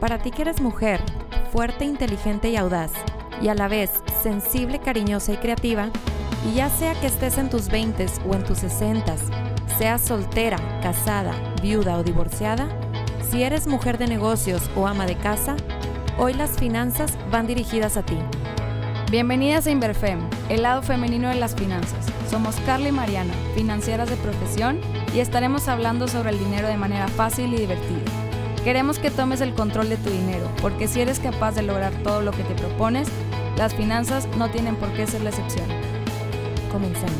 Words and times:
Para 0.00 0.18
ti 0.18 0.30
que 0.30 0.42
eres 0.42 0.60
mujer, 0.60 1.00
fuerte, 1.52 1.84
inteligente 1.84 2.50
y 2.50 2.56
audaz, 2.56 2.92
y 3.42 3.48
a 3.48 3.54
la 3.54 3.68
vez 3.68 3.90
sensible, 4.22 4.78
cariñosa 4.78 5.32
y 5.32 5.36
creativa, 5.36 5.90
y 6.48 6.54
ya 6.54 6.70
sea 6.70 6.94
que 6.94 7.06
estés 7.06 7.38
en 7.38 7.50
tus 7.50 7.68
20 7.68 8.06
o 8.28 8.34
en 8.34 8.44
tus 8.44 8.58
60, 8.58 9.14
seas 9.78 10.00
soltera, 10.00 10.58
casada, 10.82 11.34
viuda 11.62 11.98
o 11.98 12.02
divorciada, 12.02 12.68
si 13.30 13.42
eres 13.42 13.66
mujer 13.66 13.98
de 13.98 14.06
negocios 14.06 14.70
o 14.74 14.86
ama 14.86 15.06
de 15.06 15.16
casa, 15.16 15.56
hoy 16.18 16.34
las 16.34 16.50
finanzas 16.52 17.16
van 17.30 17.46
dirigidas 17.46 17.96
a 17.96 18.02
ti. 18.02 18.16
Bienvenidas 19.10 19.66
a 19.66 19.70
Inverfem, 19.70 20.20
el 20.48 20.62
lado 20.62 20.82
femenino 20.82 21.28
de 21.28 21.34
las 21.34 21.54
finanzas. 21.54 22.06
Somos 22.30 22.56
Carla 22.66 22.88
y 22.88 22.92
Mariana, 22.92 23.34
financieras 23.54 24.08
de 24.08 24.16
profesión, 24.16 24.80
y 25.14 25.20
estaremos 25.20 25.68
hablando 25.68 26.08
sobre 26.08 26.30
el 26.30 26.38
dinero 26.38 26.68
de 26.68 26.76
manera 26.76 27.08
fácil 27.08 27.52
y 27.54 27.58
divertida. 27.58 28.19
Queremos 28.64 28.98
que 28.98 29.10
tomes 29.10 29.40
el 29.40 29.54
control 29.54 29.88
de 29.88 29.96
tu 29.96 30.10
dinero, 30.10 30.46
porque 30.60 30.86
si 30.86 31.00
eres 31.00 31.18
capaz 31.18 31.52
de 31.52 31.62
lograr 31.62 31.94
todo 32.02 32.20
lo 32.20 32.30
que 32.30 32.44
te 32.44 32.54
propones, 32.54 33.08
las 33.56 33.74
finanzas 33.74 34.28
no 34.36 34.50
tienen 34.50 34.76
por 34.76 34.92
qué 34.92 35.06
ser 35.06 35.22
la 35.22 35.30
excepción. 35.30 35.66
Comencemos. 36.70 37.10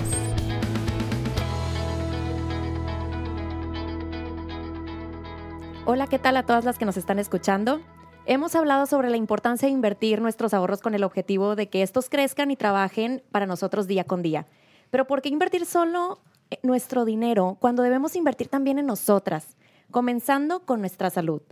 Hola, 5.87 6.07
¿qué 6.09 6.19
tal 6.19 6.37
a 6.37 6.45
todas 6.45 6.67
las 6.67 6.77
que 6.77 6.85
nos 6.85 6.99
están 6.99 7.19
escuchando? 7.19 7.81
Hemos 8.27 8.55
hablado 8.55 8.85
sobre 8.85 9.09
la 9.09 9.17
importancia 9.17 9.67
de 9.67 9.73
invertir 9.73 10.21
nuestros 10.21 10.53
ahorros 10.53 10.83
con 10.83 10.95
el 10.95 11.05
objetivo 11.05 11.57
de 11.57 11.71
que 11.71 11.83
estos 11.83 12.11
crezcan 12.11 12.51
y 12.51 12.57
trabajen 12.57 13.23
para 13.33 13.47
nosotros 13.47 13.87
día 13.87 14.05
con 14.05 14.21
día. 14.21 14.47
Pero 14.91 15.07
¿por 15.07 15.23
qué 15.23 15.31
invertir 15.31 15.65
solo 15.65 16.19
nuestro 16.63 17.07
dinero 17.07 17.57
cuando 17.61 17.83
debemos 17.83 18.15
invertir 18.15 18.49
también 18.49 18.79
en 18.79 18.85
nosotras? 18.85 19.57
Comenzando 19.91 20.65
con 20.65 20.81
nuestra 20.81 21.11
salud. 21.11 21.43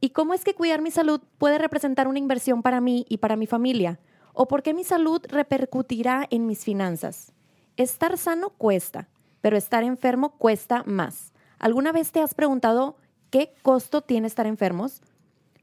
¿Y 0.00 0.10
cómo 0.10 0.34
es 0.34 0.44
que 0.44 0.54
cuidar 0.54 0.80
mi 0.80 0.90
salud 0.90 1.20
puede 1.38 1.58
representar 1.58 2.08
una 2.08 2.18
inversión 2.18 2.62
para 2.62 2.80
mí 2.80 3.04
y 3.08 3.18
para 3.18 3.36
mi 3.36 3.46
familia? 3.46 4.00
¿O 4.32 4.48
por 4.48 4.62
qué 4.62 4.74
mi 4.74 4.84
salud 4.84 5.20
repercutirá 5.28 6.26
en 6.30 6.46
mis 6.46 6.64
finanzas? 6.64 7.32
Estar 7.76 8.16
sano 8.16 8.50
cuesta, 8.50 9.08
pero 9.40 9.56
estar 9.56 9.84
enfermo 9.84 10.36
cuesta 10.38 10.82
más. 10.86 11.32
¿Alguna 11.58 11.92
vez 11.92 12.12
te 12.12 12.20
has 12.20 12.34
preguntado 12.34 12.96
qué 13.30 13.54
costo 13.62 14.00
tiene 14.00 14.26
estar 14.26 14.46
enfermos? 14.46 15.02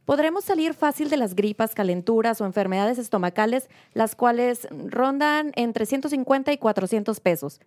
Podremos 0.05 0.45
salir 0.45 0.73
fácil 0.73 1.09
de 1.09 1.17
las 1.17 1.35
gripas, 1.35 1.75
calenturas 1.75 2.39
o 2.39 2.45
enfermedades 2.45 2.97
estomacales, 2.97 3.69
las 3.93 4.15
cuales 4.15 4.67
rondan 4.71 5.51
entre 5.55 5.85
150 5.85 6.53
y 6.53 6.57
400 6.57 7.19
pesos. 7.19 7.59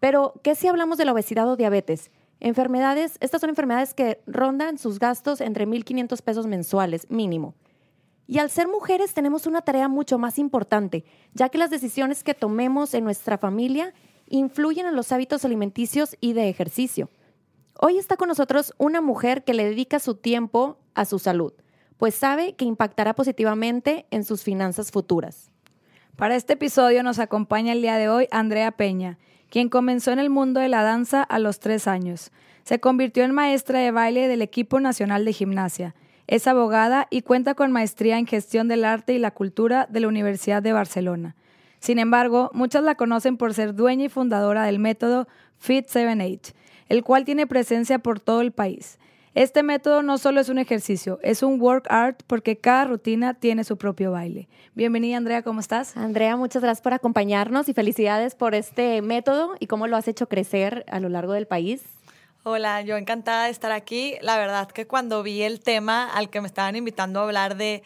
Pero, 0.00 0.34
¿qué 0.42 0.54
si 0.54 0.68
hablamos 0.68 0.98
de 0.98 1.06
la 1.06 1.12
obesidad 1.12 1.48
o 1.48 1.56
diabetes? 1.56 2.10
Enfermedades, 2.40 3.16
estas 3.20 3.40
son 3.40 3.50
enfermedades 3.50 3.94
que 3.94 4.20
rondan 4.26 4.78
sus 4.78 4.98
gastos 4.98 5.40
entre 5.40 5.66
1.500 5.66 6.22
pesos 6.22 6.46
mensuales 6.46 7.10
mínimo. 7.10 7.54
Y 8.26 8.38
al 8.38 8.50
ser 8.50 8.68
mujeres 8.68 9.14
tenemos 9.14 9.46
una 9.46 9.62
tarea 9.62 9.88
mucho 9.88 10.18
más 10.18 10.38
importante, 10.38 11.04
ya 11.32 11.48
que 11.48 11.58
las 11.58 11.70
decisiones 11.70 12.22
que 12.22 12.34
tomemos 12.34 12.94
en 12.94 13.04
nuestra 13.04 13.38
familia 13.38 13.94
influyen 14.28 14.86
en 14.86 14.94
los 14.94 15.10
hábitos 15.12 15.44
alimenticios 15.44 16.16
y 16.20 16.34
de 16.34 16.48
ejercicio. 16.48 17.10
Hoy 17.80 17.96
está 17.96 18.16
con 18.16 18.28
nosotros 18.28 18.74
una 18.76 19.00
mujer 19.00 19.44
que 19.44 19.54
le 19.54 19.64
dedica 19.64 19.98
su 19.98 20.14
tiempo 20.14 20.78
a 20.94 21.06
su 21.06 21.18
salud, 21.18 21.54
pues 21.96 22.14
sabe 22.14 22.54
que 22.54 22.64
impactará 22.64 23.14
positivamente 23.14 24.06
en 24.10 24.24
sus 24.24 24.42
finanzas 24.42 24.90
futuras. 24.90 25.50
Para 26.16 26.36
este 26.36 26.54
episodio 26.54 27.02
nos 27.02 27.18
acompaña 27.20 27.72
el 27.72 27.80
día 27.80 27.96
de 27.96 28.08
hoy 28.08 28.28
Andrea 28.30 28.72
Peña 28.72 29.18
quien 29.50 29.68
comenzó 29.68 30.12
en 30.12 30.18
el 30.18 30.30
mundo 30.30 30.60
de 30.60 30.68
la 30.68 30.82
danza 30.82 31.22
a 31.22 31.38
los 31.38 31.60
tres 31.60 31.86
años. 31.86 32.30
Se 32.64 32.80
convirtió 32.80 33.24
en 33.24 33.32
maestra 33.32 33.80
de 33.80 33.90
baile 33.90 34.28
del 34.28 34.42
equipo 34.42 34.80
nacional 34.80 35.24
de 35.24 35.32
gimnasia. 35.32 35.94
Es 36.26 36.46
abogada 36.46 37.06
y 37.10 37.22
cuenta 37.22 37.54
con 37.54 37.72
maestría 37.72 38.18
en 38.18 38.26
gestión 38.26 38.68
del 38.68 38.84
arte 38.84 39.14
y 39.14 39.18
la 39.18 39.30
cultura 39.30 39.86
de 39.90 40.00
la 40.00 40.08
Universidad 40.08 40.62
de 40.62 40.72
Barcelona. 40.72 41.34
Sin 41.80 41.98
embargo, 41.98 42.50
muchas 42.52 42.82
la 42.82 42.96
conocen 42.96 43.36
por 43.36 43.54
ser 43.54 43.74
dueña 43.74 44.06
y 44.06 44.08
fundadora 44.08 44.64
del 44.64 44.78
método 44.78 45.28
Fit 45.58 45.86
7H, 45.86 46.52
el 46.88 47.02
cual 47.02 47.24
tiene 47.24 47.46
presencia 47.46 47.98
por 47.98 48.20
todo 48.20 48.40
el 48.40 48.52
país. 48.52 48.98
Este 49.38 49.62
método 49.62 50.02
no 50.02 50.18
solo 50.18 50.40
es 50.40 50.48
un 50.48 50.58
ejercicio, 50.58 51.20
es 51.22 51.44
un 51.44 51.60
work 51.60 51.86
art 51.90 52.24
porque 52.26 52.58
cada 52.58 52.86
rutina 52.86 53.34
tiene 53.34 53.62
su 53.62 53.78
propio 53.78 54.10
baile. 54.10 54.48
Bienvenida 54.74 55.16
Andrea, 55.16 55.44
¿cómo 55.44 55.60
estás? 55.60 55.96
Andrea, 55.96 56.36
muchas 56.36 56.60
gracias 56.60 56.82
por 56.82 56.92
acompañarnos 56.92 57.68
y 57.68 57.72
felicidades 57.72 58.34
por 58.34 58.56
este 58.56 59.00
método 59.00 59.54
y 59.60 59.68
cómo 59.68 59.86
lo 59.86 59.96
has 59.96 60.08
hecho 60.08 60.28
crecer 60.28 60.84
a 60.90 60.98
lo 60.98 61.08
largo 61.08 61.34
del 61.34 61.46
país. 61.46 61.82
Hola, 62.42 62.82
yo 62.82 62.96
encantada 62.96 63.44
de 63.44 63.50
estar 63.50 63.70
aquí. 63.70 64.16
La 64.22 64.38
verdad 64.38 64.72
que 64.72 64.88
cuando 64.88 65.22
vi 65.22 65.42
el 65.42 65.60
tema 65.60 66.12
al 66.12 66.30
que 66.30 66.40
me 66.40 66.48
estaban 66.48 66.74
invitando 66.74 67.20
a 67.20 67.22
hablar 67.22 67.56
de 67.56 67.84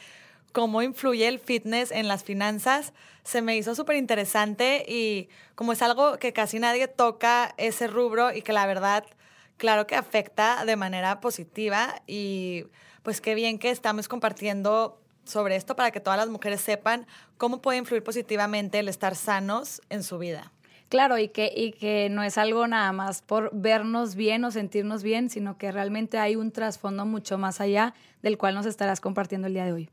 cómo 0.52 0.80
influye 0.80 1.28
el 1.28 1.38
fitness 1.38 1.90
en 1.90 2.08
las 2.08 2.24
finanzas, 2.24 2.94
se 3.24 3.42
me 3.42 3.58
hizo 3.58 3.74
súper 3.74 3.96
interesante 3.96 4.86
y 4.88 5.28
como 5.54 5.74
es 5.74 5.82
algo 5.82 6.16
que 6.16 6.32
casi 6.32 6.58
nadie 6.58 6.88
toca 6.88 7.52
ese 7.58 7.88
rubro 7.88 8.32
y 8.32 8.40
que 8.40 8.54
la 8.54 8.64
verdad 8.64 9.04
claro 9.62 9.86
que 9.86 9.94
afecta 9.94 10.64
de 10.64 10.74
manera 10.74 11.20
positiva 11.20 12.02
y 12.08 12.64
pues 13.04 13.20
qué 13.20 13.36
bien 13.36 13.60
que 13.60 13.70
estamos 13.70 14.08
compartiendo 14.08 15.00
sobre 15.22 15.54
esto 15.54 15.76
para 15.76 15.92
que 15.92 16.00
todas 16.00 16.18
las 16.18 16.28
mujeres 16.28 16.60
sepan 16.60 17.06
cómo 17.38 17.62
puede 17.62 17.78
influir 17.78 18.02
positivamente 18.02 18.80
el 18.80 18.88
estar 18.88 19.14
sanos 19.14 19.80
en 19.88 20.02
su 20.02 20.18
vida. 20.18 20.50
Claro, 20.88 21.16
y 21.16 21.28
que, 21.28 21.52
y 21.54 21.70
que 21.74 22.08
no 22.10 22.24
es 22.24 22.38
algo 22.38 22.66
nada 22.66 22.90
más 22.90 23.22
por 23.22 23.50
vernos 23.52 24.16
bien 24.16 24.44
o 24.44 24.50
sentirnos 24.50 25.04
bien, 25.04 25.30
sino 25.30 25.56
que 25.58 25.70
realmente 25.70 26.18
hay 26.18 26.34
un 26.34 26.50
trasfondo 26.50 27.06
mucho 27.06 27.38
más 27.38 27.60
allá 27.60 27.94
del 28.20 28.38
cual 28.38 28.56
nos 28.56 28.66
estarás 28.66 29.00
compartiendo 29.00 29.46
el 29.46 29.54
día 29.54 29.64
de 29.64 29.74
hoy. 29.74 29.90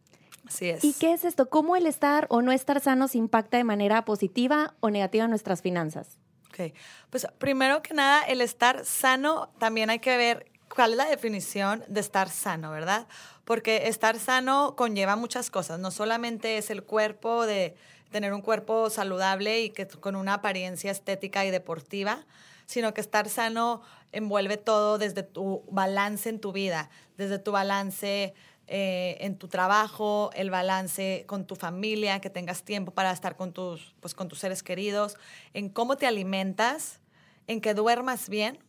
Así 0.47 0.67
es. 0.67 0.83
¿Y 0.83 0.93
qué 0.93 1.13
es 1.13 1.25
esto? 1.25 1.47
¿Cómo 1.47 1.75
el 1.75 1.85
estar 1.85 2.25
o 2.31 2.41
no 2.41 2.51
estar 2.51 2.79
sanos 2.79 3.13
impacta 3.13 3.57
de 3.57 3.65
manera 3.65 4.03
positiva 4.03 4.73
o 4.79 4.89
negativa 4.89 5.27
nuestras 5.27 5.61
finanzas? 5.61 6.17
Ok, 6.49 6.73
pues 7.09 7.27
primero 7.37 7.81
que 7.81 7.93
nada, 7.93 8.23
el 8.23 8.41
estar 8.41 8.83
sano, 8.85 9.49
también 9.59 9.89
hay 9.89 9.99
que 9.99 10.17
ver 10.17 10.45
cuál 10.73 10.91
es 10.91 10.97
la 10.97 11.05
definición 11.05 11.83
de 11.87 11.99
estar 11.99 12.29
sano, 12.29 12.71
¿verdad? 12.71 13.07
Porque 13.45 13.87
estar 13.87 14.17
sano 14.19 14.75
conlleva 14.75 15.15
muchas 15.15 15.49
cosas, 15.49 15.79
no 15.79 15.91
solamente 15.91 16.57
es 16.57 16.69
el 16.69 16.83
cuerpo 16.83 17.45
de 17.45 17.75
tener 18.11 18.33
un 18.33 18.41
cuerpo 18.41 18.89
saludable 18.89 19.61
y 19.61 19.69
que 19.69 19.87
con 19.87 20.15
una 20.15 20.35
apariencia 20.35 20.91
estética 20.91 21.45
y 21.45 21.51
deportiva, 21.51 22.25
sino 22.65 22.93
que 22.93 23.01
estar 23.01 23.29
sano 23.29 23.81
envuelve 24.11 24.57
todo 24.57 24.97
desde 24.97 25.23
tu 25.23 25.63
balance 25.69 26.29
en 26.29 26.39
tu 26.39 26.51
vida, 26.51 26.89
desde 27.17 27.39
tu 27.39 27.51
balance 27.51 28.33
eh, 28.71 29.17
en 29.21 29.37
tu 29.37 29.47
trabajo, 29.47 30.29
el 30.35 30.51
balance 30.51 31.23
con 31.25 31.47
tu 31.47 31.55
familia, 31.55 32.21
que 32.21 32.29
tengas 32.29 32.63
tiempo 32.63 32.91
para 32.91 33.11
estar 33.11 33.35
con 33.35 33.51
tus, 33.51 33.95
pues, 33.99 34.13
con 34.13 34.27
tus 34.27 34.37
seres 34.37 34.61
queridos, 34.61 35.17
en 35.55 35.69
cómo 35.69 35.97
te 35.97 36.05
alimentas, 36.05 36.99
en 37.47 37.61
que 37.61 37.73
duermas 37.73 38.29
bien. 38.29 38.59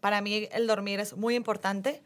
Para 0.00 0.20
mí 0.20 0.48
el 0.52 0.66
dormir 0.66 1.00
es 1.00 1.16
muy 1.16 1.34
importante. 1.34 2.02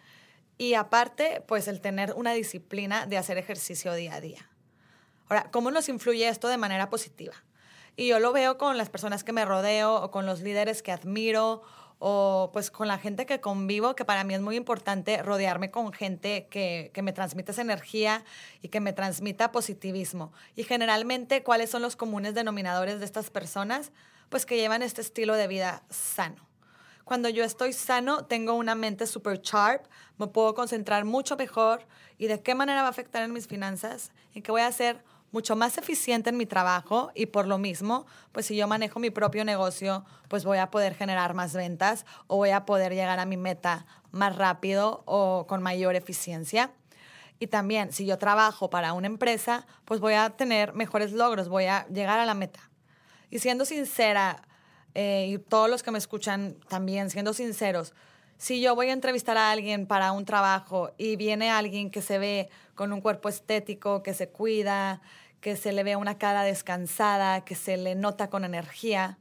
Y 0.56 0.74
aparte, 0.74 1.42
pues 1.48 1.66
el 1.66 1.80
tener 1.80 2.14
una 2.14 2.32
disciplina 2.32 3.06
de 3.06 3.18
hacer 3.18 3.38
ejercicio 3.38 3.92
día 3.94 4.14
a 4.14 4.20
día. 4.20 4.48
Ahora, 5.28 5.50
¿cómo 5.50 5.72
nos 5.72 5.88
influye 5.88 6.28
esto 6.28 6.46
de 6.46 6.58
manera 6.58 6.90
positiva? 6.90 7.34
Y 7.96 8.06
yo 8.06 8.20
lo 8.20 8.32
veo 8.32 8.56
con 8.56 8.78
las 8.78 8.88
personas 8.88 9.24
que 9.24 9.32
me 9.32 9.44
rodeo 9.44 9.96
o 9.96 10.12
con 10.12 10.26
los 10.26 10.42
líderes 10.42 10.80
que 10.82 10.92
admiro 10.92 11.62
o 12.04 12.50
pues 12.52 12.72
con 12.72 12.88
la 12.88 12.98
gente 12.98 13.26
que 13.26 13.40
convivo, 13.40 13.94
que 13.94 14.04
para 14.04 14.24
mí 14.24 14.34
es 14.34 14.40
muy 14.40 14.56
importante 14.56 15.22
rodearme 15.22 15.70
con 15.70 15.92
gente 15.92 16.48
que, 16.50 16.90
que, 16.92 17.00
me 17.00 17.12
transmita 17.12 17.52
esa 17.52 17.62
energía 17.62 18.24
y 18.60 18.68
que 18.68 18.80
me 18.80 18.92
transmita 18.92 19.52
positivismo. 19.52 20.32
Y 20.56 20.64
generalmente, 20.64 21.44
¿cuáles 21.44 21.70
son 21.70 21.80
los 21.80 21.94
comunes 21.94 22.34
denominadores 22.34 22.98
de 22.98 23.04
estas 23.04 23.30
personas? 23.30 23.92
Pues 24.30 24.46
que 24.46 24.56
llevan 24.56 24.82
este 24.82 25.00
estilo 25.00 25.36
de 25.36 25.46
vida 25.46 25.84
sano. 25.90 26.48
Cuando 27.04 27.28
yo 27.28 27.44
estoy 27.44 27.72
sano, 27.72 28.24
tengo 28.24 28.54
una 28.54 28.74
mente 28.74 29.06
super 29.06 29.40
sharp, 29.40 29.84
me 30.18 30.26
puedo 30.26 30.54
concentrar 30.54 31.04
mucho 31.04 31.36
mejor 31.36 31.86
y 32.18 32.26
de 32.26 32.42
qué 32.42 32.56
manera 32.56 32.82
va 32.82 32.88
a 32.88 32.90
afectar 32.90 33.22
en 33.22 33.32
mis 33.32 33.46
finanzas 33.46 34.10
y 34.34 34.42
qué 34.42 34.50
voy 34.50 34.62
a 34.62 34.66
hacer 34.66 35.04
mucho 35.32 35.56
más 35.56 35.78
eficiente 35.78 36.30
en 36.30 36.36
mi 36.36 36.46
trabajo 36.46 37.10
y 37.14 37.26
por 37.26 37.46
lo 37.46 37.58
mismo, 37.58 38.06
pues 38.30 38.46
si 38.46 38.54
yo 38.54 38.68
manejo 38.68 39.00
mi 39.00 39.10
propio 39.10 39.44
negocio, 39.44 40.04
pues 40.28 40.44
voy 40.44 40.58
a 40.58 40.70
poder 40.70 40.94
generar 40.94 41.34
más 41.34 41.54
ventas 41.54 42.06
o 42.26 42.36
voy 42.36 42.50
a 42.50 42.64
poder 42.64 42.94
llegar 42.94 43.18
a 43.18 43.24
mi 43.24 43.36
meta 43.36 43.86
más 44.12 44.36
rápido 44.36 45.02
o 45.06 45.46
con 45.48 45.62
mayor 45.62 45.96
eficiencia. 45.96 46.72
Y 47.38 47.48
también, 47.48 47.92
si 47.92 48.06
yo 48.06 48.18
trabajo 48.18 48.70
para 48.70 48.92
una 48.92 49.08
empresa, 49.08 49.66
pues 49.84 49.98
voy 49.98 50.14
a 50.14 50.30
tener 50.30 50.74
mejores 50.74 51.12
logros, 51.12 51.48
voy 51.48 51.64
a 51.64 51.88
llegar 51.88 52.20
a 52.20 52.26
la 52.26 52.34
meta. 52.34 52.70
Y 53.30 53.40
siendo 53.40 53.64
sincera, 53.64 54.42
eh, 54.94 55.26
y 55.30 55.38
todos 55.38 55.68
los 55.68 55.82
que 55.82 55.90
me 55.90 55.98
escuchan 55.98 56.56
también, 56.68 57.10
siendo 57.10 57.32
sinceros, 57.32 57.94
si 58.42 58.60
yo 58.60 58.74
voy 58.74 58.88
a 58.88 58.92
entrevistar 58.92 59.36
a 59.36 59.52
alguien 59.52 59.86
para 59.86 60.10
un 60.10 60.24
trabajo 60.24 60.90
y 60.98 61.14
viene 61.14 61.50
alguien 61.50 61.90
que 61.90 62.02
se 62.02 62.18
ve 62.18 62.48
con 62.74 62.92
un 62.92 63.00
cuerpo 63.00 63.28
estético, 63.28 64.02
que 64.02 64.14
se 64.14 64.30
cuida, 64.30 65.00
que 65.42 65.56
se 65.56 65.72
le 65.72 65.82
ve 65.82 65.96
una 65.96 66.16
cara 66.16 66.44
descansada, 66.44 67.44
que 67.44 67.56
se 67.56 67.76
le 67.76 67.96
nota 67.96 68.30
con 68.30 68.44
energía, 68.44 69.18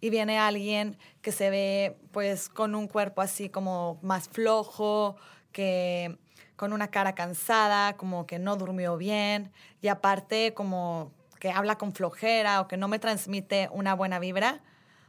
y 0.00 0.10
viene 0.10 0.38
alguien 0.38 0.98
que 1.22 1.32
se 1.32 1.48
ve 1.48 1.96
pues 2.12 2.50
con 2.50 2.74
un 2.74 2.86
cuerpo 2.86 3.22
así 3.22 3.48
como 3.48 3.98
más 4.02 4.28
flojo, 4.28 5.16
que 5.50 6.18
con 6.56 6.74
una 6.74 6.88
cara 6.88 7.14
cansada, 7.14 7.96
como 7.96 8.26
que 8.26 8.38
no 8.38 8.56
durmió 8.56 8.98
bien. 8.98 9.50
Y 9.80 9.88
aparte 9.88 10.52
como 10.52 11.10
que 11.40 11.50
habla 11.50 11.78
con 11.78 11.94
flojera 11.94 12.60
o 12.60 12.68
que 12.68 12.76
no 12.76 12.86
me 12.86 12.98
transmite 12.98 13.70
una 13.72 13.94
buena 13.94 14.18
vibra, 14.18 14.62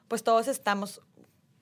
pues 0.08 0.24
todos 0.24 0.48
estamos 0.48 1.02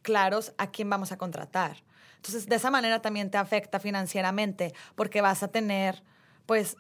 claros 0.04 0.54
a 0.60 0.70
quién 0.70 0.88
vamos 0.92 1.12
a 1.12 1.18
contratar. 1.18 1.78
Entonces, 2.18 2.48
de 2.48 2.58
esa 2.58 2.70
manera 2.70 3.02
también 3.02 3.32
te 3.32 3.40
afecta 3.40 3.80
financieramente 3.80 4.76
porque 4.94 5.22
vas 5.22 5.42
a 5.42 5.48
tener, 5.48 6.04
pues, 6.46 6.78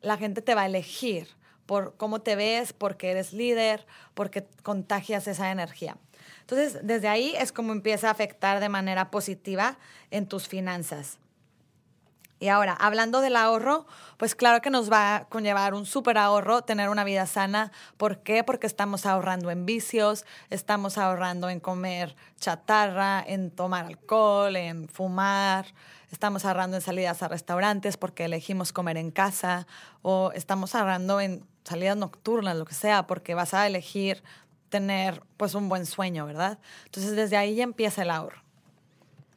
la 0.00 0.16
gente 0.16 0.40
te 0.40 0.54
va 0.54 0.62
a 0.62 0.66
elegir 0.66 1.26
por 1.66 1.96
cómo 1.96 2.20
te 2.20 2.36
ves, 2.36 2.72
porque 2.72 3.10
eres 3.10 3.32
líder, 3.32 3.86
porque 4.14 4.46
contagias 4.62 5.26
esa 5.26 5.50
energía. 5.50 5.96
Entonces, 6.40 6.78
desde 6.82 7.08
ahí 7.08 7.34
es 7.36 7.52
como 7.52 7.72
empieza 7.72 8.08
a 8.08 8.12
afectar 8.12 8.60
de 8.60 8.68
manera 8.68 9.10
positiva 9.10 9.78
en 10.10 10.26
tus 10.26 10.48
finanzas. 10.48 11.18
Y 12.38 12.48
ahora, 12.48 12.74
hablando 12.74 13.22
del 13.22 13.34
ahorro, 13.34 13.86
pues 14.18 14.34
claro 14.34 14.60
que 14.60 14.68
nos 14.68 14.92
va 14.92 15.16
a 15.16 15.24
conllevar 15.24 15.72
un 15.72 15.86
súper 15.86 16.18
ahorro 16.18 16.62
tener 16.62 16.90
una 16.90 17.02
vida 17.02 17.26
sana. 17.26 17.72
¿Por 17.96 18.18
qué? 18.18 18.44
Porque 18.44 18.66
estamos 18.66 19.06
ahorrando 19.06 19.50
en 19.50 19.64
vicios, 19.64 20.26
estamos 20.50 20.98
ahorrando 20.98 21.48
en 21.48 21.60
comer 21.60 22.14
chatarra, 22.38 23.24
en 23.26 23.50
tomar 23.50 23.86
alcohol, 23.86 24.54
en 24.56 24.86
fumar, 24.88 25.66
estamos 26.12 26.44
ahorrando 26.44 26.76
en 26.76 26.82
salidas 26.82 27.22
a 27.22 27.28
restaurantes 27.28 27.96
porque 27.96 28.26
elegimos 28.26 28.72
comer 28.72 28.98
en 28.98 29.10
casa 29.10 29.66
o 30.02 30.30
estamos 30.34 30.74
ahorrando 30.74 31.20
en 31.20 31.42
salidas 31.64 31.96
nocturnas, 31.96 32.56
lo 32.56 32.66
que 32.66 32.74
sea, 32.74 33.06
porque 33.06 33.34
vas 33.34 33.54
a 33.54 33.66
elegir 33.66 34.22
tener 34.68 35.22
pues 35.36 35.54
un 35.54 35.68
buen 35.68 35.86
sueño, 35.86 36.26
¿verdad? 36.26 36.58
Entonces 36.84 37.16
desde 37.16 37.36
ahí 37.36 37.54
ya 37.54 37.64
empieza 37.64 38.02
el 38.02 38.10
ahorro. 38.10 38.45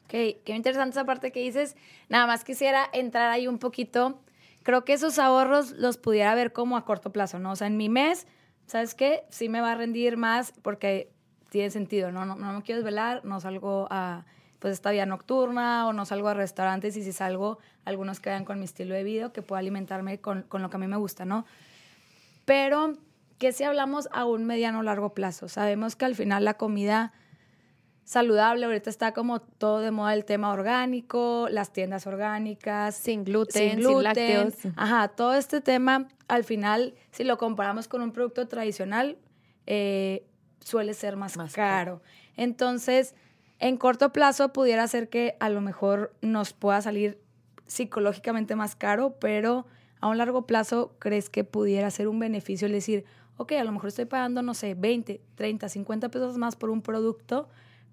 Ok, 0.10 0.42
qué 0.44 0.56
interesante 0.56 0.94
esa 0.94 1.06
parte 1.06 1.32
que 1.32 1.40
dices. 1.40 1.76
Nada 2.10 2.26
más 2.26 2.44
quisiera 2.44 2.90
entrar 2.94 3.30
ahí 3.30 3.48
un 3.48 3.60
poquito. 3.60 4.20
Creo 4.64 4.84
que 4.84 4.94
esos 4.94 5.20
ahorros 5.20 5.74
los 5.74 6.00
pudiera 6.00 6.34
ver 6.34 6.52
como 6.52 6.78
a 6.78 6.84
corto 6.84 7.12
plazo, 7.12 7.38
¿no? 7.38 7.52
O 7.52 7.56
sea, 7.56 7.68
en 7.68 7.78
mi 7.78 7.90
mes, 7.90 8.26
¿sabes 8.66 8.96
qué? 8.96 9.22
Sí 9.30 9.50
me 9.50 9.62
va 9.62 9.74
a 9.74 9.76
rendir 9.76 10.18
más 10.18 10.52
porque 10.64 11.12
tiene 11.52 11.70
sentido, 11.70 12.12
¿no? 12.12 12.26
No, 12.26 12.36
no 12.36 12.54
me 12.54 12.64
quiero 12.64 12.82
desvelar, 12.82 13.24
no 13.24 13.40
salgo 13.40 13.88
a 13.92 14.26
pues 14.58 14.74
esta 14.74 14.90
vida 14.90 15.06
nocturna 15.06 15.88
o 15.88 15.94
no 15.94 16.08
salgo 16.08 16.28
a 16.28 16.34
restaurantes 16.34 16.98
y 16.98 17.04
si 17.04 17.12
salgo, 17.12 17.60
algunos 17.86 18.20
quedan 18.20 18.46
con 18.46 18.58
mi 18.58 18.66
estilo 18.66 18.96
de 18.96 19.04
vida, 19.04 19.32
que 19.32 19.44
puedo 19.44 19.60
alimentarme 19.60 20.20
con, 20.20 20.42
con 20.42 20.64
lo 20.64 20.72
que 20.72 20.78
a 20.78 20.80
mí 20.80 20.88
me 20.88 20.98
gusta, 20.98 21.24
¿no? 21.26 21.46
Pero 22.46 22.94
que 23.38 23.52
si 23.52 23.64
hablamos 23.64 24.10
a 24.12 24.26
un 24.26 24.46
mediano 24.46 24.80
o 24.80 24.82
largo 24.82 25.14
plazo, 25.14 25.48
sabemos 25.50 25.96
que 25.96 26.06
al 26.06 26.16
final 26.16 26.46
la 26.46 26.56
comida 26.56 27.14
saludable. 28.10 28.66
Ahorita 28.66 28.90
está 28.90 29.14
como 29.14 29.40
todo 29.40 29.82
de 29.82 29.92
moda 29.92 30.16
el 30.16 30.26
tema 30.26 30.52
orgánico, 30.52 31.48
las 31.52 31.72
tiendas 31.72 32.08
orgánicas. 32.08 32.96
Sin 32.96 33.24
gluten, 33.24 33.84
sin, 33.84 34.04
lácteos. 34.04 34.56
Ajá, 34.76 35.10
todo 35.10 35.36
este 35.36 35.62
tema, 35.62 36.08
al 36.28 36.44
final, 36.44 36.96
si 37.12 37.24
lo 37.24 37.38
comparamos 37.38 37.88
con 37.88 38.02
un 38.02 38.12
producto 38.12 38.48
tradicional, 38.48 39.20
eh, 39.68 40.26
suele 40.60 40.96
ser 40.96 41.18
más, 41.18 41.34
caro. 41.34 41.52
caro. 41.54 42.02
Entonces, 42.36 43.14
en 43.60 43.78
corto 43.78 44.12
plazo 44.12 44.54
pudiera 44.54 44.88
ser 44.88 45.10
que 45.10 45.38
a 45.40 45.50
lo 45.50 45.62
mejor 45.62 46.12
nos 46.24 46.54
pueda 46.54 46.82
salir 46.82 47.22
psicológicamente 47.68 48.56
más 48.56 48.76
caro, 48.76 49.18
pero 49.20 49.68
a 50.02 50.08
un 50.08 50.18
largo 50.18 50.48
plazo, 50.48 50.96
¿crees 50.98 51.30
que 51.30 51.44
pudiera 51.44 51.92
ser 51.92 52.08
un 52.08 52.18
beneficio 52.18 52.66
el 52.66 52.74
decir, 52.74 53.06
ok, 53.38 53.52
a 53.52 53.64
lo 53.64 53.72
mejor 53.72 53.90
estoy 53.90 54.06
pagando, 54.06 54.42
no 54.42 54.56
sé, 54.56 54.74
20, 54.74 55.22
30, 55.36 55.70
50 55.70 56.10
pesos 56.10 56.40
más 56.40 56.56
por 56.56 56.72
un 56.72 56.82
producto, 56.82 57.48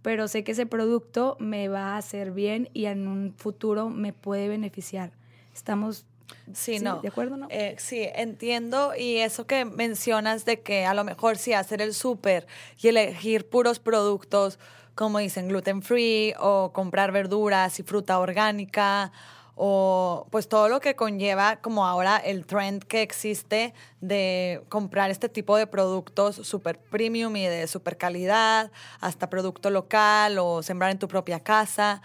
pero 0.06 0.28
sé 0.28 0.44
que 0.44 0.52
ese 0.52 0.66
producto 0.66 1.36
me 1.40 1.66
va 1.66 1.94
a 1.94 1.96
hacer 1.96 2.30
bien 2.30 2.70
y 2.72 2.84
en 2.84 3.08
un 3.08 3.34
futuro 3.36 3.88
me 3.88 4.12
puede 4.12 4.46
beneficiar. 4.46 5.10
Estamos 5.52 6.04
Sí, 6.52 6.78
no. 6.78 7.00
¿De 7.00 7.08
acuerdo, 7.08 7.36
no? 7.36 7.48
Eh, 7.50 7.74
sí, 7.80 8.06
entiendo. 8.14 8.92
Y 8.96 9.16
eso 9.16 9.48
que 9.48 9.64
mencionas 9.64 10.44
de 10.44 10.60
que 10.60 10.86
a 10.86 10.94
lo 10.94 11.02
mejor 11.02 11.38
sí 11.38 11.54
hacer 11.54 11.82
el 11.82 11.92
súper 11.92 12.46
y 12.80 12.86
elegir 12.86 13.48
puros 13.48 13.80
productos, 13.80 14.60
como 14.94 15.18
dicen, 15.18 15.48
gluten 15.48 15.82
free 15.82 16.34
o 16.38 16.72
comprar 16.72 17.10
verduras 17.10 17.80
y 17.80 17.82
fruta 17.82 18.20
orgánica 18.20 19.10
o 19.56 20.26
pues 20.30 20.48
todo 20.48 20.68
lo 20.68 20.80
que 20.80 20.94
conlleva 20.94 21.56
como 21.56 21.86
ahora 21.86 22.18
el 22.18 22.44
trend 22.44 22.84
que 22.84 23.00
existe 23.00 23.72
de 24.02 24.62
comprar 24.68 25.10
este 25.10 25.30
tipo 25.30 25.56
de 25.56 25.66
productos 25.66 26.36
super 26.36 26.78
premium 26.78 27.34
y 27.36 27.46
de 27.46 27.66
super 27.66 27.96
calidad, 27.96 28.70
hasta 29.00 29.30
producto 29.30 29.70
local 29.70 30.38
o 30.38 30.62
sembrar 30.62 30.90
en 30.90 30.98
tu 30.98 31.08
propia 31.08 31.40
casa. 31.40 32.02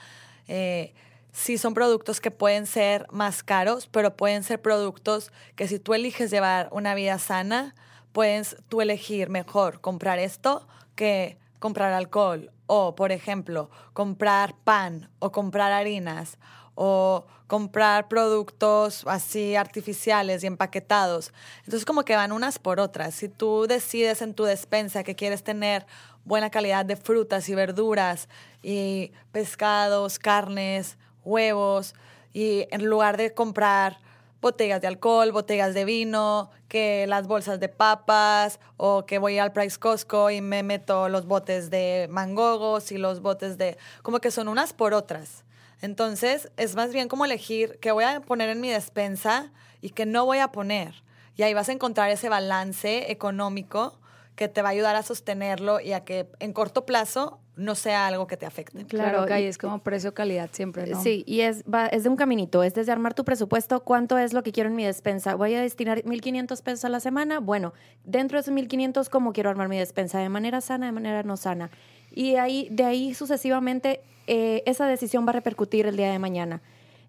Eh, 0.47 0.93
sí 1.33 1.57
son 1.57 1.73
productos 1.73 2.21
que 2.21 2.31
pueden 2.31 2.65
ser 2.65 3.05
más 3.11 3.43
caros, 3.43 3.87
pero 3.87 4.15
pueden 4.15 4.43
ser 4.43 4.61
productos 4.61 5.33
que 5.57 5.67
si 5.67 5.77
tú 5.77 5.93
eliges 5.93 6.31
llevar 6.31 6.69
una 6.71 6.95
vida 6.95 7.19
sana, 7.19 7.75
puedes 8.13 8.55
tú 8.69 8.81
elegir 8.81 9.29
mejor 9.29 9.81
comprar 9.81 10.19
esto 10.19 10.67
que 10.95 11.37
comprar 11.59 11.91
alcohol 11.91 12.51
o, 12.65 12.95
por 12.95 13.11
ejemplo, 13.11 13.69
comprar 13.91 14.55
pan 14.63 15.09
o 15.19 15.33
comprar 15.33 15.73
harinas 15.73 16.37
o 16.75 17.25
comprar 17.47 18.07
productos 18.07 19.03
así 19.07 19.55
artificiales 19.55 20.43
y 20.43 20.47
empaquetados. 20.47 21.33
Entonces 21.59 21.85
como 21.85 22.03
que 22.03 22.15
van 22.15 22.31
unas 22.31 22.59
por 22.59 22.79
otras. 22.79 23.13
Si 23.15 23.27
tú 23.27 23.65
decides 23.67 24.21
en 24.21 24.33
tu 24.33 24.45
despensa 24.45 25.03
que 25.03 25.15
quieres 25.15 25.43
tener 25.43 25.85
buena 26.23 26.49
calidad 26.49 26.85
de 26.85 26.95
frutas 26.95 27.49
y 27.49 27.55
verduras 27.55 28.29
y 28.61 29.11
pescados, 29.31 30.19
carnes, 30.19 30.97
huevos, 31.23 31.93
y 32.33 32.67
en 32.71 32.85
lugar 32.85 33.17
de 33.17 33.33
comprar 33.33 33.99
botellas 34.41 34.81
de 34.81 34.87
alcohol, 34.87 35.31
botellas 35.31 35.73
de 35.73 35.85
vino, 35.85 36.49
que 36.67 37.05
las 37.07 37.27
bolsas 37.27 37.59
de 37.59 37.69
papas 37.69 38.59
o 38.77 39.05
que 39.05 39.19
voy 39.19 39.37
al 39.37 39.51
Price 39.51 39.77
Costco 39.77 40.31
y 40.31 40.41
me 40.41 40.63
meto 40.63 41.09
los 41.09 41.25
botes 41.25 41.69
de 41.69 42.07
mangogos 42.09 42.91
y 42.91 42.97
los 42.97 43.21
botes 43.21 43.57
de... 43.57 43.77
como 44.01 44.19
que 44.19 44.31
son 44.31 44.47
unas 44.47 44.73
por 44.73 44.93
otras. 44.93 45.43
Entonces, 45.81 46.51
es 46.57 46.75
más 46.75 46.93
bien 46.93 47.07
como 47.07 47.25
elegir 47.25 47.77
qué 47.81 47.91
voy 47.91 48.03
a 48.03 48.21
poner 48.21 48.49
en 48.49 48.61
mi 48.61 48.69
despensa 48.69 49.51
y 49.81 49.89
qué 49.89 50.05
no 50.05 50.25
voy 50.25 50.37
a 50.37 50.51
poner. 50.51 51.03
Y 51.35 51.43
ahí 51.43 51.53
vas 51.53 51.69
a 51.69 51.71
encontrar 51.71 52.09
ese 52.11 52.29
balance 52.29 53.11
económico 53.11 53.99
que 54.35 54.47
te 54.47 54.61
va 54.61 54.69
a 54.69 54.71
ayudar 54.71 54.95
a 54.95 55.03
sostenerlo 55.03 55.79
y 55.79 55.93
a 55.93 56.03
que 56.03 56.27
en 56.39 56.53
corto 56.53 56.85
plazo 56.85 57.39
no 57.55 57.75
sea 57.75 58.07
algo 58.07 58.27
que 58.27 58.37
te 58.37 58.45
afecte. 58.45 58.85
Claro, 58.85 59.25
que 59.25 59.47
es 59.47 59.57
como 59.57 59.79
precio-calidad 59.79 60.49
siempre, 60.51 60.87
¿no? 60.87 61.01
Sí, 61.01 61.23
y 61.27 61.41
es, 61.41 61.63
es 61.91 62.03
de 62.03 62.09
un 62.09 62.15
caminito, 62.15 62.63
es 62.63 62.73
desde 62.73 62.91
armar 62.91 63.13
tu 63.13 63.23
presupuesto, 63.25 63.81
cuánto 63.81 64.17
es 64.17 64.33
lo 64.33 64.41
que 64.41 64.51
quiero 64.51 64.69
en 64.69 64.75
mi 64.75 64.85
despensa. 64.85 65.35
¿Voy 65.35 65.53
a 65.53 65.61
destinar 65.61 66.03
1.500 66.03 66.61
pesos 66.63 66.85
a 66.85 66.89
la 66.89 66.99
semana? 66.99 67.39
Bueno, 67.39 67.73
dentro 68.03 68.37
de 68.37 68.41
esos 68.41 68.53
1.500, 68.53 69.09
¿cómo 69.09 69.33
quiero 69.33 69.49
armar 69.49 69.67
mi 69.67 69.77
despensa? 69.77 70.19
¿De 70.19 70.29
manera 70.29 70.61
sana, 70.61 70.87
de 70.87 70.91
manera 70.91 71.23
no 71.23 71.37
sana? 71.37 71.69
Y 72.11 72.35
ahí, 72.35 72.67
de 72.71 72.83
ahí 72.83 73.13
sucesivamente 73.13 74.01
eh, 74.27 74.63
esa 74.65 74.85
decisión 74.85 75.25
va 75.25 75.31
a 75.31 75.33
repercutir 75.33 75.85
el 75.87 75.97
día 75.97 76.11
de 76.11 76.19
mañana. 76.19 76.61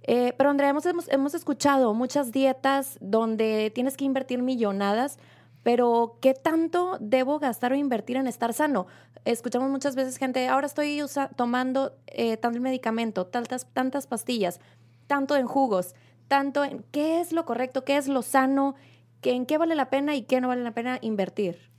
Eh, 0.04 0.32
pero 0.36 0.50
Andrea, 0.50 0.70
hemos, 0.70 0.84
hemos, 0.86 1.34
escuchado 1.34 1.94
muchas 1.94 2.32
dietas 2.32 2.98
donde 3.00 3.70
tienes 3.74 3.96
que 3.96 4.04
invertir 4.04 4.42
millonadas, 4.42 5.18
pero 5.62 6.18
¿qué 6.20 6.34
tanto 6.34 6.96
debo 7.00 7.38
gastar 7.38 7.72
o 7.72 7.76
invertir 7.76 8.16
en 8.16 8.26
estar 8.26 8.52
sano? 8.52 8.86
Escuchamos 9.24 9.70
muchas 9.70 9.94
veces 9.94 10.16
gente, 10.16 10.48
ahora 10.48 10.66
estoy 10.66 11.00
tomando 11.36 11.92
eh, 12.08 12.36
tanto 12.36 12.60
medicamento, 12.60 13.26
tantas, 13.26 13.66
tantas 13.72 14.08
pastillas, 14.08 14.60
tanto 15.06 15.36
en 15.36 15.46
jugos, 15.46 15.94
tanto 16.26 16.64
en 16.64 16.84
qué 16.90 17.20
es 17.20 17.32
lo 17.32 17.44
correcto, 17.44 17.84
qué 17.84 17.96
es 17.96 18.08
lo 18.08 18.22
sano, 18.22 18.74
en 19.22 19.46
qué 19.46 19.58
vale 19.58 19.76
la 19.76 19.90
pena 19.90 20.16
y 20.16 20.22
qué 20.22 20.40
no 20.40 20.48
vale 20.48 20.64
la 20.64 20.72
pena 20.72 20.98
invertir. 21.00 21.71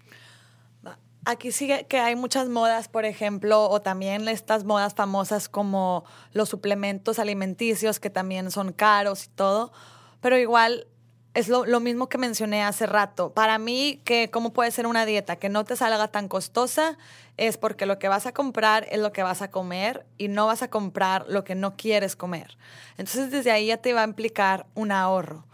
Aquí 1.26 1.52
sigue 1.54 1.86
que 1.88 2.00
hay 2.00 2.16
muchas 2.16 2.50
modas, 2.50 2.90
por 2.90 3.06
ejemplo, 3.06 3.70
o 3.70 3.82
también 3.82 4.28
estas 4.28 4.66
modas 4.66 4.94
famosas 4.94 5.48
como 5.48 6.04
los 6.34 6.50
suplementos 6.50 7.18
alimenticios, 7.18 8.00
que 8.00 8.10
también 8.10 8.52
son 8.52 8.74
caros 8.74 9.26
y 9.26 9.30
todo, 9.30 9.72
pero 10.20 10.38
igual 10.38 10.88
es 11.34 11.48
lo, 11.48 11.80
mismo 11.80 12.10
que 12.10 12.18
mencioné 12.18 12.62
hace 12.62 12.86
rato. 12.86 13.34
Para 13.34 13.58
mí, 13.58 14.02
que 14.04 14.30
cómo 14.30 14.54
puede 14.54 14.70
ser 14.72 14.86
una 14.86 15.06
dieta 15.06 15.38
que 15.38 15.50
no 15.50 15.64
te 15.64 15.76
salga 15.76 16.08
tan 16.10 16.28
costosa, 16.28 16.98
es 17.38 17.58
porque 17.58 17.86
lo 17.86 17.98
que 17.98 18.08
vas 18.08 18.28
a 18.28 18.34
comprar 18.34 18.86
es 18.92 19.00
lo 19.00 19.12
que 19.12 19.24
vas 19.24 19.42
a 19.42 19.50
comer 19.50 20.06
y 20.18 20.28
no 20.28 20.46
vas 20.46 20.62
a 20.62 20.70
comprar 20.70 21.26
lo 21.30 21.44
que 21.44 21.56
no 21.56 21.76
quieres 21.76 22.16
comer. 22.16 22.58
Entonces, 22.98 23.32
desde 23.32 23.50
ahí 23.50 23.68
ya 23.68 23.78
te 23.78 23.94
va 23.94 24.02
a 24.02 24.08
implicar 24.08 24.68
un 24.76 24.92
ahorro. 24.92 25.46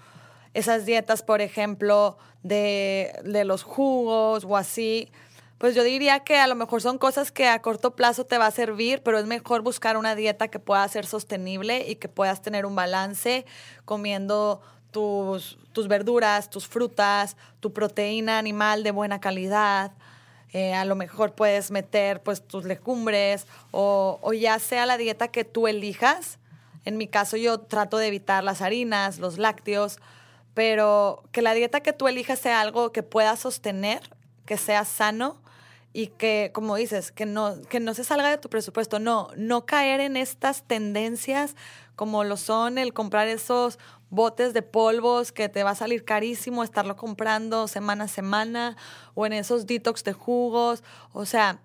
Esas 0.54 0.86
dietas, 0.86 1.22
por 1.22 1.42
ejemplo, 1.42 2.18
de, 2.44 3.14
de 3.24 3.46
los 3.46 3.64
jugos 3.64 4.44
o 4.44 4.58
así, 4.58 5.10
pues 5.60 5.76
yo 5.76 5.84
diría 5.84 6.22
que 6.22 6.38
a 6.40 6.48
lo 6.48 6.56
mejor 6.56 6.82
son 6.82 6.98
cosas 6.98 7.34
que 7.34 7.48
a 7.50 7.62
corto 7.62 7.94
plazo 7.94 8.26
te 8.26 8.38
va 8.38 8.48
a 8.48 8.52
servir, 8.52 9.02
pero 9.04 9.20
es 9.20 9.26
mejor 9.26 9.62
buscar 9.62 9.98
una 9.98 10.16
dieta 10.16 10.48
que 10.48 10.58
pueda 10.58 10.88
ser 10.88 11.06
sostenible 11.06 11.86
y 11.86 11.98
que 11.98 12.08
puedas 12.08 12.42
tener 12.42 12.66
un 12.66 12.76
balance 12.76 13.46
comiendo 13.84 14.62
tus, 14.92 15.60
tus 15.74 15.90
verduras, 15.90 16.50
tus 16.50 16.66
frutas, 16.66 17.36
tu 17.60 17.74
proteína 17.74 18.38
animal 18.38 18.84
de 18.84 18.92
buena 18.92 19.20
calidad. 19.20 19.92
Eh, 20.54 20.74
a 20.74 20.86
lo 20.86 20.96
mejor 20.96 21.34
puedes 21.34 21.72
meter 21.72 22.24
pues 22.24 22.42
tus 22.42 22.64
legumbres 22.64 23.46
o, 23.72 24.18
o 24.22 24.32
ya 24.32 24.60
sea 24.60 24.86
la 24.86 24.98
dieta 24.98 25.28
que 25.28 25.44
tú 25.44 25.68
elijas, 25.68 26.40
En 26.86 26.98
mi 26.98 27.08
caso 27.08 27.36
yo 27.36 27.60
trato 27.60 27.98
de 27.98 28.08
evitar 28.08 28.46
las 28.46 28.62
harinas, 28.62 29.20
los 29.20 29.38
lácteos, 29.38 30.00
pero 30.54 31.22
que 31.34 31.42
la 31.42 31.54
dieta 31.54 31.82
que 31.82 31.92
tú 31.92 32.08
elijas 32.08 32.40
sea 32.40 32.62
algo 32.62 32.94
que 32.94 33.04
puedas 33.04 33.42
sostener, 33.42 34.00
que 34.46 34.58
sea 34.58 34.86
sano 34.86 35.38
y 36.00 36.08
que, 36.08 36.52
como 36.54 36.78
dices, 36.78 37.12
que 37.12 37.26
no, 37.26 37.62
que 37.64 37.82
no 37.82 37.94
se 37.94 38.06
salga 38.06 38.30
de 38.30 38.38
tu 38.38 38.50
presupuesto. 38.50 39.00
No, 39.00 39.32
no 39.36 39.66
caer 39.66 40.00
en 40.00 40.16
estas 40.16 40.64
tendencias 40.64 41.58
como 41.98 42.24
lo 42.24 42.38
son 42.38 42.78
el 42.78 42.94
comprar 42.94 43.28
esos 43.28 43.80
botes 44.10 44.54
de 44.54 44.62
polvos 44.62 45.34
que 45.34 45.50
te 45.50 45.62
va 45.62 45.72
a 45.72 45.76
salir 45.76 46.06
carísimo 46.06 46.64
estarlo 46.64 46.96
comprando 46.96 47.68
semana 47.68 48.06
a 48.06 48.08
semana 48.08 48.78
o 49.14 49.26
en 49.26 49.34
esos 49.34 49.68
detox 49.68 50.06
de 50.06 50.14
jugos. 50.14 50.86
O 51.12 51.26
sea, 51.26 51.60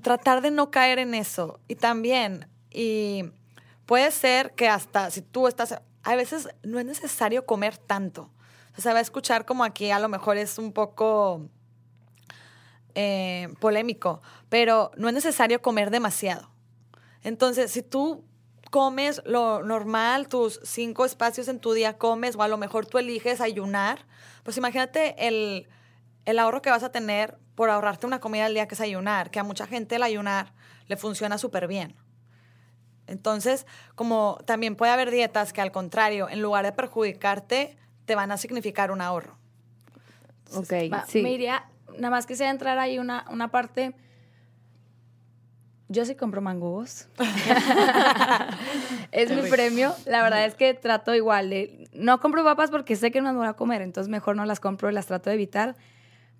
tratar 0.00 0.40
de 0.40 0.50
no 0.50 0.70
caer 0.70 0.98
en 0.98 1.12
eso. 1.12 1.60
Y 1.68 1.74
también, 1.74 2.48
y 2.70 3.24
puede 3.84 4.10
ser 4.10 4.54
que 4.54 4.70
hasta 4.70 5.10
si 5.10 5.20
tú 5.20 5.48
estás, 5.48 5.78
a 6.02 6.16
veces 6.16 6.48
no 6.62 6.78
es 6.78 6.86
necesario 6.86 7.44
comer 7.44 7.76
tanto. 7.76 8.30
O 8.70 8.80
sea, 8.80 8.84
se 8.84 8.92
va 8.94 9.00
a 9.00 9.02
escuchar 9.02 9.44
como 9.44 9.64
aquí 9.64 9.90
a 9.90 9.98
lo 9.98 10.08
mejor 10.08 10.38
es 10.38 10.56
un 10.56 10.72
poco 10.72 11.50
eh, 12.94 13.48
polémico, 13.60 14.22
pero 14.48 14.90
no 14.96 15.08
es 15.08 15.14
necesario 15.14 15.60
comer 15.62 15.90
demasiado. 15.90 16.50
Entonces, 17.22 17.70
si 17.70 17.82
tú 17.82 18.24
comes 18.70 19.22
lo 19.24 19.62
normal, 19.62 20.28
tus 20.28 20.60
cinco 20.62 21.04
espacios 21.04 21.48
en 21.48 21.60
tu 21.60 21.72
día 21.72 21.98
comes, 21.98 22.36
o 22.36 22.42
a 22.42 22.48
lo 22.48 22.58
mejor 22.58 22.86
tú 22.86 22.98
eliges 22.98 23.40
ayunar, 23.40 24.06
pues 24.42 24.56
imagínate 24.56 25.26
el, 25.26 25.68
el 26.24 26.38
ahorro 26.38 26.62
que 26.62 26.70
vas 26.70 26.82
a 26.82 26.92
tener 26.92 27.38
por 27.54 27.70
ahorrarte 27.70 28.06
una 28.06 28.20
comida 28.20 28.46
al 28.46 28.54
día 28.54 28.68
que 28.68 28.74
es 28.74 28.80
ayunar, 28.80 29.30
que 29.30 29.40
a 29.40 29.44
mucha 29.44 29.66
gente 29.66 29.96
el 29.96 30.02
ayunar 30.02 30.52
le 30.86 30.96
funciona 30.96 31.38
súper 31.38 31.66
bien. 31.66 31.96
Entonces, 33.06 33.66
como 33.94 34.38
también 34.44 34.76
puede 34.76 34.92
haber 34.92 35.10
dietas 35.10 35.52
que 35.52 35.60
al 35.60 35.72
contrario, 35.72 36.28
en 36.28 36.42
lugar 36.42 36.64
de 36.64 36.72
perjudicarte, 36.72 37.76
te 38.04 38.14
van 38.14 38.30
a 38.30 38.36
significar 38.36 38.90
un 38.90 39.00
ahorro. 39.00 39.36
Ok, 40.54 40.72
sí. 41.08 41.22
Me 41.22 41.32
iría, 41.32 41.68
nada 41.96 42.10
más 42.10 42.26
que 42.26 42.36
sea 42.36 42.50
entrar 42.50 42.78
ahí 42.78 42.98
una, 42.98 43.24
una 43.30 43.50
parte... 43.50 43.94
Yo 45.90 46.04
sí 46.04 46.14
compro 46.14 46.42
mangos. 46.42 47.08
es 49.10 49.30
mi 49.30 49.48
premio. 49.48 49.94
La 50.04 50.22
verdad 50.22 50.44
es 50.44 50.54
que 50.54 50.74
trato 50.74 51.14
igual 51.14 51.48
de... 51.48 51.88
No 51.94 52.20
compro 52.20 52.44
papas 52.44 52.70
porque 52.70 52.94
sé 52.94 53.10
que 53.10 53.22
no 53.22 53.28
las 53.28 53.36
voy 53.36 53.46
a 53.46 53.54
comer, 53.54 53.80
entonces 53.80 54.10
mejor 54.10 54.36
no 54.36 54.44
las 54.44 54.60
compro 54.60 54.90
y 54.90 54.92
las 54.92 55.06
trato 55.06 55.30
de 55.30 55.34
evitar 55.36 55.76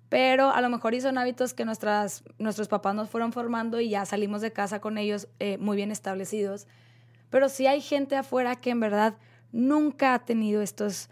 pero 0.09 0.49
a 0.49 0.59
lo 0.61 0.69
mejor 0.69 0.95
y 0.95 1.01
son 1.01 1.17
hábitos 1.17 1.53
que 1.53 1.65
nuestras, 1.65 2.23
nuestros 2.39 2.67
papás 2.67 2.95
nos 2.95 3.09
fueron 3.09 3.31
formando 3.31 3.79
y 3.79 3.89
ya 3.89 4.05
salimos 4.05 4.41
de 4.41 4.51
casa 4.51 4.81
con 4.81 4.97
ellos 4.97 5.27
eh, 5.39 5.57
muy 5.59 5.77
bien 5.77 5.91
establecidos. 5.91 6.67
Pero 7.29 7.47
sí 7.47 7.67
hay 7.67 7.79
gente 7.79 8.15
afuera 8.15 8.55
que 8.55 8.71
en 8.71 8.79
verdad 8.79 9.17
nunca 9.51 10.15
ha 10.15 10.25
tenido 10.25 10.63
estos 10.63 11.09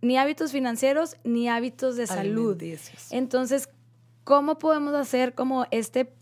ni 0.00 0.16
hábitos 0.16 0.52
financieros 0.52 1.16
ni 1.24 1.48
hábitos 1.48 1.96
de 1.96 2.06
salud. 2.06 2.58
Entonces, 3.10 3.68
¿cómo 4.28 4.58
podemos 4.58 4.94
hacer 4.94 5.34
como 5.34 5.64
este 5.70 6.12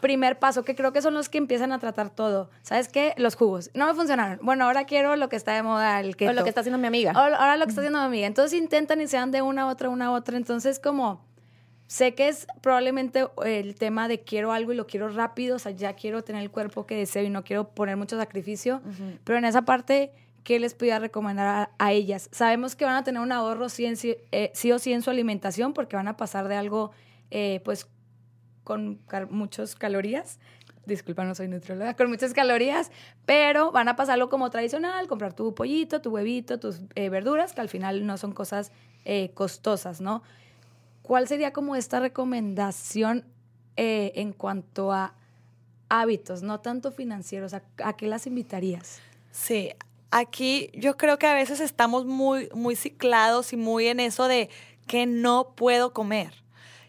primer 0.00 0.38
paso, 0.38 0.64
que 0.64 0.74
creo 0.74 0.92
que 0.92 1.02
son 1.02 1.12
los 1.14 1.28
que 1.28 1.38
empiezan 1.38 1.72
a 1.72 1.78
tratar 1.78 2.10
todo. 2.10 2.50
¿Sabes 2.62 2.88
qué? 2.88 3.12
Los 3.18 3.34
jugos. 3.34 3.70
No 3.74 3.86
me 3.86 3.94
funcionaron. 3.94 4.38
Bueno, 4.42 4.64
ahora 4.64 4.84
quiero 4.84 5.16
lo 5.16 5.28
que 5.28 5.36
está 5.36 5.54
de 5.54 5.62
moda, 5.62 6.00
el 6.00 6.16
keto. 6.16 6.30
O 6.30 6.34
lo 6.34 6.42
que 6.44 6.48
está 6.50 6.60
haciendo 6.60 6.78
mi 6.78 6.86
amiga. 6.86 7.12
ahora 7.12 7.56
lo 7.56 7.64
que 7.64 7.70
está 7.70 7.82
haciendo 7.82 7.98
mi 8.00 8.06
amiga. 8.06 8.26
Entonces 8.26 8.58
intentan 8.58 9.00
y 9.00 9.06
se 9.06 9.16
dan 9.16 9.30
de 9.32 9.42
una 9.42 9.62
a 9.62 9.66
otra, 9.66 9.88
una 9.88 10.06
a 10.06 10.10
otra. 10.12 10.36
Entonces, 10.36 10.78
como 10.78 11.24
Sé 11.88 12.14
que 12.14 12.28
es 12.28 12.48
probablemente 12.62 13.28
el 13.44 13.76
tema 13.76 14.08
de 14.08 14.20
quiero 14.20 14.52
algo 14.52 14.72
y 14.72 14.76
lo 14.76 14.88
quiero 14.88 15.08
rápido, 15.08 15.56
o 15.56 15.58
sea, 15.60 15.70
ya 15.70 15.92
quiero 15.92 16.24
tener 16.24 16.42
el 16.42 16.50
cuerpo 16.50 16.84
que 16.84 16.96
deseo 16.96 17.22
y 17.22 17.30
no 17.30 17.44
quiero 17.44 17.68
poner 17.68 17.96
mucho 17.96 18.18
sacrificio, 18.18 18.82
pero 19.22 19.38
en 19.38 19.44
esa 19.44 19.62
parte, 19.62 20.10
¿qué 20.42 20.58
les 20.58 20.74
podría 20.74 20.98
recomendar 20.98 21.70
a, 21.78 21.92
ellas? 21.92 22.28
Sabemos 22.32 22.74
que 22.74 22.84
van 22.84 22.96
a 22.96 23.04
tener 23.04 23.22
un 23.22 23.30
ahorro 23.30 23.68
sí, 23.68 23.86
eh, 24.32 24.50
sí, 24.52 24.72
o 24.72 24.80
sí 24.80 24.92
en 24.92 25.02
su 25.02 25.10
alimentación 25.10 25.74
porque 25.74 25.94
van 25.94 26.08
a 26.08 26.16
pasar 26.16 26.48
de 26.48 26.56
algo, 26.56 26.90
eh, 27.30 27.60
pues, 27.64 27.88
con 28.64 29.00
muchas 29.30 29.74
calorías. 29.74 30.38
Disculpa, 30.86 31.24
no 31.24 31.34
soy 31.34 31.48
nutrióloga, 31.48 31.94
con 31.94 32.08
muchas 32.08 32.32
calorías, 32.32 32.92
pero 33.24 33.72
van 33.72 33.88
a 33.88 33.96
pasarlo 33.96 34.28
como 34.28 34.50
tradicional, 34.50 35.08
comprar 35.08 35.34
tu 35.34 35.54
pollito, 35.54 36.00
tu 36.00 36.10
huevito, 36.10 36.60
tus 36.60 36.80
eh, 36.94 37.08
verduras, 37.08 37.52
que 37.52 37.60
al 37.60 37.68
final 37.68 38.06
no 38.06 38.16
son 38.18 38.32
cosas 38.32 38.72
costosas, 39.34 40.00
¿no? 40.00 40.24
¿Cuál 41.06 41.28
sería 41.28 41.52
como 41.52 41.76
esta 41.76 42.00
recomendación 42.00 43.24
eh, 43.76 44.10
en 44.16 44.32
cuanto 44.32 44.92
a 44.92 45.14
hábitos, 45.88 46.42
no 46.42 46.58
tanto 46.58 46.90
financieros? 46.90 47.54
¿A, 47.54 47.92
qué 47.92 48.08
las 48.08 48.26
invitarías? 48.26 48.98
Sí, 49.30 49.70
aquí 50.10 50.68
yo 50.74 50.96
creo 50.96 51.16
que 51.16 51.28
a 51.28 51.34
veces 51.34 51.60
estamos 51.60 52.06
muy, 52.06 52.48
muy 52.54 52.74
ciclados 52.74 53.52
y 53.52 53.56
muy 53.56 53.86
en 53.86 54.00
eso 54.00 54.26
de 54.26 54.50
que 54.88 55.06
no 55.06 55.52
puedo 55.54 55.92
comer. 55.92 56.42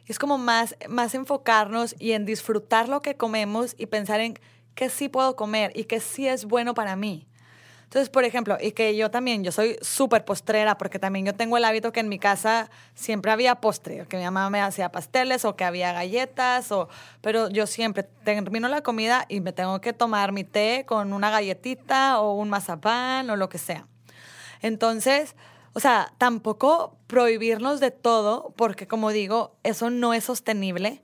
Es 0.08 0.20
como 0.20 0.38
más, 0.38 0.76
más 0.88 1.14
enfocarnos 1.14 1.96
y 2.00 2.14
en 2.14 2.26
disfrutar 2.26 2.90
lo 2.90 3.02
que 3.02 3.16
comemos 3.16 3.76
y 3.78 3.88
pensar 3.88 4.22
en 4.22 4.40
qué 4.74 4.90
sí 4.90 5.10
puedo 5.10 5.36
comer 5.36 5.72
y 5.76 5.84
qué 5.84 6.00
sí 6.00 6.28
es 6.28 6.46
bueno 6.46 6.74
para 6.74 6.96
mí. 6.96 7.28
Entonces, 7.88 8.10
por 8.10 8.26
ejemplo, 8.26 8.58
y 8.60 8.74
que 8.74 8.98
yo 8.98 9.10
también, 9.10 9.46
yo 9.46 9.54
soy 9.54 9.78
súper 9.82 10.26
postrera, 10.26 10.78
porque 10.78 11.00
también 11.00 11.26
yo 11.26 11.34
tengo 11.34 11.56
el 11.56 11.64
hábito 11.64 11.94
que 11.94 12.02
en 12.02 12.10
mi 12.10 12.20
casa 12.20 12.70
siempre 12.96 13.32
había 13.32 13.56
postre, 13.56 14.06
que 14.10 14.18
mi 14.18 14.24
mamá 14.26 14.50
me 14.50 14.60
hacía 14.60 14.92
pasteles 14.92 15.46
o 15.46 15.56
que 15.56 15.64
había 15.64 15.94
galletas, 15.94 16.70
o, 16.74 16.90
pero 17.22 17.50
yo 17.50 17.66
siempre 17.66 18.04
termino 18.04 18.68
la 18.68 18.82
comida 18.82 19.26
y 19.30 19.40
me 19.40 19.54
tengo 19.54 19.80
que 19.80 19.94
tomar 19.94 20.34
mi 20.34 20.44
té 20.44 20.84
con 20.86 21.14
una 21.14 21.32
galletita 21.32 22.20
o 22.20 22.34
un 22.34 22.50
mazapán 22.50 23.30
o 23.30 23.38
lo 23.38 23.48
que 23.48 23.58
sea. 23.58 23.88
Entonces, 24.62 25.34
o 25.78 25.80
sea, 25.80 26.12
tampoco 26.18 26.98
prohibirnos 27.06 27.80
de 27.80 27.92
todo, 27.92 28.52
porque 28.56 28.88
como 28.88 29.12
digo, 29.12 29.54
eso 29.62 29.92
no 29.92 30.16
es 30.16 30.24
sostenible. 30.24 31.04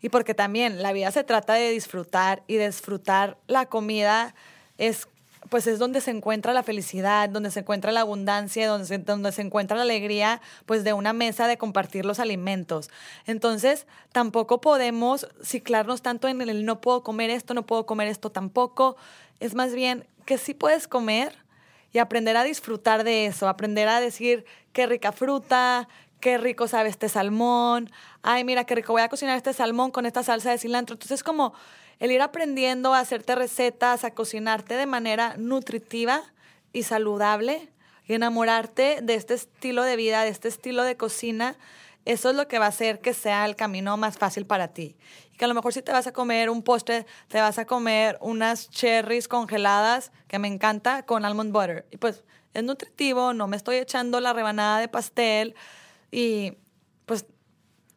Y 0.00 0.08
porque 0.08 0.32
también 0.32 0.82
la 0.82 0.94
vida 0.94 1.10
se 1.10 1.22
trata 1.22 1.52
de 1.52 1.70
disfrutar 1.70 2.42
y 2.46 2.56
disfrutar 2.56 3.36
la 3.46 3.66
comida 3.66 4.34
es 4.78 5.06
pues 5.50 5.66
es 5.66 5.78
donde 5.78 6.00
se 6.00 6.12
encuentra 6.12 6.54
la 6.54 6.62
felicidad, 6.62 7.28
donde 7.28 7.50
se 7.50 7.60
encuentra 7.60 7.92
la 7.92 8.00
abundancia, 8.00 8.66
donde 8.66 8.86
se, 8.86 8.96
donde 8.96 9.32
se 9.32 9.42
encuentra 9.42 9.76
la 9.76 9.82
alegría, 9.82 10.40
pues 10.64 10.82
de 10.82 10.94
una 10.94 11.12
mesa 11.12 11.46
de 11.46 11.58
compartir 11.58 12.06
los 12.06 12.18
alimentos. 12.18 12.88
Entonces, 13.26 13.86
tampoco 14.12 14.62
podemos 14.62 15.28
ciclarnos 15.44 16.00
tanto 16.00 16.26
en 16.26 16.40
el 16.40 16.64
no 16.64 16.80
puedo 16.80 17.02
comer 17.02 17.28
esto, 17.28 17.52
no 17.52 17.66
puedo 17.66 17.84
comer 17.84 18.08
esto 18.08 18.30
tampoco. 18.30 18.96
Es 19.40 19.54
más 19.54 19.74
bien 19.74 20.06
que 20.24 20.38
sí 20.38 20.54
puedes 20.54 20.88
comer 20.88 21.45
y 21.96 21.98
aprender 21.98 22.36
a 22.36 22.44
disfrutar 22.44 23.04
de 23.04 23.24
eso, 23.24 23.48
aprender 23.48 23.88
a 23.88 24.00
decir 24.00 24.44
qué 24.74 24.86
rica 24.86 25.12
fruta, 25.12 25.88
qué 26.20 26.36
rico 26.36 26.68
sabe 26.68 26.90
este 26.90 27.08
salmón, 27.08 27.90
ay, 28.20 28.44
mira 28.44 28.64
qué 28.64 28.74
rico 28.74 28.92
voy 28.92 29.00
a 29.00 29.08
cocinar 29.08 29.34
este 29.34 29.54
salmón 29.54 29.90
con 29.92 30.04
esta 30.04 30.22
salsa 30.22 30.50
de 30.50 30.58
cilantro. 30.58 30.92
Entonces, 30.92 31.22
como 31.22 31.54
el 31.98 32.12
ir 32.12 32.20
aprendiendo 32.20 32.92
a 32.92 33.00
hacerte 33.00 33.34
recetas, 33.34 34.04
a 34.04 34.10
cocinarte 34.10 34.74
de 34.74 34.84
manera 34.84 35.36
nutritiva 35.38 36.22
y 36.74 36.82
saludable 36.82 37.70
y 38.04 38.12
enamorarte 38.12 38.98
de 39.00 39.14
este 39.14 39.32
estilo 39.32 39.82
de 39.82 39.96
vida, 39.96 40.22
de 40.22 40.28
este 40.28 40.48
estilo 40.48 40.82
de 40.82 40.98
cocina, 40.98 41.56
eso 42.04 42.28
es 42.28 42.36
lo 42.36 42.46
que 42.46 42.58
va 42.58 42.66
a 42.66 42.68
hacer 42.68 43.00
que 43.00 43.14
sea 43.14 43.46
el 43.46 43.56
camino 43.56 43.96
más 43.96 44.18
fácil 44.18 44.44
para 44.44 44.68
ti. 44.68 44.96
Y 45.36 45.38
que 45.38 45.44
a 45.44 45.48
lo 45.48 45.54
mejor 45.54 45.74
si 45.74 45.82
te 45.82 45.92
vas 45.92 46.06
a 46.06 46.14
comer 46.14 46.48
un 46.48 46.62
postre, 46.62 47.04
te 47.28 47.42
vas 47.42 47.58
a 47.58 47.66
comer 47.66 48.16
unas 48.22 48.70
cherries 48.70 49.28
congeladas, 49.28 50.10
que 50.28 50.38
me 50.38 50.48
encanta, 50.48 51.02
con 51.02 51.26
almond 51.26 51.52
butter. 51.52 51.86
Y 51.90 51.98
pues 51.98 52.24
es 52.54 52.64
nutritivo, 52.64 53.34
no 53.34 53.46
me 53.46 53.58
estoy 53.58 53.76
echando 53.76 54.18
la 54.20 54.32
rebanada 54.32 54.78
de 54.80 54.88
pastel 54.88 55.54
y 56.10 56.54
pues 57.04 57.26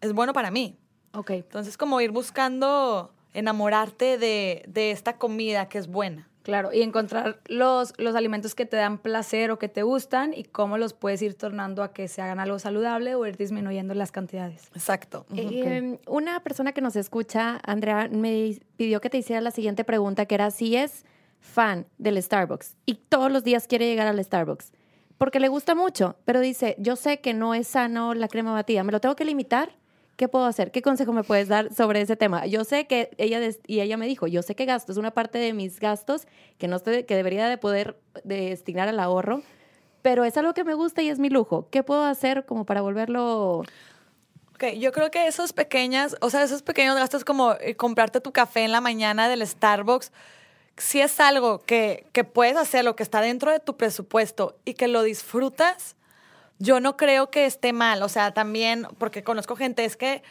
es 0.02 0.12
bueno 0.12 0.34
para 0.34 0.52
mí. 0.52 0.78
Ok. 1.14 1.30
Entonces 1.30 1.78
como 1.78 2.02
ir 2.02 2.12
buscando 2.12 3.14
enamorarte 3.34 4.18
de, 4.18 4.66
de, 4.68 4.92
esta 4.92 5.18
comida 5.18 5.70
que 5.70 5.78
es 5.78 5.88
buena. 5.88 6.28
Claro, 6.50 6.74
y 6.74 6.82
encontrar 6.82 7.40
los, 7.48 7.94
los 7.98 8.16
alimentos 8.16 8.56
que 8.56 8.66
te 8.66 8.76
dan 8.76 8.98
placer 8.98 9.52
o 9.52 9.60
que 9.60 9.70
te 9.70 9.84
gustan 9.84 10.34
y 10.34 10.44
cómo 10.44 10.78
los 10.78 10.94
puedes 10.94 11.22
ir 11.22 11.36
tornando 11.36 11.84
a 11.84 11.94
que 11.94 12.08
se 12.08 12.22
hagan 12.22 12.40
algo 12.40 12.58
saludable 12.60 13.16
o 13.16 13.26
ir 13.26 13.38
disminuyendo 13.38 13.94
las 13.94 14.12
cantidades. 14.12 14.70
Exacto. 14.74 15.26
Eh, 15.36 16.00
una 16.08 16.42
persona 16.42 16.72
que 16.72 16.82
nos 16.82 16.96
escucha, 16.96 17.60
Andrea, 17.64 18.10
me 18.12 18.60
pidió 18.78 19.00
que 19.00 19.10
te 19.10 19.20
hiciera 19.20 19.42
la 19.42 19.52
siguiente 19.52 19.84
pregunta, 19.84 20.26
que 20.26 20.36
era 20.36 20.50
si 20.52 20.76
es 20.76 21.06
fan 21.40 21.86
del 21.98 22.22
Starbucks 22.22 22.76
y 22.86 22.96
todos 22.96 23.32
los 23.32 23.44
días 23.44 23.68
quiere 23.68 23.86
llegar 23.86 24.08
al 24.08 24.24
Starbucks, 24.24 24.72
porque 25.18 25.40
le 25.40 25.48
gusta 25.48 25.76
mucho, 25.76 26.16
pero 26.26 26.40
dice, 26.40 26.76
yo 26.80 26.96
sé 26.96 27.20
que 27.20 27.34
no 27.34 27.54
es 27.54 27.68
sano 27.68 28.14
la 28.14 28.28
crema 28.28 28.54
batida, 28.54 28.84
¿me 28.84 28.92
lo 28.92 29.00
tengo 29.00 29.16
que 29.16 29.26
limitar? 29.26 29.79
¿Qué 30.20 30.28
puedo 30.28 30.44
hacer? 30.44 30.72
¿Qué 30.72 30.82
consejo 30.82 31.14
me 31.14 31.24
puedes 31.24 31.48
dar 31.48 31.74
sobre 31.74 32.02
ese 32.02 32.18
tema? 32.18 32.46
Yo 32.46 32.66
sé 32.66 32.88
que 32.88 33.10
ella, 33.18 33.40
y 33.66 33.80
ella 33.80 33.96
me 33.96 34.06
dijo, 34.06 34.28
yo 34.28 34.42
sé 34.42 34.54
que 34.54 34.66
gasto, 34.66 34.92
es 34.92 34.98
una 34.98 35.12
parte 35.12 35.38
de 35.38 35.54
mis 35.54 35.80
gastos 35.80 36.28
que, 36.58 36.68
no 36.68 36.76
estoy, 36.76 37.06
que 37.06 37.16
debería 37.16 37.48
de 37.48 37.58
poder 37.58 37.98
destinar 38.26 38.90
al 38.90 39.00
ahorro, 39.00 39.42
pero 40.02 40.26
es 40.26 40.36
algo 40.36 40.54
que 40.54 40.66
me 40.66 40.74
gusta 40.74 41.02
y 41.02 41.10
es 41.10 41.20
mi 41.20 41.30
lujo. 41.30 41.70
¿Qué 41.72 41.84
puedo 41.84 42.04
hacer 42.04 42.46
como 42.46 42.66
para 42.66 42.82
volverlo... 42.82 43.64
Ok, 44.56 44.74
yo 44.78 44.92
creo 44.92 45.10
que 45.10 45.26
esos 45.26 45.54
pequeñas, 45.54 46.18
o 46.20 46.30
sea, 46.30 46.44
esos 46.44 46.64
pequeños 46.64 46.98
gastos 46.98 47.24
como 47.24 47.54
eh, 47.54 47.78
comprarte 47.78 48.20
tu 48.20 48.34
café 48.34 48.66
en 48.66 48.74
la 48.74 48.82
mañana 48.82 49.30
del 49.30 49.48
Starbucks, 49.48 50.12
si 50.76 51.00
es 51.00 51.18
algo 51.22 51.60
que, 51.60 52.08
que 52.12 52.26
puedes 52.26 52.58
hacer, 52.58 52.84
lo 52.84 52.98
que 52.98 53.04
está 53.04 53.22
dentro 53.22 53.54
de 53.54 53.62
tu 53.62 53.78
presupuesto 53.78 54.58
y 54.66 54.74
que 54.74 54.90
lo 54.90 55.02
disfrutas, 55.02 55.96
yo 56.60 56.80
no 56.80 56.98
creo 56.98 57.32
que 57.32 57.46
esté 57.46 57.74
mal. 57.74 58.04
O 58.04 58.10
sea, 58.10 58.34
también, 58.34 58.88
porque 58.98 59.24
conozco 59.24 59.56
gente, 59.56 59.86
es 59.86 59.98
que 59.98 60.22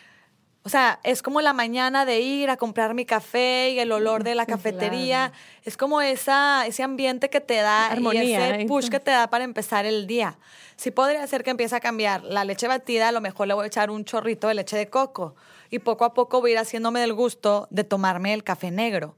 o 0.68 0.70
sea, 0.70 1.00
es 1.02 1.23
como 1.23 1.40
la 1.40 1.54
mañana 1.54 2.04
de 2.04 2.20
ir 2.20 2.50
a 2.50 2.58
comprar 2.58 2.92
mi 2.92 3.06
café 3.06 3.70
y 3.70 3.78
el 3.78 3.90
olor 3.90 4.23
de 4.23 4.35
la 4.35 4.44
cafetería. 4.44 5.32
Es 5.64 5.78
como 5.78 6.02
esa, 6.02 6.66
ese 6.66 6.82
ambiente 6.82 7.30
que 7.30 7.40
te 7.40 7.54
da 7.54 7.97
y 7.97 8.16
ese 8.18 8.66
push 8.66 8.88
que 8.88 9.00
te 9.00 9.11
da 9.11 9.30
para 9.30 9.44
empezar 9.44 9.87
el 9.87 10.06
día. 10.06 10.37
Sí 10.76 10.90
podría 10.90 11.26
ser 11.26 11.42
que 11.42 11.50
empiece 11.50 11.75
a 11.75 11.80
cambiar 11.80 12.23
la 12.23 12.44
leche 12.44 12.68
batida, 12.68 13.08
a 13.08 13.12
lo 13.12 13.23
mejor 13.23 13.49
le 13.49 13.54
voy 13.54 13.64
a 13.64 13.66
echar 13.66 13.90
un 13.90 14.04
chorrito 14.04 14.47
de 14.49 14.54
leche 14.54 14.76
de 14.76 14.90
coco 14.90 15.35
y 15.70 15.78
poco 15.78 16.04
a 16.04 16.12
poco 16.12 16.42
voy 16.42 16.50
a 16.50 16.52
ir 16.52 16.58
haciéndome 16.58 17.00
del 17.00 17.14
gusto 17.14 17.66
de 17.70 17.85
tomarme 17.85 18.35
el 18.35 18.44
café 18.44 18.70
negro. 18.70 19.16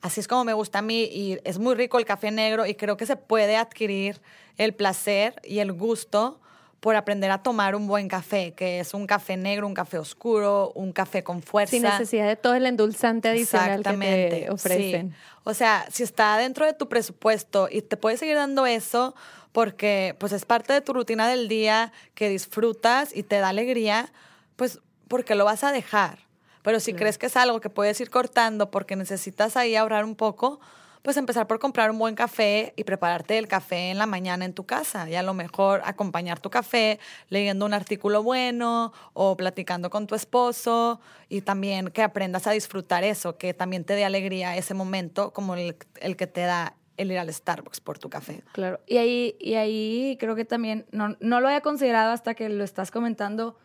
Así 0.00 0.20
es 0.20 0.28
como 0.28 0.44
me 0.44 0.54
gusta 0.54 0.78
a 0.78 0.82
mí 0.82 1.04
y 1.04 1.38
es 1.44 1.58
muy 1.58 1.74
rico 1.74 1.98
el 1.98 2.04
café 2.04 2.30
negro 2.30 2.64
y 2.66 2.74
creo 2.74 2.96
que 2.96 3.06
se 3.06 3.16
puede 3.16 3.56
adquirir 3.56 4.20
el 4.56 4.74
placer 4.74 5.40
y 5.44 5.58
el 5.58 5.72
gusto 5.72 6.40
por 6.80 6.96
aprender 6.96 7.30
a 7.30 7.42
tomar 7.42 7.74
un 7.74 7.86
buen 7.86 8.08
café, 8.08 8.52
que 8.52 8.80
es 8.80 8.94
un 8.94 9.06
café 9.06 9.36
negro, 9.36 9.66
un 9.66 9.74
café 9.74 9.98
oscuro, 9.98 10.72
un 10.74 10.92
café 10.92 11.22
con 11.22 11.42
fuerza. 11.42 11.72
Sin 11.72 11.82
necesidad 11.82 12.26
de 12.26 12.36
todo 12.36 12.54
el 12.54 12.64
endulzante 12.64 13.28
adicional 13.28 13.82
que 13.82 14.46
te 14.46 14.50
ofrecen. 14.50 15.14
O 15.44 15.52
sea, 15.52 15.86
si 15.90 16.02
está 16.02 16.38
dentro 16.38 16.64
de 16.64 16.72
tu 16.72 16.88
presupuesto 16.88 17.68
y 17.70 17.82
te 17.82 17.98
puedes 17.98 18.20
seguir 18.20 18.36
dando 18.36 18.64
eso 18.64 19.14
porque 19.52 20.16
pues 20.18 20.32
es 20.32 20.46
parte 20.46 20.72
de 20.72 20.80
tu 20.80 20.94
rutina 20.94 21.28
del 21.28 21.48
día 21.48 21.92
que 22.14 22.30
disfrutas 22.30 23.14
y 23.14 23.24
te 23.24 23.38
da 23.38 23.50
alegría, 23.50 24.10
pues 24.56 24.80
porque 25.08 25.34
lo 25.34 25.44
vas 25.44 25.64
a 25.64 25.72
dejar. 25.72 26.29
Pero 26.62 26.80
si 26.80 26.92
crees 26.92 27.18
que 27.18 27.26
es 27.26 27.36
algo 27.36 27.60
que 27.60 27.70
puedes 27.70 28.00
ir 28.00 28.10
cortando 28.10 28.70
porque 28.70 28.96
necesitas 28.96 29.56
ahí 29.56 29.76
ahorrar 29.76 30.04
un 30.04 30.14
poco, 30.14 30.60
pues 31.02 31.16
empezar 31.16 31.46
por 31.46 31.58
comprar 31.58 31.90
un 31.90 31.98
buen 31.98 32.14
café 32.14 32.74
y 32.76 32.84
prepararte 32.84 33.38
el 33.38 33.48
café 33.48 33.90
en 33.90 33.98
la 33.98 34.06
mañana 34.06 34.44
en 34.44 34.52
tu 34.52 34.64
casa. 34.64 35.08
Y 35.08 35.14
a 35.14 35.22
lo 35.22 35.34
mejor 35.34 35.80
acompañar 35.84 36.40
tu 36.40 36.50
café 36.50 36.98
leyendo 37.28 37.64
un 37.64 37.72
artículo 37.72 38.22
bueno 38.22 38.92
o 39.14 39.36
platicando 39.36 39.90
con 39.90 40.06
tu 40.06 40.14
esposo 40.14 41.00
y 41.28 41.40
también 41.40 41.90
que 41.90 42.02
aprendas 42.02 42.46
a 42.46 42.52
disfrutar 42.52 43.04
eso, 43.04 43.38
que 43.38 43.54
también 43.54 43.84
te 43.84 43.94
dé 43.94 44.04
alegría 44.04 44.56
ese 44.56 44.74
momento 44.74 45.32
como 45.32 45.54
el, 45.54 45.76
que 46.16 46.26
te 46.26 46.42
da 46.42 46.74
el 46.96 47.10
ir 47.10 47.18
al 47.18 47.32
Starbucks 47.32 47.80
por 47.80 47.98
tu 47.98 48.10
café. 48.10 48.42
Claro, 48.52 48.80
y 48.86 48.98
ahí, 48.98 49.36
y 49.40 49.54
ahí 49.54 50.18
creo 50.20 50.36
que 50.36 50.44
también, 50.44 50.84
no, 50.92 51.16
no 51.20 51.40
lo 51.40 51.48
había 51.48 51.62
considerado 51.62 52.12
hasta 52.12 52.34
que 52.34 52.50
lo 52.50 52.62
estás 52.62 52.90
comentando, 52.90 53.56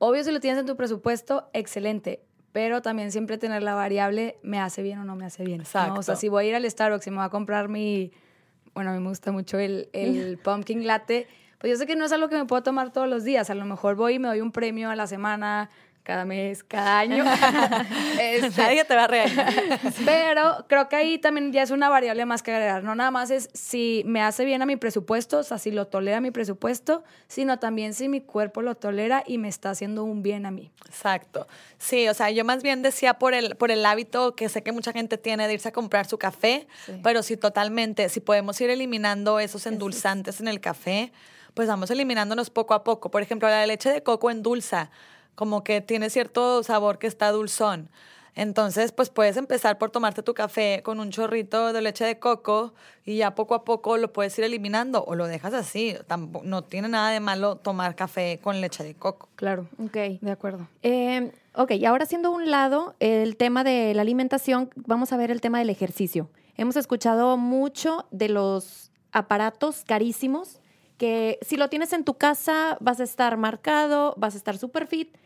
obvio 0.00 0.24
si 0.24 0.32
lo 0.32 0.40
tienes 0.40 0.58
en 0.58 0.66
tu 0.66 0.76
presupuesto, 0.76 1.48
excelente, 1.52 2.24
pero 2.52 2.82
también 2.82 3.12
siempre 3.12 3.38
tener 3.38 3.62
la 3.62 3.74
variable 3.74 4.38
me 4.42 4.58
hace 4.58 4.82
bien 4.82 4.98
o 4.98 5.04
no 5.04 5.14
me 5.14 5.24
hace 5.24 5.44
bien. 5.44 5.60
Exacto. 5.60 6.00
O 6.00 6.02
sea, 6.02 6.16
si 6.16 6.28
voy 6.28 6.46
a 6.46 6.48
ir 6.48 6.54
al 6.56 6.68
Starbucks 6.68 7.06
y 7.06 7.10
me 7.10 7.18
voy 7.18 7.26
a 7.26 7.28
comprar 7.28 7.68
mi, 7.68 8.10
bueno, 8.74 8.90
a 8.90 8.94
mí 8.94 9.00
me 9.00 9.08
gusta 9.08 9.30
mucho 9.30 9.58
el, 9.58 9.88
el 9.92 10.38
pumpkin 10.42 10.86
latte, 10.86 11.28
pues 11.58 11.70
yo 11.70 11.76
sé 11.76 11.86
que 11.86 11.94
no 11.94 12.06
es 12.06 12.12
algo 12.12 12.28
que 12.28 12.36
me 12.36 12.46
puedo 12.46 12.62
tomar 12.62 12.90
todos 12.90 13.08
los 13.08 13.22
días. 13.22 13.50
A 13.50 13.54
lo 13.54 13.66
mejor 13.66 13.94
voy 13.94 14.14
y 14.14 14.18
me 14.18 14.28
doy 14.28 14.40
un 14.40 14.50
premio 14.50 14.88
a 14.88 14.96
la 14.96 15.06
semana, 15.06 15.68
cada 16.10 16.24
mes, 16.24 16.64
cada 16.64 16.98
año. 16.98 17.24
este, 18.20 18.60
Nadie 18.60 18.84
te 18.84 18.96
va 18.96 19.04
a 19.04 19.06
reír. 19.06 19.30
pero 20.04 20.64
creo 20.66 20.88
que 20.88 20.96
ahí 20.96 21.18
también 21.18 21.52
ya 21.52 21.62
es 21.62 21.70
una 21.70 21.88
variable 21.88 22.26
más 22.26 22.42
que 22.42 22.50
agregar. 22.50 22.82
No 22.82 22.96
nada 22.96 23.12
más 23.12 23.30
es 23.30 23.48
si 23.54 24.02
me 24.06 24.20
hace 24.20 24.44
bien 24.44 24.60
a 24.60 24.66
mi 24.66 24.74
presupuesto, 24.74 25.38
o 25.38 25.42
sea, 25.44 25.58
si 25.58 25.70
lo 25.70 25.86
tolera 25.86 26.20
mi 26.20 26.32
presupuesto, 26.32 27.04
sino 27.28 27.60
también 27.60 27.94
si 27.94 28.08
mi 28.08 28.20
cuerpo 28.20 28.60
lo 28.60 28.74
tolera 28.74 29.22
y 29.24 29.38
me 29.38 29.46
está 29.46 29.70
haciendo 29.70 30.02
un 30.02 30.24
bien 30.24 30.46
a 30.46 30.50
mí. 30.50 30.72
Exacto. 30.84 31.46
Sí, 31.78 32.08
o 32.08 32.14
sea, 32.14 32.28
yo 32.32 32.44
más 32.44 32.64
bien 32.64 32.82
decía 32.82 33.14
por 33.14 33.32
el, 33.32 33.54
por 33.54 33.70
el 33.70 33.86
hábito 33.86 34.34
que 34.34 34.48
sé 34.48 34.64
que 34.64 34.72
mucha 34.72 34.90
gente 34.90 35.16
tiene 35.16 35.46
de 35.46 35.54
irse 35.54 35.68
a 35.68 35.72
comprar 35.72 36.08
su 36.08 36.18
café, 36.18 36.66
pero 37.04 37.22
sí 37.22 37.36
totalmente, 37.36 38.08
si 38.08 38.18
podemos 38.18 38.60
ir 38.60 38.68
eliminando 38.68 39.38
esos 39.38 39.64
endulzantes 39.64 40.40
en 40.40 40.48
el 40.48 40.60
café, 40.60 41.12
pues 41.54 41.68
vamos 41.68 41.88
eliminándonos 41.92 42.50
poco 42.50 42.74
a 42.74 42.82
poco. 42.82 43.12
Por 43.12 43.22
ejemplo, 43.22 43.48
la 43.48 43.64
leche 43.64 43.90
de 43.90 44.02
coco 44.02 44.28
endulza 44.28 44.90
como 45.40 45.64
que 45.64 45.80
tiene 45.80 46.10
cierto 46.10 46.62
sabor 46.62 46.98
que 46.98 47.06
está 47.06 47.32
dulzón. 47.32 47.88
Entonces, 48.34 48.92
pues 48.92 49.08
puedes 49.08 49.38
empezar 49.38 49.78
por 49.78 49.90
tomarte 49.90 50.22
tu 50.22 50.34
café 50.34 50.82
con 50.84 51.00
un 51.00 51.08
chorrito 51.08 51.72
de 51.72 51.80
leche 51.80 52.04
de 52.04 52.18
coco 52.18 52.74
y 53.06 53.16
ya 53.16 53.34
poco 53.34 53.54
a 53.54 53.64
poco 53.64 53.96
lo 53.96 54.12
puedes 54.12 54.38
ir 54.38 54.44
eliminando 54.44 55.02
o 55.02 55.14
lo 55.14 55.26
dejas 55.26 55.54
así. 55.54 55.96
no 56.42 56.64
tiene 56.64 56.88
nada 56.88 57.08
de 57.08 57.20
malo 57.20 57.56
tomar 57.56 57.96
café 57.96 58.38
con 58.42 58.60
leche 58.60 58.84
de 58.84 58.94
coco. 58.94 59.30
Claro, 59.36 59.66
ok, 59.82 59.96
de 60.20 60.30
acuerdo. 60.30 60.68
Eh, 60.82 61.32
ok, 61.54 61.70
y 61.70 61.86
ahora 61.86 62.04
siendo 62.04 62.30
un 62.30 62.50
lado 62.50 62.94
el 63.00 63.38
tema 63.38 63.64
de 63.64 63.94
la 63.94 64.02
alimentación, 64.02 64.68
vamos 64.76 65.10
a 65.14 65.16
ver 65.16 65.30
el 65.30 65.40
tema 65.40 65.58
del 65.58 65.70
ejercicio. 65.70 66.28
Hemos 66.58 66.76
escuchado 66.76 67.38
mucho 67.38 68.04
de 68.10 68.28
los 68.28 68.90
aparatos 69.10 69.84
carísimos 69.86 70.60
que 70.98 71.38
si 71.40 71.56
lo 71.56 71.70
tienes 71.70 71.94
en 71.94 72.04
tu 72.04 72.12
casa 72.18 72.76
vas 72.78 73.00
a 73.00 73.04
estar 73.04 73.38
marcado, 73.38 74.12
vas 74.18 74.34
a 74.34 74.36
estar 74.36 74.58
super 74.58 74.86
fit. 74.86 75.16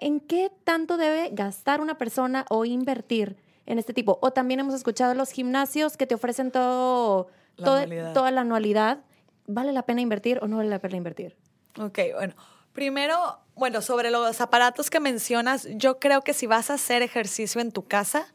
¿En 0.00 0.20
qué 0.20 0.50
tanto 0.64 0.96
debe 0.96 1.30
gastar 1.32 1.80
una 1.80 1.98
persona 1.98 2.46
o 2.48 2.64
invertir 2.64 3.36
en 3.66 3.78
este 3.78 3.92
tipo? 3.92 4.18
O 4.22 4.32
también 4.32 4.60
hemos 4.60 4.74
escuchado 4.74 5.14
los 5.14 5.30
gimnasios 5.30 5.96
que 5.96 6.06
te 6.06 6.14
ofrecen 6.14 6.50
todo, 6.50 7.28
toda 7.56 8.30
la 8.30 8.40
anualidad. 8.40 9.00
¿Vale 9.46 9.72
la 9.72 9.82
pena 9.82 10.00
invertir 10.00 10.38
o 10.42 10.48
no 10.48 10.56
vale 10.56 10.68
la 10.68 10.78
pena 10.78 10.96
invertir? 10.96 11.36
Ok, 11.78 11.98
bueno. 12.14 12.34
Primero, 12.72 13.38
bueno, 13.54 13.80
sobre 13.80 14.10
los 14.10 14.40
aparatos 14.40 14.90
que 14.90 15.00
mencionas, 15.00 15.66
yo 15.76 15.98
creo 15.98 16.20
que 16.22 16.34
si 16.34 16.46
vas 16.46 16.68
a 16.68 16.74
hacer 16.74 17.00
ejercicio 17.00 17.60
en 17.60 17.72
tu 17.72 17.86
casa, 17.86 18.26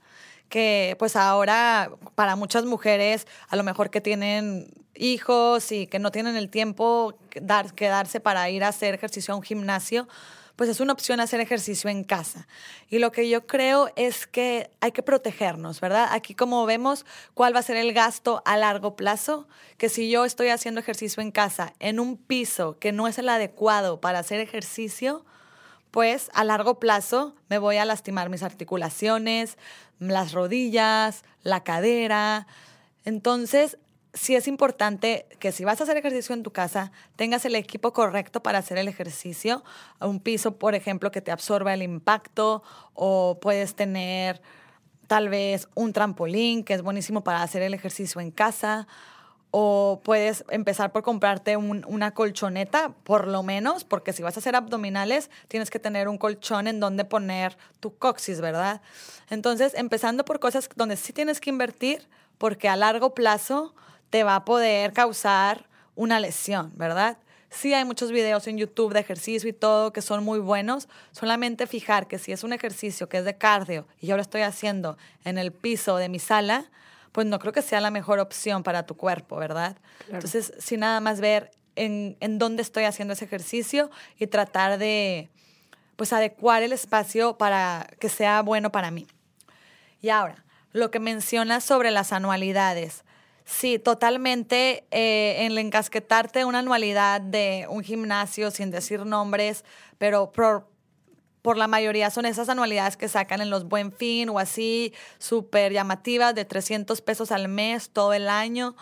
que 0.49 0.95
pues 0.97 1.15
ahora 1.15 1.91
para 2.15 2.35
muchas 2.35 2.65
mujeres 2.65 3.27
a 3.49 3.55
lo 3.55 3.63
mejor 3.63 3.89
que 3.89 4.01
tienen 4.01 4.73
hijos 4.95 5.71
y 5.71 5.87
que 5.87 5.99
no 5.99 6.11
tienen 6.11 6.35
el 6.35 6.49
tiempo 6.49 7.13
dar, 7.39 7.73
quedarse 7.73 8.19
para 8.19 8.49
ir 8.49 8.63
a 8.63 8.69
hacer 8.69 8.95
ejercicio 8.95 9.33
a 9.33 9.37
un 9.37 9.43
gimnasio, 9.43 10.07
pues 10.55 10.69
es 10.69 10.79
una 10.79 10.93
opción 10.93 11.19
hacer 11.19 11.39
ejercicio 11.39 11.89
en 11.89 12.03
casa. 12.03 12.47
Y 12.89 12.99
lo 12.99 13.11
que 13.11 13.29
yo 13.29 13.47
creo 13.47 13.89
es 13.95 14.27
que 14.27 14.69
hay 14.79 14.91
que 14.91 15.03
protegernos, 15.03 15.81
¿verdad? 15.81 16.09
Aquí 16.11 16.35
como 16.35 16.65
vemos 16.65 17.05
cuál 17.33 17.55
va 17.55 17.59
a 17.59 17.63
ser 17.63 17.77
el 17.77 17.93
gasto 17.93 18.41
a 18.45 18.57
largo 18.57 18.95
plazo, 18.95 19.47
que 19.77 19.89
si 19.89 20.09
yo 20.09 20.25
estoy 20.25 20.49
haciendo 20.49 20.79
ejercicio 20.79 21.21
en 21.21 21.31
casa 21.31 21.73
en 21.79 21.99
un 21.99 22.17
piso 22.17 22.77
que 22.79 22.91
no 22.91 23.07
es 23.07 23.17
el 23.17 23.29
adecuado 23.29 24.01
para 24.01 24.19
hacer 24.19 24.39
ejercicio, 24.39 25.25
pues 25.91 26.29
a 26.33 26.43
largo 26.43 26.79
plazo 26.79 27.35
me 27.49 27.57
voy 27.57 27.77
a 27.77 27.85
lastimar 27.85 28.29
mis 28.29 28.43
articulaciones, 28.43 29.57
las 29.99 30.31
rodillas, 30.31 31.23
la 31.43 31.63
cadera. 31.63 32.47
Entonces, 33.03 33.77
sí 34.13 34.35
es 34.35 34.47
importante 34.47 35.25
que 35.39 35.51
si 35.51 35.63
vas 35.63 35.79
a 35.79 35.83
hacer 35.83 35.97
ejercicio 35.97 36.33
en 36.33 36.43
tu 36.43 36.51
casa, 36.51 36.91
tengas 37.15 37.45
el 37.45 37.55
equipo 37.55 37.93
correcto 37.93 38.43
para 38.43 38.59
hacer 38.59 38.77
el 38.77 38.87
ejercicio. 38.87 39.63
Un 39.99 40.19
piso, 40.19 40.57
por 40.57 40.75
ejemplo, 40.75 41.11
que 41.11 41.21
te 41.21 41.31
absorba 41.31 41.73
el 41.73 41.81
impacto 41.81 42.63
o 42.93 43.39
puedes 43.41 43.75
tener 43.75 44.41
tal 45.07 45.29
vez 45.29 45.67
un 45.75 45.93
trampolín 45.93 46.63
que 46.63 46.73
es 46.73 46.81
buenísimo 46.81 47.23
para 47.23 47.43
hacer 47.43 47.61
el 47.61 47.73
ejercicio 47.73 48.21
en 48.21 48.31
casa 48.31 48.87
o 49.51 49.99
puedes 50.03 50.45
empezar 50.49 50.93
por 50.93 51.03
comprarte 51.03 51.57
una 51.57 52.13
colchoneta, 52.13 52.93
por 53.03 53.27
lo 53.27 53.43
menos, 53.43 53.83
porque 53.83 54.13
si 54.13 54.23
vas 54.23 54.37
a 54.37 54.39
hacer 54.39 54.55
abdominales, 54.55 55.29
tienes 55.49 55.69
que 55.69 55.77
tener 55.77 56.07
un 56.07 56.17
colchón 56.17 56.67
en 56.67 56.79
donde 56.79 57.03
poner 57.03 57.57
tu 57.81 57.97
coxis, 57.97 58.39
¿verdad? 58.39 58.81
Entonces, 59.29 59.73
empezando 59.75 60.23
por 60.23 60.39
cosas 60.39 60.69
donde 60.77 60.95
sí 60.95 61.11
tienes 61.11 61.41
que 61.41 61.49
invertir, 61.49 62.07
porque 62.37 62.69
a 62.69 62.77
largo 62.77 63.13
plazo 63.13 63.75
te 64.11 64.23
va 64.23 64.35
a 64.35 64.45
poder 64.45 64.93
causar 64.93 65.65
una 65.95 66.19
lesión, 66.19 66.71
¿verdad? 66.75 67.17
Sí 67.49 67.73
hay 67.73 67.83
muchos 67.83 68.11
videos 68.11 68.47
en 68.47 68.57
YouTube 68.57 68.93
de 68.93 68.99
ejercicio 68.99 69.49
y 69.49 69.53
todo 69.53 69.91
que 69.91 70.01
son 70.01 70.23
muy 70.23 70.39
buenos. 70.39 70.87
Solamente 71.11 71.65
fijar 71.65 72.07
que 72.07 72.19
si 72.19 72.31
es 72.31 72.43
un 72.43 72.53
ejercicio 72.53 73.09
que 73.09 73.17
es 73.17 73.25
de 73.25 73.37
cardio 73.37 73.87
y 73.99 74.07
yo 74.07 74.15
lo 74.15 74.21
estoy 74.21 74.41
haciendo 74.41 74.97
en 75.25 75.37
el 75.37 75.51
piso 75.51 75.97
de 75.97 76.07
mi 76.07 76.19
sala, 76.19 76.69
pues 77.11 77.27
no 77.27 77.39
creo 77.39 77.51
que 77.51 77.61
sea 77.61 77.81
la 77.81 77.91
mejor 77.91 78.19
opción 78.19 78.63
para 78.63 78.85
tu 78.85 78.95
cuerpo, 78.95 79.37
¿verdad? 79.37 79.77
Entonces, 80.09 80.53
sin 80.59 80.81
nada 80.81 80.99
más 81.01 81.19
ver 81.19 81.51
en, 81.75 82.15
en, 82.19 82.37
dónde 82.37 82.61
estoy 82.61 82.85
haciendo 82.85 83.13
ese 83.13 83.25
ejercicio 83.25 83.91
y 84.17 84.27
tratar 84.27 84.77
de, 84.77 85.29
pues, 85.97 86.13
adecuar 86.13 86.63
el 86.63 86.71
espacio 86.71 87.37
para 87.37 87.87
que 87.99 88.07
sea 88.07 88.41
bueno 88.43 88.71
para 88.71 88.91
mí. 88.91 89.07
Y 90.01 90.09
ahora, 90.09 90.45
lo 90.71 90.89
que 90.89 90.99
mencionas 90.99 91.63
sobre 91.65 91.91
las 91.91 92.13
anualidades. 92.13 93.03
Sí, 93.51 93.79
totalmente. 93.79 94.85
Eh, 94.91 95.45
en 95.45 95.57
encasquetarte 95.57 96.45
una 96.45 96.59
anualidad 96.59 97.19
de 97.19 97.67
un 97.69 97.83
gimnasio, 97.83 98.49
sin 98.49 98.71
decir 98.71 99.05
nombres, 99.05 99.65
pero 99.97 100.31
por, 100.31 100.67
por 101.41 101.57
la 101.57 101.67
mayoría 101.67 102.09
son 102.11 102.25
esas 102.25 102.47
anualidades 102.47 102.95
que 102.95 103.09
sacan 103.09 103.41
en 103.41 103.49
los 103.49 103.65
Buen 103.67 103.91
Fin 103.91 104.29
o 104.29 104.39
así, 104.39 104.93
súper 105.19 105.73
llamativas, 105.73 106.33
de 106.33 106.45
300 106.45 107.01
pesos 107.01 107.31
al 107.31 107.49
mes, 107.49 107.89
todo 107.89 108.13
el 108.13 108.29
año. 108.29 108.73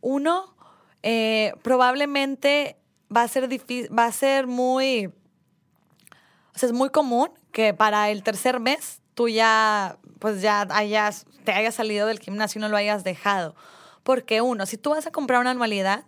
Uno, 0.00 0.56
eh, 1.04 1.54
probablemente 1.62 2.76
va 3.16 3.22
a 3.22 3.28
ser 3.28 3.46
difícil, 3.48 3.96
va 3.96 4.06
a 4.06 4.12
ser 4.12 4.48
muy, 4.48 5.06
o 5.06 6.58
sea, 6.58 6.66
es 6.66 6.72
muy 6.72 6.90
común 6.90 7.30
que 7.52 7.74
para 7.74 8.10
el 8.10 8.24
tercer 8.24 8.58
mes 8.58 9.00
tú 9.14 9.28
ya, 9.28 9.98
pues 10.18 10.42
ya 10.42 10.66
hayas, 10.70 11.26
te 11.44 11.52
hayas 11.52 11.76
salido 11.76 12.08
del 12.08 12.18
gimnasio 12.18 12.58
y 12.58 12.62
no 12.62 12.68
lo 12.68 12.76
hayas 12.76 13.04
dejado. 13.04 13.54
Porque 14.02 14.40
uno, 14.40 14.66
si 14.66 14.76
tú 14.76 14.90
vas 14.90 15.06
a 15.06 15.10
comprar 15.10 15.40
una 15.40 15.50
anualidad, 15.50 16.04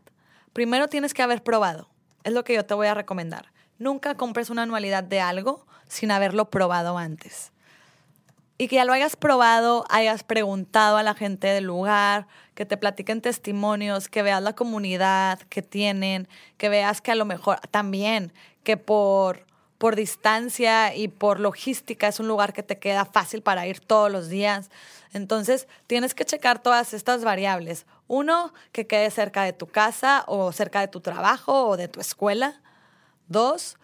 primero 0.53 0.89
tienes 0.89 1.15
que 1.15 1.23
haber 1.23 1.43
probado. 1.43 1.89
Es 2.25 2.33
lo 2.33 2.45
que 2.45 2.55
yo 2.55 2.65
te 2.65 2.75
voy 2.75 2.87
a 2.87 2.95
recomendar. 2.95 3.53
Nunca 3.79 4.17
compres 4.17 4.51
una 4.51 4.63
anualidad 4.63 5.03
de 5.03 5.21
algo 5.21 5.67
sin 5.89 6.11
haberlo 6.11 6.51
probado 6.51 6.99
antes. 6.99 7.53
Y 8.59 8.69
que 8.69 8.77
ya 8.77 8.85
lo 8.85 8.93
hayas 8.93 9.17
probado, 9.17 9.85
hayas 9.91 10.23
preguntado 10.23 10.97
a 10.97 11.03
la 11.03 11.15
gente 11.15 11.49
del 11.49 11.65
lugar, 11.65 12.29
que 12.55 12.65
te 12.65 12.77
platiquen 12.77 13.21
testimonios, 13.21 14.09
que 14.09 14.23
veas 14.23 14.43
la 14.43 14.55
comunidad 14.55 15.41
que 15.49 15.63
tienen, 15.63 16.29
que 16.59 16.69
veas 16.69 17.01
que 17.01 17.11
a 17.11 17.17
lo 17.17 17.25
mejor 17.25 17.59
también, 17.71 18.33
que 18.63 18.77
por, 18.77 19.47
por 19.83 19.97
distancia 19.97 20.95
y 20.95 21.09
por 21.09 21.41
logística 21.41 22.07
es 22.07 22.21
un 22.21 22.29
lugar 22.29 22.53
que 22.53 22.63
te 22.63 22.79
queda 22.79 23.05
fácil 23.05 23.43
para 23.43 23.67
ir 23.67 23.81
todos 23.81 24.13
los 24.13 24.29
días. 24.29 24.71
Entonces, 25.13 25.67
tienes 25.89 26.15
que 26.15 26.25
checar 26.25 26.63
todas 26.63 26.95
estas 26.95 27.25
variables. 27.25 27.85
Uno, 28.07 28.55
que 28.71 28.87
quede 28.87 29.11
cerca 29.11 29.43
de 29.43 29.53
tu 29.53 29.67
casa 29.67 30.23
o 30.29 30.53
cerca 30.53 30.83
de 30.83 30.87
tu 30.87 31.01
trabajo 31.01 31.67
o 31.67 31.77
de 31.77 31.89
tu 31.89 32.01
escuela. 32.01 32.61
Dos, 33.27 33.77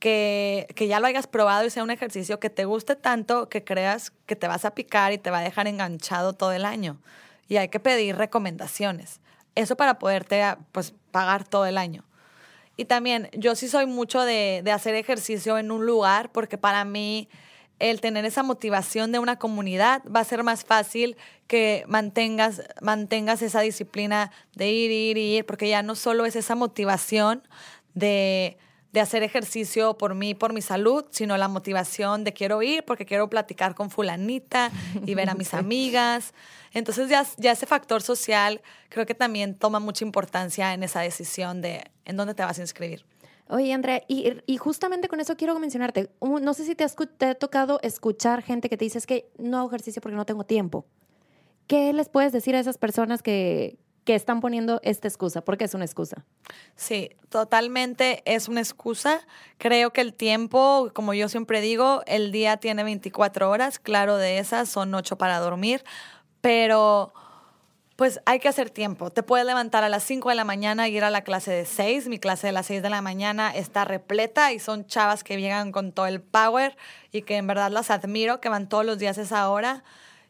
que, 0.00 0.66
que, 0.74 0.88
ya 0.88 0.98
lo 0.98 1.06
hayas 1.06 1.28
probado 1.28 1.64
y 1.64 1.70
sea 1.70 1.84
un 1.84 1.92
ejercicio 1.92 2.40
que 2.40 2.50
te 2.50 2.64
guste 2.64 2.96
tanto 2.96 3.48
que 3.48 3.62
creas 3.62 4.10
que 4.26 4.34
te 4.34 4.48
vas 4.48 4.64
a 4.64 4.74
picar 4.74 5.12
y 5.12 5.18
te 5.18 5.30
va 5.30 5.38
a 5.38 5.42
dejar 5.42 5.68
enganchado 5.68 6.32
todo 6.32 6.50
el 6.50 6.64
año. 6.64 6.98
Y 7.46 7.58
hay 7.58 7.68
que 7.68 7.78
pedir 7.78 8.16
recomendaciones. 8.16 9.20
Eso 9.54 9.76
para 9.76 10.00
poderte 10.00 10.42
pues, 10.72 10.94
pagar 11.12 11.44
todo 11.44 11.64
el 11.64 11.78
año. 11.78 12.02
Y 12.76 12.86
también 12.86 13.30
yo 13.32 13.54
sí 13.54 13.68
soy 13.68 13.86
mucho 13.86 14.22
de, 14.22 14.62
de 14.64 14.72
hacer 14.72 14.94
ejercicio 14.94 15.58
en 15.58 15.70
un 15.70 15.86
lugar 15.86 16.32
porque 16.32 16.58
para 16.58 16.84
mí 16.84 17.28
el 17.78 18.00
tener 18.00 18.24
esa 18.24 18.42
motivación 18.42 19.12
de 19.12 19.18
una 19.18 19.38
comunidad 19.38 20.02
va 20.04 20.20
a 20.20 20.24
ser 20.24 20.42
más 20.42 20.64
fácil 20.64 21.16
que 21.46 21.84
mantengas, 21.88 22.62
mantengas 22.80 23.42
esa 23.42 23.60
disciplina 23.60 24.30
de 24.54 24.70
ir, 24.70 24.90
ir, 24.90 25.18
ir, 25.18 25.46
porque 25.46 25.68
ya 25.68 25.82
no 25.82 25.94
solo 25.94 26.24
es 26.24 26.36
esa 26.36 26.54
motivación 26.54 27.42
de, 27.94 28.58
de 28.94 29.00
hacer 29.00 29.24
ejercicio 29.24 29.98
por 29.98 30.14
mí, 30.14 30.34
por 30.34 30.52
mi 30.52 30.62
salud, 30.62 31.04
sino 31.10 31.36
la 31.36 31.48
motivación 31.48 32.22
de 32.22 32.32
quiero 32.32 32.62
ir 32.62 32.84
porque 32.84 33.04
quiero 33.04 33.28
platicar 33.28 33.74
con 33.74 33.90
fulanita 33.90 34.70
y 35.04 35.16
ver 35.16 35.30
a 35.30 35.34
mis 35.42 35.52
amigas. 35.52 36.32
Entonces 36.72 37.08
ya, 37.08 37.26
ya 37.36 37.50
ese 37.50 37.66
factor 37.66 38.02
social 38.02 38.62
creo 38.90 39.04
que 39.04 39.16
también 39.16 39.56
toma 39.56 39.80
mucha 39.80 40.04
importancia 40.04 40.72
en 40.74 40.84
esa 40.84 41.00
decisión 41.00 41.60
de 41.60 41.82
en 42.04 42.16
dónde 42.16 42.34
te 42.34 42.44
vas 42.44 42.56
a 42.60 42.62
inscribir. 42.62 43.04
Oye, 43.48 43.72
Andrea, 43.72 44.00
y, 44.06 44.56
justamente 44.58 45.08
con 45.08 45.18
eso 45.18 45.36
quiero 45.36 45.58
mencionarte, 45.58 46.08
no 46.20 46.54
sé 46.54 46.64
si 46.64 46.76
te, 46.76 46.84
has, 46.84 46.94
te 47.18 47.26
ha 47.26 47.34
tocado 47.34 47.80
escuchar 47.82 48.42
gente 48.42 48.68
que 48.68 48.76
te 48.76 48.84
dice 48.84 48.98
es 48.98 49.06
que 49.06 49.28
no 49.38 49.58
hago 49.58 49.66
ejercicio 49.70 50.00
porque 50.00 50.14
no 50.14 50.24
tengo 50.24 50.44
tiempo. 50.44 50.86
¿Qué 51.66 51.92
les 51.92 52.08
puedes 52.08 52.30
decir 52.30 52.54
a 52.54 52.60
esas 52.60 52.78
personas 52.78 53.22
que, 53.22 53.76
que 54.04 54.14
están 54.14 54.40
poniendo 54.40 54.80
esta 54.82 55.08
excusa, 55.08 55.42
porque 55.42 55.64
es 55.64 55.74
una 55.74 55.84
excusa. 55.84 56.24
Sí, 56.76 57.10
totalmente 57.30 58.22
es 58.26 58.48
una 58.48 58.60
excusa. 58.60 59.26
Creo 59.58 59.92
que 59.92 60.02
el 60.02 60.12
tiempo, 60.12 60.90
como 60.92 61.14
yo 61.14 61.28
siempre 61.28 61.60
digo, 61.60 62.02
el 62.06 62.30
día 62.30 62.58
tiene 62.58 62.84
24 62.84 63.50
horas, 63.50 63.78
claro, 63.78 64.16
de 64.16 64.38
esas 64.38 64.68
son 64.68 64.94
8 64.94 65.16
para 65.16 65.38
dormir, 65.38 65.82
pero 66.40 67.14
pues 67.96 68.20
hay 68.26 68.40
que 68.40 68.48
hacer 68.48 68.70
tiempo. 68.70 69.10
Te 69.10 69.22
puedes 69.22 69.46
levantar 69.46 69.84
a 69.84 69.88
las 69.88 70.02
5 70.02 70.28
de 70.28 70.34
la 70.34 70.44
mañana 70.44 70.88
y 70.88 70.96
ir 70.96 71.04
a 71.04 71.10
la 71.10 71.22
clase 71.22 71.52
de 71.52 71.64
6. 71.64 72.08
Mi 72.08 72.18
clase 72.18 72.48
de 72.48 72.52
las 72.52 72.66
6 72.66 72.82
de 72.82 72.90
la 72.90 73.02
mañana 73.02 73.54
está 73.54 73.84
repleta 73.84 74.52
y 74.52 74.58
son 74.58 74.84
chavas 74.86 75.22
que 75.22 75.40
llegan 75.40 75.70
con 75.70 75.92
todo 75.92 76.06
el 76.06 76.20
power 76.20 76.76
y 77.12 77.22
que 77.22 77.36
en 77.36 77.46
verdad 77.46 77.70
las 77.70 77.90
admiro, 77.90 78.40
que 78.40 78.48
van 78.48 78.68
todos 78.68 78.84
los 78.84 78.98
días 78.98 79.16
a 79.18 79.22
esa 79.22 79.48
hora 79.48 79.84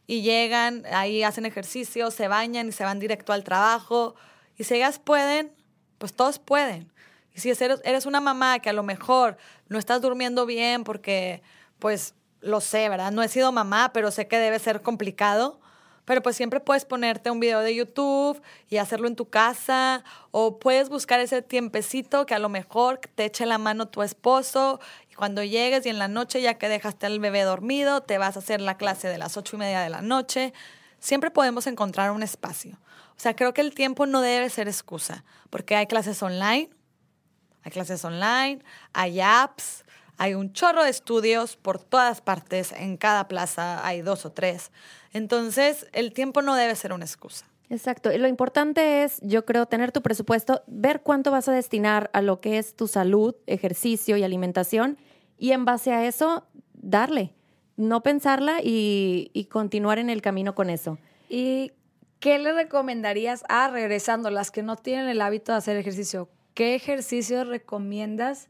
y 0.06 0.22
llegan, 0.22 0.84
ahí 0.92 1.22
hacen 1.22 1.46
ejercicio, 1.46 2.10
se 2.10 2.28
bañan 2.28 2.68
y 2.68 2.72
se 2.72 2.84
van 2.84 2.98
directo 2.98 3.32
al 3.32 3.44
trabajo. 3.44 4.14
Y 4.56 4.64
si 4.64 4.74
ellas 4.74 4.98
pueden, 4.98 5.52
pues 5.98 6.14
todos 6.14 6.38
pueden. 6.38 6.92
Y 7.34 7.40
si 7.40 7.50
eres, 7.50 8.06
una 8.06 8.20
mamá 8.20 8.58
que 8.60 8.70
a 8.70 8.72
lo 8.72 8.82
mejor 8.82 9.36
no 9.68 9.78
estás 9.78 10.00
durmiendo 10.00 10.46
bien 10.46 10.84
porque, 10.84 11.42
pues, 11.78 12.14
lo 12.40 12.60
sé, 12.60 12.88
¿verdad? 12.88 13.10
No 13.10 13.22
he 13.22 13.28
sido 13.28 13.50
mamá, 13.50 13.92
pero 13.92 14.10
sé 14.10 14.28
que 14.28 14.38
debe 14.38 14.58
ser 14.58 14.82
complicado 14.82 15.60
pero 16.04 16.22
pues 16.22 16.36
siempre 16.36 16.60
puedes 16.60 16.84
ponerte 16.84 17.30
un 17.30 17.40
video 17.40 17.60
de 17.60 17.74
YouTube 17.74 18.40
y 18.68 18.76
hacerlo 18.76 19.08
en 19.08 19.16
tu 19.16 19.28
casa 19.28 20.04
o 20.30 20.58
puedes 20.58 20.88
buscar 20.88 21.20
ese 21.20 21.42
tiempecito 21.42 22.26
que 22.26 22.34
a 22.34 22.38
lo 22.38 22.48
mejor 22.48 23.00
te 23.14 23.24
eche 23.24 23.46
la 23.46 23.58
mano 23.58 23.88
tu 23.88 24.02
esposo 24.02 24.80
y 25.10 25.14
cuando 25.14 25.42
llegues 25.42 25.86
y 25.86 25.88
en 25.88 25.98
la 25.98 26.08
noche 26.08 26.42
ya 26.42 26.54
que 26.54 26.68
dejaste 26.68 27.06
al 27.06 27.20
bebé 27.20 27.42
dormido 27.42 28.02
te 28.02 28.18
vas 28.18 28.36
a 28.36 28.40
hacer 28.40 28.60
la 28.60 28.76
clase 28.76 29.08
de 29.08 29.18
las 29.18 29.36
ocho 29.36 29.56
y 29.56 29.60
media 29.60 29.80
de 29.80 29.90
la 29.90 30.02
noche. 30.02 30.52
Siempre 30.98 31.30
podemos 31.30 31.66
encontrar 31.66 32.10
un 32.10 32.22
espacio. 32.22 32.78
O 33.16 33.20
sea, 33.20 33.36
creo 33.36 33.54
que 33.54 33.60
el 33.60 33.74
tiempo 33.74 34.06
no 34.06 34.20
debe 34.20 34.50
ser 34.50 34.68
excusa 34.68 35.24
porque 35.50 35.76
hay 35.76 35.86
clases 35.86 36.22
online, 36.22 36.68
hay 37.62 37.70
clases 37.70 38.04
online, 38.04 38.58
hay 38.92 39.20
apps, 39.20 39.84
hay 40.16 40.34
un 40.34 40.52
chorro 40.52 40.84
de 40.84 40.90
estudios 40.90 41.56
por 41.56 41.78
todas 41.78 42.20
partes, 42.20 42.72
en 42.72 42.96
cada 42.96 43.26
plaza 43.26 43.86
hay 43.86 44.02
dos 44.02 44.24
o 44.26 44.32
tres. 44.32 44.70
Entonces, 45.14 45.86
el 45.92 46.12
tiempo 46.12 46.42
no 46.42 46.56
debe 46.56 46.74
ser 46.74 46.92
una 46.92 47.04
excusa. 47.04 47.46
Exacto. 47.70 48.12
Y 48.12 48.18
lo 48.18 48.28
importante 48.28 49.04
es, 49.04 49.20
yo 49.22 49.44
creo, 49.46 49.66
tener 49.66 49.92
tu 49.92 50.02
presupuesto, 50.02 50.62
ver 50.66 51.02
cuánto 51.02 51.30
vas 51.30 51.48
a 51.48 51.52
destinar 51.52 52.10
a 52.12 52.20
lo 52.20 52.40
que 52.40 52.58
es 52.58 52.74
tu 52.74 52.88
salud, 52.88 53.34
ejercicio 53.46 54.16
y 54.16 54.24
alimentación, 54.24 54.98
y 55.38 55.52
en 55.52 55.64
base 55.64 55.92
a 55.92 56.04
eso, 56.06 56.46
darle. 56.74 57.32
No 57.76 58.02
pensarla 58.02 58.58
y, 58.62 59.30
y 59.32 59.46
continuar 59.46 59.98
en 59.98 60.10
el 60.10 60.20
camino 60.20 60.54
con 60.56 60.68
eso. 60.68 60.98
¿Y 61.28 61.72
qué 62.18 62.38
le 62.40 62.52
recomendarías 62.52 63.44
a, 63.48 63.68
regresando, 63.68 64.30
las 64.30 64.50
que 64.50 64.64
no 64.64 64.76
tienen 64.76 65.08
el 65.08 65.20
hábito 65.20 65.52
de 65.52 65.58
hacer 65.58 65.76
ejercicio? 65.76 66.28
¿Qué 66.54 66.74
ejercicio 66.74 67.44
recomiendas 67.44 68.48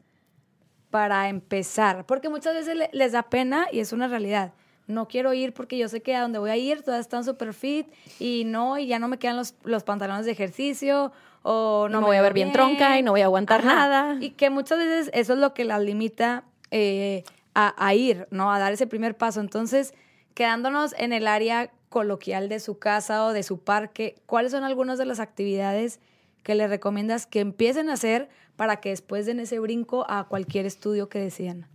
para 0.89 1.29
empezar? 1.29 2.05
Porque 2.07 2.29
muchas 2.29 2.55
veces 2.55 2.89
les 2.91 3.11
da 3.11 3.23
pena 3.23 3.67
y 3.71 3.81
es 3.81 3.93
una 3.93 4.07
realidad 4.07 4.53
no 4.87 5.07
quiero 5.07 5.33
ir 5.33 5.53
porque 5.53 5.77
yo 5.77 5.87
sé 5.87 6.01
que 6.01 6.15
a 6.15 6.21
donde 6.21 6.39
voy 6.39 6.49
a 6.49 6.57
ir 6.57 6.83
todas 6.83 6.99
están 6.99 7.23
súper 7.23 7.53
fit 7.53 7.87
y 8.19 8.43
no, 8.45 8.77
y 8.77 8.87
ya 8.87 8.99
no 8.99 9.07
me 9.07 9.17
quedan 9.17 9.35
los, 9.35 9.55
los 9.63 9.83
pantalones 9.83 10.25
de 10.25 10.31
ejercicio 10.31 11.11
o 11.41 11.87
no 11.89 12.01
me 12.01 12.07
voy 12.07 12.17
a 12.17 12.21
ver 12.21 12.33
bien, 12.33 12.51
tronca 12.51 12.97
y 12.97 13.03
no 13.03 13.11
voy 13.11 13.21
a 13.21 13.25
aguantar 13.25 13.63
nada. 13.63 14.17
Y 14.19 14.31
que 14.31 14.49
muchas 14.49 14.79
veces 14.79 15.11
eso 15.13 15.33
es 15.33 15.39
lo 15.39 15.53
que 15.53 15.63
las 15.63 15.81
limita 15.81 16.43
eh, 16.71 17.23
a, 17.53 17.73
a, 17.77 17.93
ir, 17.93 18.27
¿no? 18.31 18.51
A 18.51 18.57
dar 18.57 18.73
ese 18.73 18.87
primer 18.87 19.15
paso. 19.15 19.41
Entonces, 19.41 19.93
quedándonos 20.33 20.95
en 20.97 21.13
el 21.13 21.27
área 21.27 21.71
coloquial 21.89 22.49
de 22.49 22.59
su 22.59 22.79
casa 22.79 23.25
o 23.25 23.33
de 23.33 23.43
su 23.43 23.59
parque, 23.59 24.15
¿cuáles 24.25 24.51
son 24.51 24.63
algunas 24.63 24.97
de 24.97 25.05
las 25.05 25.19
actividades 25.19 25.99
que 26.41 26.55
le 26.55 26.67
recomiendas 26.67 27.27
que 27.27 27.41
empiecen 27.41 27.89
a 27.89 27.93
hacer 27.93 28.27
para 28.55 28.77
que 28.77 28.89
después 28.89 29.25
den 29.25 29.39
ese 29.39 29.59
brinco 29.59 30.05
a 30.09 30.27
cualquier 30.27 30.65
estudio 30.65 31.09
que 31.09 31.19
decidan? 31.19 31.67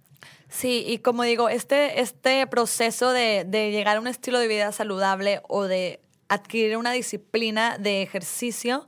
Sí, 0.51 0.85
y 0.87 0.99
como 0.99 1.23
digo, 1.23 1.49
este, 1.49 2.01
este 2.01 2.47
proceso 2.49 3.13
de, 3.13 3.45
de 3.47 3.71
llegar 3.71 3.97
a 3.97 4.01
un 4.01 4.09
estilo 4.09 4.41
de 4.41 4.49
vida 4.49 4.73
saludable 4.73 5.41
o 5.49 5.65
de 5.65 6.01
adquirir 6.29 6.77
una 6.77 6.91
disciplina 6.91 7.79
de 7.79 8.03
ejercicio 8.03 8.87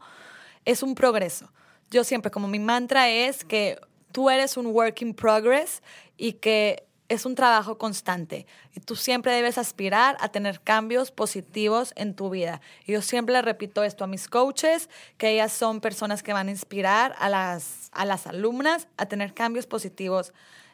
es 0.64 0.82
un 0.82 0.94
progreso. 0.94 1.52
Yo 1.90 2.04
siempre, 2.04 2.32
como 2.32 2.48
mi 2.48 2.58
mantra 2.58 3.08
es 3.08 3.44
que 3.44 3.78
tú 4.10 4.28
eres 4.28 4.56
un 4.56 4.66
work 4.66 5.02
in 5.02 5.14
progress 5.14 5.82
y 6.16 6.34
que 6.34 6.84
es 7.08 7.26
un 7.26 7.34
trabajo 7.34 7.76
constante 7.78 8.46
y 8.74 8.80
tú 8.80 8.96
siempre 8.96 9.32
debes 9.32 9.58
aspirar 9.58 10.16
a 10.18 10.30
tener 10.30 10.60
cambios 10.62 11.10
positivos 11.10 11.92
en 11.94 12.14
tu 12.14 12.30
vida. 12.30 12.60
Y 12.86 12.92
yo 12.92 13.02
siempre 13.02 13.40
repito 13.42 13.84
esto 13.84 14.04
a 14.04 14.06
mis 14.06 14.28
coaches, 14.28 14.88
que 15.18 15.30
ellas 15.30 15.52
son 15.52 15.80
personas 15.80 16.22
que 16.22 16.32
van 16.32 16.48
a 16.48 16.50
inspirar 16.50 17.14
a 17.18 17.28
las, 17.28 17.90
a 17.92 18.04
las 18.04 18.26
alumnas 18.26 18.88
a 18.96 19.06
tener 19.06 19.34
cambios 19.34 19.66
positivos 19.66 20.32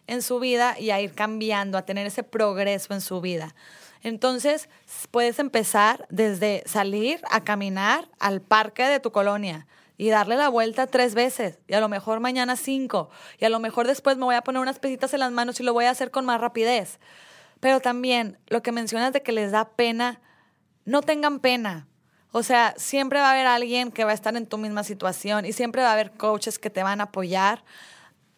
en 0.08 0.22
su 0.22 0.40
vida 0.40 0.74
y 0.78 0.90
a 0.90 1.00
ir 1.00 1.14
cambiando, 1.14 1.78
a 1.78 1.82
tener 1.82 2.06
ese 2.06 2.24
progreso 2.24 2.92
en 2.94 3.00
su 3.00 3.20
vida. 3.20 3.54
Entonces, 4.02 4.68
puedes 5.10 5.38
empezar 5.38 6.06
desde 6.08 6.62
salir 6.66 7.20
a 7.30 7.44
caminar 7.44 8.08
al 8.18 8.40
parque 8.40 8.84
de 8.84 9.00
tu 9.00 9.12
colonia 9.12 9.66
y 9.96 10.08
darle 10.08 10.36
la 10.36 10.48
vuelta 10.48 10.86
tres 10.86 11.14
veces 11.14 11.58
y 11.66 11.74
a 11.74 11.80
lo 11.80 11.88
mejor 11.88 12.20
mañana 12.20 12.56
cinco 12.56 13.10
y 13.38 13.44
a 13.44 13.48
lo 13.48 13.58
mejor 13.58 13.86
después 13.86 14.16
me 14.16 14.24
voy 14.24 14.36
a 14.36 14.42
poner 14.42 14.62
unas 14.62 14.78
pesitas 14.78 15.12
en 15.12 15.20
las 15.20 15.32
manos 15.32 15.58
y 15.58 15.64
lo 15.64 15.72
voy 15.72 15.86
a 15.86 15.90
hacer 15.90 16.10
con 16.10 16.24
más 16.24 16.40
rapidez. 16.40 17.00
Pero 17.60 17.80
también 17.80 18.38
lo 18.46 18.62
que 18.62 18.72
mencionas 18.72 19.12
de 19.12 19.22
que 19.22 19.32
les 19.32 19.50
da 19.50 19.70
pena, 19.70 20.20
no 20.84 21.02
tengan 21.02 21.40
pena. 21.40 21.88
O 22.30 22.44
sea, 22.44 22.74
siempre 22.76 23.18
va 23.18 23.30
a 23.30 23.32
haber 23.32 23.46
alguien 23.46 23.90
que 23.90 24.04
va 24.04 24.12
a 24.12 24.14
estar 24.14 24.36
en 24.36 24.46
tu 24.46 24.58
misma 24.58 24.84
situación 24.84 25.44
y 25.44 25.52
siempre 25.52 25.82
va 25.82 25.90
a 25.90 25.94
haber 25.94 26.12
coaches 26.12 26.58
que 26.58 26.70
te 26.70 26.84
van 26.84 27.00
a 27.00 27.04
apoyar 27.04 27.64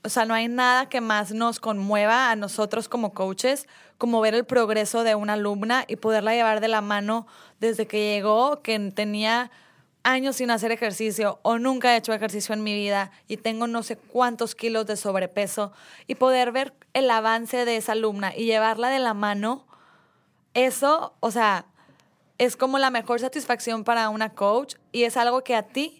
o 0.02 0.08
sea, 0.08 0.24
no 0.24 0.34
hay 0.34 0.48
nada 0.48 0.88
que 0.88 1.00
más 1.00 1.32
nos 1.32 1.60
conmueva 1.60 2.30
a 2.30 2.36
nosotros 2.36 2.88
como 2.88 3.12
coaches 3.12 3.66
como 3.98 4.22
ver 4.22 4.34
el 4.34 4.46
progreso 4.46 5.04
de 5.04 5.14
una 5.14 5.34
alumna 5.34 5.84
y 5.86 5.96
poderla 5.96 6.32
llevar 6.32 6.60
de 6.60 6.68
la 6.68 6.80
mano 6.80 7.26
desde 7.60 7.86
que 7.86 8.14
llegó, 8.14 8.62
que 8.62 8.78
tenía 8.94 9.50
años 10.02 10.36
sin 10.36 10.50
hacer 10.50 10.72
ejercicio 10.72 11.38
o 11.42 11.58
nunca 11.58 11.92
he 11.92 11.98
hecho 11.98 12.14
ejercicio 12.14 12.54
en 12.54 12.62
mi 12.62 12.72
vida 12.72 13.10
y 13.28 13.36
tengo 13.36 13.66
no 13.66 13.82
sé 13.82 13.96
cuántos 13.96 14.54
kilos 14.54 14.86
de 14.86 14.96
sobrepeso 14.96 15.72
y 16.06 16.14
poder 16.14 16.50
ver 16.50 16.72
el 16.94 17.10
avance 17.10 17.66
de 17.66 17.76
esa 17.76 17.92
alumna 17.92 18.34
y 18.34 18.46
llevarla 18.46 18.88
de 18.88 19.00
la 19.00 19.12
mano 19.12 19.66
eso, 20.54 21.12
o 21.20 21.30
sea, 21.30 21.66
es 22.38 22.56
como 22.56 22.78
la 22.78 22.90
mejor 22.90 23.20
satisfacción 23.20 23.84
para 23.84 24.08
una 24.08 24.30
coach 24.30 24.76
y 24.92 25.04
es 25.04 25.18
algo 25.18 25.44
que 25.44 25.54
a 25.54 25.64
ti 25.64 25.99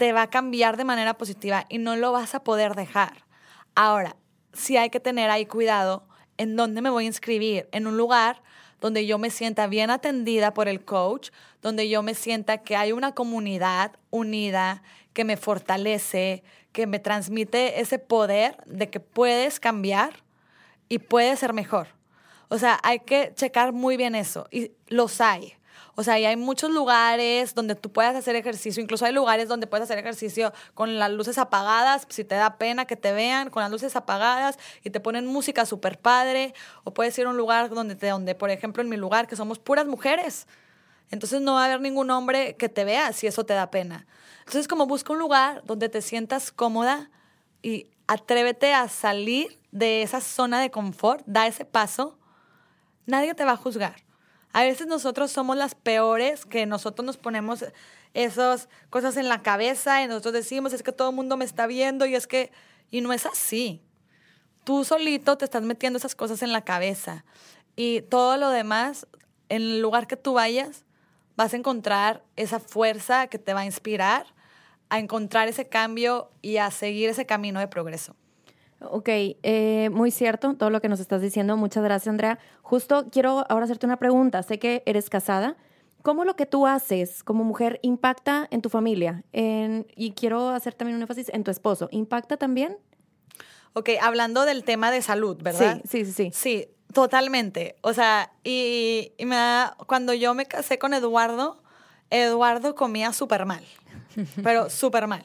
te 0.00 0.14
va 0.14 0.22
a 0.22 0.30
cambiar 0.30 0.78
de 0.78 0.84
manera 0.84 1.18
positiva 1.18 1.66
y 1.68 1.76
no 1.76 1.94
lo 1.94 2.10
vas 2.10 2.34
a 2.34 2.42
poder 2.42 2.74
dejar. 2.74 3.26
Ahora, 3.74 4.16
sí 4.54 4.78
hay 4.78 4.88
que 4.88 4.98
tener 4.98 5.28
ahí 5.28 5.44
cuidado 5.44 6.08
en 6.38 6.56
dónde 6.56 6.80
me 6.80 6.88
voy 6.88 7.04
a 7.04 7.08
inscribir, 7.08 7.68
en 7.70 7.86
un 7.86 7.98
lugar 7.98 8.40
donde 8.80 9.06
yo 9.06 9.18
me 9.18 9.28
sienta 9.28 9.66
bien 9.66 9.90
atendida 9.90 10.54
por 10.54 10.68
el 10.68 10.86
coach, 10.86 11.28
donde 11.60 11.90
yo 11.90 12.02
me 12.02 12.14
sienta 12.14 12.62
que 12.62 12.76
hay 12.76 12.92
una 12.92 13.12
comunidad 13.14 13.92
unida, 14.08 14.82
que 15.12 15.24
me 15.24 15.36
fortalece, 15.36 16.44
que 16.72 16.86
me 16.86 16.98
transmite 16.98 17.82
ese 17.82 17.98
poder 17.98 18.56
de 18.64 18.88
que 18.88 19.00
puedes 19.00 19.60
cambiar 19.60 20.14
y 20.88 21.00
puedes 21.00 21.40
ser 21.40 21.52
mejor. 21.52 21.88
O 22.48 22.56
sea, 22.56 22.80
hay 22.82 23.00
que 23.00 23.34
checar 23.34 23.74
muy 23.74 23.98
bien 23.98 24.14
eso 24.14 24.48
y 24.50 24.72
los 24.86 25.20
hay. 25.20 25.52
O 26.00 26.02
sea, 26.02 26.18
y 26.18 26.24
hay 26.24 26.36
muchos 26.36 26.70
lugares 26.70 27.54
donde 27.54 27.74
tú 27.74 27.92
puedes 27.92 28.16
hacer 28.16 28.34
ejercicio, 28.34 28.82
incluso 28.82 29.04
hay 29.04 29.12
lugares 29.12 29.48
donde 29.48 29.66
puedes 29.66 29.84
hacer 29.84 29.98
ejercicio 29.98 30.50
con 30.72 30.98
las 30.98 31.10
luces 31.10 31.36
apagadas, 31.36 32.06
si 32.08 32.24
te 32.24 32.36
da 32.36 32.56
pena 32.56 32.86
que 32.86 32.96
te 32.96 33.12
vean, 33.12 33.50
con 33.50 33.62
las 33.62 33.70
luces 33.70 33.94
apagadas 33.96 34.58
y 34.82 34.88
te 34.88 34.98
ponen 34.98 35.26
música 35.26 35.66
súper 35.66 35.98
padre, 35.98 36.54
o 36.84 36.94
puedes 36.94 37.18
ir 37.18 37.26
a 37.26 37.28
un 37.28 37.36
lugar 37.36 37.68
donde, 37.68 37.96
donde, 37.96 38.34
por 38.34 38.48
ejemplo, 38.48 38.82
en 38.82 38.88
mi 38.88 38.96
lugar, 38.96 39.26
que 39.26 39.36
somos 39.36 39.58
puras 39.58 39.84
mujeres. 39.84 40.46
Entonces 41.10 41.42
no 41.42 41.52
va 41.52 41.64
a 41.64 41.66
haber 41.66 41.82
ningún 41.82 42.10
hombre 42.10 42.56
que 42.56 42.70
te 42.70 42.86
vea 42.86 43.12
si 43.12 43.26
eso 43.26 43.44
te 43.44 43.52
da 43.52 43.70
pena. 43.70 44.06
Entonces, 44.38 44.68
como 44.68 44.86
busca 44.86 45.12
un 45.12 45.18
lugar 45.18 45.62
donde 45.66 45.90
te 45.90 46.00
sientas 46.00 46.50
cómoda 46.50 47.10
y 47.60 47.88
atrévete 48.06 48.72
a 48.72 48.88
salir 48.88 49.60
de 49.70 50.00
esa 50.00 50.22
zona 50.22 50.62
de 50.62 50.70
confort, 50.70 51.22
da 51.26 51.46
ese 51.46 51.66
paso 51.66 52.16
nadie 53.04 53.34
te 53.34 53.44
va 53.44 53.52
a 53.52 53.56
juzgar. 53.58 53.96
A 54.52 54.62
veces 54.62 54.86
nosotros 54.86 55.30
somos 55.30 55.56
las 55.56 55.74
peores, 55.74 56.44
que 56.44 56.66
nosotros 56.66 57.06
nos 57.06 57.16
ponemos 57.16 57.64
esas 58.14 58.68
cosas 58.90 59.16
en 59.16 59.28
la 59.28 59.42
cabeza 59.42 60.02
y 60.02 60.08
nosotros 60.08 60.34
decimos, 60.34 60.72
es 60.72 60.82
que 60.82 60.92
todo 60.92 61.10
el 61.10 61.16
mundo 61.16 61.36
me 61.36 61.44
está 61.44 61.66
viendo 61.66 62.06
y 62.06 62.14
es 62.14 62.26
que, 62.26 62.50
y 62.90 63.00
no 63.00 63.12
es 63.12 63.26
así. 63.26 63.80
Tú 64.64 64.84
solito 64.84 65.38
te 65.38 65.44
estás 65.44 65.62
metiendo 65.62 65.98
esas 65.98 66.14
cosas 66.14 66.42
en 66.42 66.52
la 66.52 66.62
cabeza 66.62 67.24
y 67.76 68.02
todo 68.02 68.36
lo 68.36 68.50
demás, 68.50 69.06
en 69.48 69.62
el 69.62 69.80
lugar 69.80 70.06
que 70.06 70.16
tú 70.16 70.34
vayas, 70.34 70.84
vas 71.36 71.54
a 71.54 71.56
encontrar 71.56 72.24
esa 72.36 72.58
fuerza 72.60 73.28
que 73.28 73.38
te 73.38 73.54
va 73.54 73.60
a 73.60 73.64
inspirar 73.66 74.26
a 74.90 74.98
encontrar 74.98 75.48
ese 75.48 75.68
cambio 75.68 76.30
y 76.42 76.58
a 76.58 76.70
seguir 76.70 77.08
ese 77.08 77.24
camino 77.24 77.60
de 77.60 77.68
progreso. 77.68 78.16
Ok, 78.80 79.08
eh, 79.08 79.90
muy 79.92 80.10
cierto 80.10 80.54
todo 80.54 80.70
lo 80.70 80.80
que 80.80 80.88
nos 80.88 81.00
estás 81.00 81.20
diciendo. 81.20 81.56
Muchas 81.56 81.84
gracias, 81.84 82.08
Andrea. 82.08 82.38
Justo 82.62 83.06
quiero 83.10 83.44
ahora 83.48 83.64
hacerte 83.64 83.86
una 83.86 83.98
pregunta. 83.98 84.42
Sé 84.42 84.58
que 84.58 84.82
eres 84.86 85.10
casada. 85.10 85.56
¿Cómo 86.02 86.24
lo 86.24 86.34
que 86.34 86.46
tú 86.46 86.66
haces 86.66 87.22
como 87.22 87.44
mujer 87.44 87.78
impacta 87.82 88.48
en 88.50 88.62
tu 88.62 88.70
familia? 88.70 89.22
y 89.32 90.12
quiero 90.12 90.48
hacer 90.48 90.74
también 90.74 90.96
un 90.96 91.02
énfasis 91.02 91.28
en 91.28 91.44
tu 91.44 91.50
esposo. 91.50 91.88
¿Impacta 91.92 92.38
también? 92.38 92.78
Ok, 93.74 93.90
hablando 94.00 94.46
del 94.46 94.64
tema 94.64 94.90
de 94.90 95.02
salud, 95.02 95.36
¿verdad? 95.40 95.80
Sí, 95.88 96.04
sí, 96.04 96.12
sí. 96.12 96.30
Sí, 96.32 96.68
totalmente. 96.92 97.76
O 97.82 97.92
sea, 97.92 98.32
y, 98.42 99.12
me 99.20 99.36
da, 99.36 99.76
cuando 99.86 100.12
yo 100.14 100.34
me 100.34 100.46
casé 100.46 100.78
con 100.78 100.94
Eduardo, 100.94 101.62
Eduardo 102.10 102.74
comía 102.74 103.12
súper 103.12 103.46
mal, 103.46 103.64
pero 104.42 104.70
súper 104.70 105.06
mal. 105.06 105.24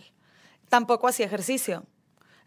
Tampoco 0.69 1.07
hacía 1.07 1.25
ejercicio. 1.25 1.85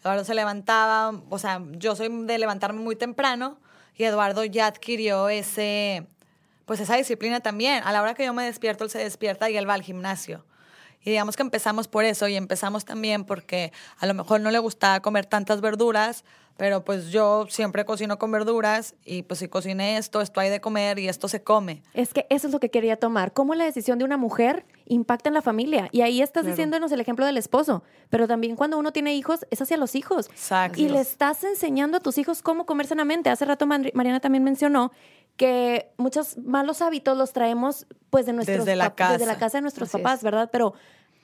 Eduardo 0.00 0.24
se 0.24 0.34
levantaba, 0.34 1.12
o 1.28 1.38
sea, 1.38 1.62
yo 1.72 1.96
soy 1.96 2.08
de 2.26 2.38
levantarme 2.38 2.80
muy 2.80 2.96
temprano 2.96 3.58
y 3.96 4.04
Eduardo 4.04 4.44
ya 4.44 4.66
adquirió 4.66 5.28
ese, 5.28 6.06
pues 6.66 6.80
esa 6.80 6.96
disciplina 6.96 7.40
también. 7.40 7.82
A 7.84 7.92
la 7.92 8.00
hora 8.00 8.14
que 8.14 8.24
yo 8.24 8.32
me 8.32 8.44
despierto, 8.44 8.84
él 8.84 8.90
se 8.90 8.98
despierta 8.98 9.50
y 9.50 9.56
él 9.56 9.68
va 9.68 9.74
al 9.74 9.82
gimnasio. 9.82 10.44
Y 11.02 11.10
digamos 11.10 11.36
que 11.36 11.42
empezamos 11.42 11.88
por 11.88 12.04
eso 12.04 12.28
y 12.28 12.36
empezamos 12.36 12.84
también 12.84 13.24
porque 13.24 13.72
a 13.98 14.06
lo 14.06 14.14
mejor 14.14 14.40
no 14.40 14.50
le 14.50 14.58
gustaba 14.58 15.00
comer 15.00 15.26
tantas 15.26 15.60
verduras, 15.60 16.24
pero 16.58 16.84
pues 16.84 17.12
yo 17.12 17.46
siempre 17.48 17.84
cocino 17.84 18.18
con 18.18 18.32
verduras 18.32 18.96
y 19.04 19.22
pues 19.22 19.38
si 19.38 19.46
cociné 19.46 19.96
esto, 19.96 20.20
esto 20.20 20.40
hay 20.40 20.50
de 20.50 20.60
comer 20.60 20.98
y 20.98 21.08
esto 21.08 21.28
se 21.28 21.40
come. 21.40 21.84
Es 21.94 22.12
que 22.12 22.26
eso 22.30 22.48
es 22.48 22.52
lo 22.52 22.58
que 22.58 22.68
quería 22.68 22.96
tomar. 22.96 23.32
¿Cómo 23.32 23.54
la 23.54 23.64
decisión 23.64 23.96
de 24.00 24.04
una 24.04 24.16
mujer 24.16 24.66
impacta 24.84 25.28
en 25.28 25.34
la 25.34 25.40
familia? 25.40 25.88
Y 25.92 26.00
ahí 26.00 26.20
estás 26.20 26.44
diciéndonos 26.44 26.90
el 26.90 27.00
ejemplo 27.00 27.24
del 27.24 27.36
esposo, 27.36 27.84
pero 28.10 28.26
también 28.26 28.56
cuando 28.56 28.76
uno 28.76 28.92
tiene 28.92 29.14
hijos 29.14 29.46
es 29.52 29.62
hacia 29.62 29.76
los 29.76 29.94
hijos. 29.94 30.28
Exacto. 30.30 30.80
Y 30.80 30.88
le 30.88 30.98
estás 30.98 31.44
enseñando 31.44 31.98
a 31.98 32.00
tus 32.00 32.18
hijos 32.18 32.42
cómo 32.42 32.66
comer 32.66 32.88
sanamente. 32.88 33.30
Hace 33.30 33.44
rato 33.44 33.64
Mariana 33.64 34.18
también 34.18 34.42
mencionó 34.42 34.90
que 35.36 35.92
muchos 35.96 36.38
malos 36.38 36.82
hábitos 36.82 37.16
los 37.16 37.32
traemos 37.32 37.86
pues 38.10 38.26
de 38.26 38.32
nuestros 38.32 38.64
desde 38.64 38.74
la 38.74 38.96
casa, 38.96 39.12
desde 39.12 39.26
la 39.26 39.38
casa 39.38 39.58
de 39.58 39.62
nuestros 39.62 39.90
papás, 39.90 40.24
¿verdad? 40.24 40.48
Pero 40.50 40.74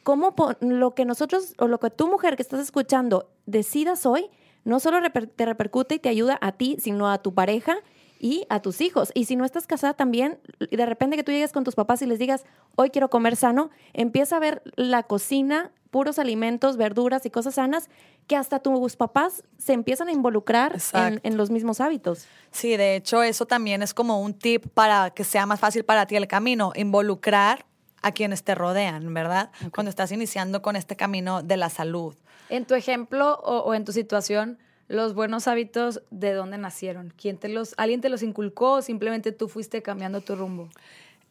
cómo 0.04 0.32
lo 0.60 0.94
que 0.94 1.04
nosotros 1.04 1.54
o 1.58 1.66
lo 1.66 1.80
que 1.80 1.90
tu 1.90 2.06
mujer 2.06 2.36
que 2.36 2.42
estás 2.42 2.60
escuchando 2.60 3.32
decidas 3.46 4.06
hoy 4.06 4.30
no 4.64 4.80
solo 4.80 4.98
te 5.10 5.46
repercute 5.46 5.96
y 5.96 5.98
te 5.98 6.08
ayuda 6.08 6.38
a 6.40 6.52
ti, 6.52 6.76
sino 6.80 7.10
a 7.10 7.18
tu 7.18 7.34
pareja 7.34 7.76
y 8.18 8.46
a 8.48 8.60
tus 8.60 8.80
hijos. 8.80 9.10
Y 9.14 9.26
si 9.26 9.36
no 9.36 9.44
estás 9.44 9.66
casada 9.66 9.94
también, 9.94 10.38
de 10.58 10.86
repente 10.86 11.16
que 11.16 11.24
tú 11.24 11.32
llegues 11.32 11.52
con 11.52 11.64
tus 11.64 11.74
papás 11.74 12.00
y 12.02 12.06
les 12.06 12.18
digas, 12.18 12.44
hoy 12.74 12.90
quiero 12.90 13.10
comer 13.10 13.36
sano, 13.36 13.70
empieza 13.92 14.36
a 14.36 14.40
ver 14.40 14.62
la 14.76 15.02
cocina, 15.02 15.72
puros 15.90 16.18
alimentos, 16.18 16.76
verduras 16.76 17.26
y 17.26 17.30
cosas 17.30 17.56
sanas, 17.56 17.90
que 18.26 18.36
hasta 18.36 18.60
tus 18.60 18.96
papás 18.96 19.44
se 19.58 19.74
empiezan 19.74 20.08
a 20.08 20.12
involucrar 20.12 20.78
en, 20.94 21.36
los 21.36 21.50
mismos 21.50 21.80
hábitos. 21.80 22.26
Sí, 22.50 22.76
de 22.76 22.96
hecho 22.96 23.22
eso 23.22 23.46
también 23.46 23.82
es 23.82 23.92
como 23.92 24.22
un 24.22 24.32
tip 24.32 24.68
para 24.72 25.10
que 25.10 25.24
sea 25.24 25.44
más 25.44 25.60
fácil 25.60 25.84
para 25.84 26.06
ti 26.06 26.16
el 26.16 26.26
camino, 26.26 26.72
involucrar 26.74 27.66
a 28.04 28.12
quienes 28.12 28.44
te 28.44 28.54
rodean, 28.54 29.14
¿verdad? 29.14 29.50
Cuando 29.74 29.88
estás 29.88 30.12
iniciando 30.12 30.60
con 30.60 30.76
este 30.76 30.94
camino 30.94 31.42
de 31.42 31.56
la 31.56 31.70
salud. 31.70 32.14
En 32.50 32.66
tu 32.66 32.74
ejemplo 32.74 33.36
o, 33.36 33.72
en 33.72 33.86
tu 33.86 33.92
situación, 33.92 34.58
los 34.88 35.14
buenos 35.14 35.48
hábitos, 35.48 36.02
¿de 36.10 36.34
dónde 36.34 36.58
nacieron? 36.58 37.14
¿Quién 37.16 37.38
te 37.38 37.48
los, 37.48 37.72
¿Alguien 37.78 38.02
te 38.02 38.10
los 38.10 38.22
inculcó 38.22 38.72
o 38.72 38.82
simplemente 38.82 39.32
tú 39.32 39.48
fuiste 39.48 39.82
cambiando 39.82 40.20
tu 40.20 40.36
rumbo? 40.36 40.68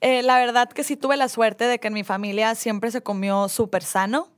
Eh, 0.02 0.24
la 0.24 0.40
verdad 0.40 0.68
que 0.68 0.84
sí 0.84 0.98
tuve 0.98 1.16
la 1.16 1.30
suerte 1.30 1.66
de 1.66 1.78
que 1.78 1.90
en 1.90 1.94
mi 1.94 2.04
familia 2.04 2.56
siempre 2.56 2.90
se 2.90 3.02
comió 3.02 3.48
súper 3.50 3.84
sano. 3.84 4.30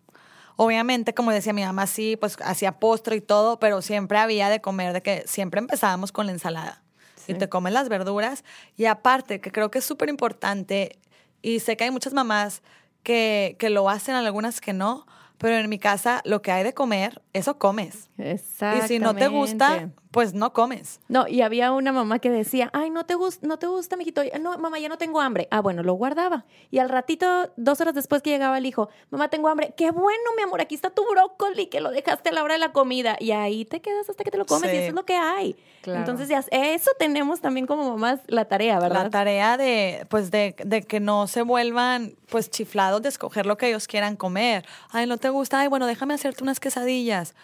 Obviamente, 0.58 1.14
como 1.14 1.32
decía 1.32 1.54
mi 1.54 1.64
mamá, 1.64 1.88
sí, 1.88 2.18
pues 2.18 2.36
hacía 2.44 2.74
postre 2.80 3.16
y 3.16 3.22
todo, 3.22 3.60
pero 3.60 3.82
siempre 3.82 4.18
había 4.18 4.50
de 4.50 4.60
comer, 4.60 4.92
de 4.92 5.02
que 5.02 5.24
siempre 5.26 5.60
empezábamos 5.60 6.12
con 6.12 6.26
la 6.26 6.34
ensalada. 6.34 6.82
Y 7.28 7.34
te 7.34 7.48
comen 7.48 7.74
las 7.74 7.88
verduras. 7.90 8.44
Y 8.76 8.86
aparte, 8.86 9.40
que 9.40 9.52
creo 9.52 9.72
que 9.72 9.80
es 9.80 9.86
súper 9.86 10.10
importante, 10.10 11.00
y 11.46 11.60
sé 11.60 11.78
que 11.78 11.84
hay 11.84 11.92
muchas 11.92 12.14
mamás 12.14 12.64
que, 13.04 13.56
que 13.60 13.70
lo 13.70 13.88
hacen, 13.88 14.16
algunas 14.16 14.62
que 14.62 14.74
no, 14.74 15.06
pero 15.38 15.56
en 15.58 15.70
mi 15.70 15.78
casa 15.78 16.24
lo 16.26 16.42
que 16.42 16.52
hay 16.52 16.64
de 16.64 16.74
comer, 16.74 17.22
eso 17.34 17.60
comes. 17.60 18.10
Exacto. 18.18 18.84
Y 18.84 18.88
si 18.88 18.98
no 18.98 19.16
te 19.16 19.28
gusta, 19.28 19.92
pues 20.16 20.34
no 20.34 20.54
comes. 20.54 21.02
No, 21.10 21.28
y 21.28 21.42
había 21.42 21.74
una 21.74 21.92
mamá 21.92 22.20
que 22.20 22.30
decía, 22.30 22.70
ay, 22.72 22.90
no 22.90 23.06
te, 23.06 23.16
gusta, 23.16 23.46
no 23.46 23.60
te 23.60 23.68
gusta, 23.68 23.98
mijito. 23.98 24.22
No, 24.40 24.58
mamá, 24.58 24.80
ya 24.80 24.88
no 24.88 24.98
tengo 24.98 25.20
hambre. 25.20 25.50
Ah, 25.52 25.60
bueno, 25.60 25.84
lo 25.84 25.92
guardaba. 25.96 26.46
Y 26.72 26.80
al 26.80 26.88
ratito, 26.88 27.52
dos 27.58 27.82
horas 27.82 27.96
después 27.96 28.22
que 28.22 28.30
llegaba 28.30 28.58
el 28.58 28.66
hijo, 28.66 28.88
mamá, 29.10 29.28
tengo 29.28 29.50
hambre. 29.50 29.74
Qué 29.76 29.92
bueno, 29.92 30.24
mi 30.38 30.44
amor, 30.44 30.62
aquí 30.62 30.74
está 30.74 30.90
tu 30.90 31.04
brócoli 31.06 31.68
que 31.68 31.82
lo 31.82 31.92
dejaste 31.92 32.30
a 32.30 32.32
la 32.32 32.46
hora 32.46 32.54
de 32.54 32.62
la 32.62 32.72
comida. 32.72 33.18
Y 33.20 33.32
ahí 33.32 33.66
te 33.66 33.82
quedas 33.82 34.10
hasta 34.10 34.24
que 34.24 34.32
te 34.32 34.38
lo 34.38 34.46
comes 34.46 34.74
y 34.74 34.78
eso 34.78 34.88
es 34.88 34.94
lo 34.94 35.04
que 35.04 35.18
hay. 35.18 35.58
Entonces, 35.84 36.30
ya, 36.30 36.46
eso 36.50 36.92
tenemos 36.98 37.42
también 37.42 37.68
como 37.68 37.90
mamás 37.90 38.22
la 38.28 38.46
tarea, 38.46 38.80
¿verdad? 38.80 39.04
La 39.04 39.10
tarea 39.10 39.58
de, 39.58 40.08
pues, 40.10 40.32
de, 40.32 40.56
de 40.64 40.84
que 40.84 41.02
no 41.02 41.28
se 41.28 41.42
vuelvan, 41.42 42.16
pues, 42.30 42.50
chiflados 42.50 43.02
de 43.02 43.10
escoger 43.10 43.46
lo 43.46 43.58
que 43.58 43.68
ellos 43.68 43.86
quieran 43.86 44.16
comer. 44.16 44.66
Ay, 44.92 45.08
no 45.08 45.18
te 45.18 45.28
gusta, 45.28 45.60
ay, 45.60 45.68
bueno, 45.68 45.88
déjame 45.88 46.14
hacerte 46.14 46.42
unas 46.42 46.62
quesadillas 46.62 47.36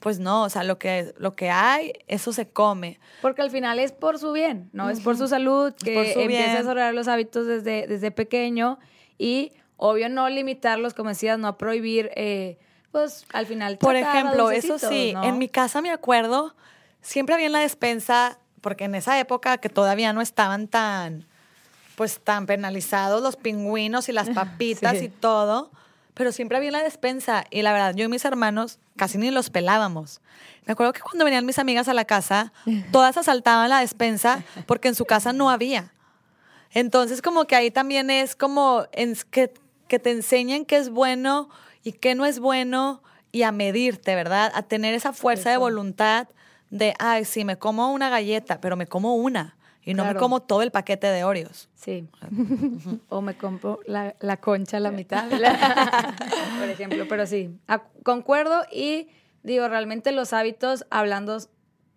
pues 0.00 0.20
no, 0.20 0.44
o 0.44 0.48
sea, 0.48 0.62
lo 0.64 0.78
que, 0.78 1.12
lo 1.18 1.34
que 1.34 1.50
hay, 1.50 1.92
eso 2.06 2.32
se 2.32 2.48
come. 2.48 3.00
Porque 3.20 3.42
al 3.42 3.50
final 3.50 3.78
es 3.78 3.92
por 3.92 4.18
su 4.18 4.32
bien, 4.32 4.70
¿no? 4.72 4.90
Es 4.90 5.00
por 5.00 5.16
su 5.16 5.26
salud, 5.26 5.74
que 5.74 5.94
por 5.94 6.06
su 6.06 6.20
empiece 6.20 6.50
a 6.50 6.58
desarrollar 6.58 6.94
los 6.94 7.08
hábitos 7.08 7.46
desde, 7.46 7.86
desde 7.86 8.10
pequeño 8.10 8.78
y 9.18 9.52
obvio 9.76 10.08
no 10.08 10.28
limitarlos, 10.28 10.94
como 10.94 11.08
decías, 11.08 11.38
no 11.38 11.58
prohibir, 11.58 12.10
eh, 12.14 12.58
pues 12.92 13.24
al 13.32 13.46
final. 13.46 13.78
Por 13.78 13.96
ejemplo, 13.96 14.50
eso 14.50 14.78
sí, 14.78 15.14
en 15.22 15.38
mi 15.38 15.48
casa 15.48 15.80
me 15.80 15.90
acuerdo, 15.90 16.54
siempre 17.00 17.34
había 17.34 17.46
en 17.46 17.52
la 17.52 17.60
despensa, 17.60 18.38
porque 18.60 18.84
en 18.84 18.94
esa 18.94 19.18
época 19.18 19.58
que 19.58 19.68
todavía 19.68 20.12
no 20.12 20.20
estaban 20.20 20.68
tan, 20.68 21.26
pues 21.96 22.20
tan 22.20 22.46
penalizados 22.46 23.20
los 23.20 23.36
pingüinos 23.36 24.08
y 24.08 24.12
las 24.12 24.30
papitas 24.34 25.02
y 25.02 25.08
todo, 25.08 25.72
pero 26.18 26.32
siempre 26.32 26.56
había 26.56 26.70
en 26.70 26.72
la 26.72 26.82
despensa 26.82 27.44
y 27.48 27.62
la 27.62 27.72
verdad, 27.72 27.94
yo 27.94 28.04
y 28.04 28.08
mis 28.08 28.24
hermanos 28.24 28.80
casi 28.96 29.18
ni 29.18 29.30
los 29.30 29.50
pelábamos. 29.50 30.20
Me 30.66 30.72
acuerdo 30.72 30.92
que 30.92 31.00
cuando 31.00 31.24
venían 31.24 31.46
mis 31.46 31.60
amigas 31.60 31.86
a 31.86 31.94
la 31.94 32.04
casa, 32.04 32.52
todas 32.92 33.16
asaltaban 33.16 33.70
la 33.70 33.78
despensa 33.78 34.42
porque 34.66 34.88
en 34.88 34.96
su 34.96 35.04
casa 35.04 35.32
no 35.32 35.48
había. 35.48 35.94
Entonces, 36.72 37.22
como 37.22 37.44
que 37.44 37.54
ahí 37.54 37.70
también 37.70 38.10
es 38.10 38.34
como 38.34 38.86
que, 39.30 39.54
que 39.86 39.98
te 40.00 40.10
enseñen 40.10 40.66
qué 40.66 40.76
es 40.76 40.90
bueno 40.90 41.50
y 41.84 41.92
qué 41.92 42.16
no 42.16 42.26
es 42.26 42.40
bueno 42.40 43.00
y 43.30 43.44
a 43.44 43.52
medirte, 43.52 44.16
¿verdad? 44.16 44.50
A 44.56 44.62
tener 44.62 44.94
esa 44.94 45.12
fuerza 45.12 45.50
de 45.50 45.56
voluntad 45.56 46.26
de, 46.70 46.94
ay, 46.98 47.24
sí, 47.26 47.44
me 47.44 47.58
como 47.58 47.92
una 47.92 48.10
galleta, 48.10 48.60
pero 48.60 48.76
me 48.76 48.88
como 48.88 49.14
una 49.14 49.56
y 49.90 49.94
no 49.94 50.04
me 50.04 50.14
como 50.14 50.40
todo 50.42 50.62
el 50.62 50.70
paquete 50.70 51.06
de 51.08 51.24
Oreos. 51.24 51.68
Sí. 51.74 52.08
o 53.08 53.20
me 53.22 53.36
compro 53.36 53.80
la, 53.86 54.14
la 54.20 54.36
concha 54.38 54.76
a 54.76 54.80
la 54.80 54.90
mitad, 54.90 55.28
por 56.58 56.68
ejemplo. 56.68 57.06
Pero 57.08 57.26
sí, 57.26 57.58
a- 57.68 57.82
concuerdo 58.02 58.62
y 58.72 59.08
digo, 59.42 59.68
realmente 59.68 60.12
los 60.12 60.32
hábitos, 60.32 60.86
hablando 60.90 61.38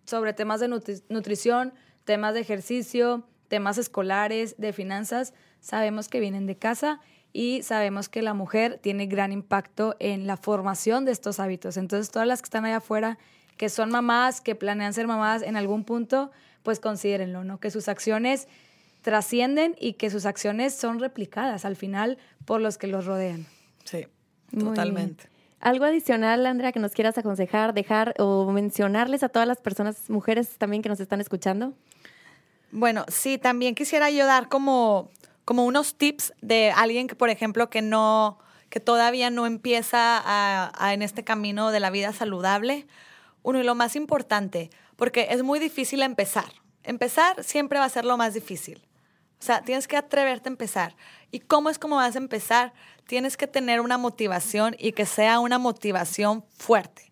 sobre 0.06 0.32
temas 0.32 0.60
de 0.60 0.68
nutri- 0.68 1.02
nutrición, 1.08 1.72
temas 2.04 2.34
de 2.34 2.40
ejercicio, 2.40 3.24
temas 3.48 3.78
escolares, 3.78 4.56
de 4.58 4.72
finanzas, 4.72 5.34
sabemos 5.60 6.08
que 6.08 6.20
vienen 6.20 6.46
de 6.46 6.56
casa 6.56 7.00
y 7.32 7.62
sabemos 7.62 8.08
que 8.08 8.22
la 8.22 8.34
mujer 8.34 8.78
tiene 8.82 9.06
gran 9.06 9.32
impacto 9.32 9.96
en 10.00 10.26
la 10.26 10.36
formación 10.36 11.04
de 11.04 11.12
estos 11.12 11.40
hábitos. 11.40 11.76
Entonces, 11.76 12.10
todas 12.10 12.26
las 12.28 12.42
que 12.42 12.46
están 12.46 12.64
allá 12.64 12.78
afuera, 12.78 13.18
que 13.56 13.68
son 13.68 13.90
mamás, 13.90 14.40
que 14.40 14.54
planean 14.54 14.92
ser 14.92 15.06
mamás 15.06 15.42
en 15.42 15.56
algún 15.56 15.84
punto, 15.84 16.30
pues 16.62 16.80
considérenlo, 16.80 17.44
¿no? 17.44 17.58
Que 17.60 17.70
sus 17.70 17.88
acciones 17.88 18.48
trascienden 19.02 19.74
y 19.80 19.94
que 19.94 20.10
sus 20.10 20.26
acciones 20.26 20.74
son 20.74 21.00
replicadas 21.00 21.64
al 21.64 21.76
final 21.76 22.18
por 22.44 22.60
los 22.60 22.78
que 22.78 22.86
los 22.86 23.04
rodean. 23.06 23.46
Sí, 23.84 24.06
totalmente. 24.58 25.28
Algo 25.60 25.84
adicional, 25.84 26.44
Andrea, 26.46 26.72
que 26.72 26.80
nos 26.80 26.92
quieras 26.92 27.18
aconsejar, 27.18 27.72
dejar 27.74 28.14
o 28.18 28.50
mencionarles 28.50 29.22
a 29.22 29.28
todas 29.28 29.46
las 29.46 29.58
personas, 29.60 30.08
mujeres 30.10 30.56
también 30.58 30.82
que 30.82 30.88
nos 30.88 31.00
están 31.00 31.20
escuchando. 31.20 31.72
Bueno, 32.70 33.04
sí, 33.08 33.38
también 33.38 33.74
quisiera 33.74 34.10
yo 34.10 34.26
dar 34.26 34.48
como, 34.48 35.10
como 35.44 35.64
unos 35.64 35.94
tips 35.96 36.32
de 36.40 36.72
alguien 36.74 37.06
que, 37.06 37.14
por 37.14 37.28
ejemplo, 37.28 37.70
que 37.70 37.82
no, 37.82 38.38
que 38.70 38.80
todavía 38.80 39.30
no 39.30 39.46
empieza 39.46 40.18
a- 40.18 40.72
a 40.74 40.94
en 40.94 41.02
este 41.02 41.22
camino 41.22 41.70
de 41.70 41.80
la 41.80 41.90
vida 41.90 42.12
saludable. 42.12 42.86
Uno, 43.42 43.60
y 43.60 43.62
lo 43.64 43.74
más 43.74 43.94
importante, 43.94 44.70
porque 44.96 45.28
es 45.30 45.42
muy 45.42 45.58
difícil 45.58 46.02
empezar. 46.02 46.52
Empezar 46.82 47.42
siempre 47.44 47.78
va 47.78 47.84
a 47.84 47.90
ser 47.90 48.04
lo 48.04 48.16
más 48.16 48.34
difícil. 48.34 48.86
O 49.40 49.44
sea, 49.44 49.62
tienes 49.62 49.88
que 49.88 49.96
atreverte 49.96 50.48
a 50.48 50.52
empezar. 50.52 50.94
¿Y 51.30 51.40
cómo 51.40 51.68
es 51.68 51.78
como 51.78 51.96
vas 51.96 52.14
a 52.14 52.18
empezar? 52.18 52.72
Tienes 53.06 53.36
que 53.36 53.46
tener 53.46 53.80
una 53.80 53.98
motivación 53.98 54.76
y 54.78 54.92
que 54.92 55.06
sea 55.06 55.40
una 55.40 55.58
motivación 55.58 56.44
fuerte. 56.56 57.10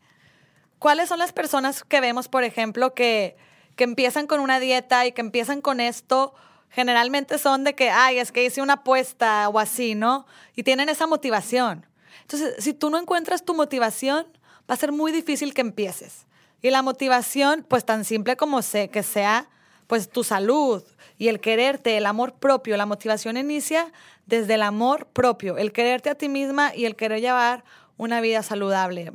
¿Cuáles 0.78 1.08
son 1.08 1.18
las 1.18 1.32
personas 1.32 1.82
que 1.82 2.00
vemos, 2.00 2.28
por 2.28 2.44
ejemplo, 2.44 2.94
que, 2.94 3.36
que 3.76 3.84
empiezan 3.84 4.26
con 4.26 4.40
una 4.40 4.60
dieta 4.60 5.06
y 5.06 5.12
que 5.12 5.20
empiezan 5.20 5.60
con 5.60 5.80
esto? 5.80 6.32
Generalmente 6.70 7.36
son 7.36 7.64
de 7.64 7.74
que, 7.74 7.90
ay, 7.90 8.18
es 8.18 8.30
que 8.30 8.44
hice 8.44 8.62
una 8.62 8.74
apuesta 8.74 9.48
o 9.48 9.58
así, 9.58 9.96
¿no? 9.96 10.24
Y 10.54 10.62
tienen 10.62 10.88
esa 10.88 11.08
motivación. 11.08 11.84
Entonces, 12.22 12.54
si 12.62 12.72
tú 12.72 12.90
no 12.90 12.98
encuentras 12.98 13.44
tu 13.44 13.54
motivación, 13.54 14.26
va 14.70 14.74
a 14.74 14.76
ser 14.76 14.92
muy 14.92 15.10
difícil 15.10 15.52
que 15.52 15.62
empieces. 15.62 16.26
Y 16.62 16.70
la 16.70 16.82
motivación, 16.82 17.64
pues 17.68 17.84
tan 17.84 18.04
simple 18.04 18.36
como 18.36 18.62
sé 18.62 18.88
que 18.88 19.02
sea, 19.02 19.48
pues 19.86 20.08
tu 20.08 20.22
salud 20.22 20.84
y 21.18 21.28
el 21.28 21.40
quererte, 21.40 21.96
el 21.96 22.06
amor 22.06 22.34
propio. 22.34 22.76
La 22.76 22.86
motivación 22.86 23.36
inicia 23.36 23.92
desde 24.26 24.54
el 24.54 24.62
amor 24.62 25.06
propio, 25.06 25.58
el 25.58 25.72
quererte 25.72 26.10
a 26.10 26.14
ti 26.14 26.28
misma 26.28 26.74
y 26.74 26.84
el 26.84 26.96
querer 26.96 27.20
llevar 27.20 27.64
una 27.96 28.20
vida 28.20 28.42
saludable. 28.42 29.12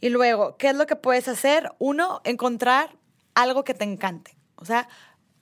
Y 0.00 0.08
luego, 0.08 0.56
¿qué 0.56 0.70
es 0.70 0.76
lo 0.76 0.86
que 0.86 0.96
puedes 0.96 1.28
hacer? 1.28 1.70
Uno, 1.78 2.20
encontrar 2.24 2.96
algo 3.34 3.62
que 3.64 3.74
te 3.74 3.84
encante. 3.84 4.36
O 4.56 4.64
sea, 4.64 4.88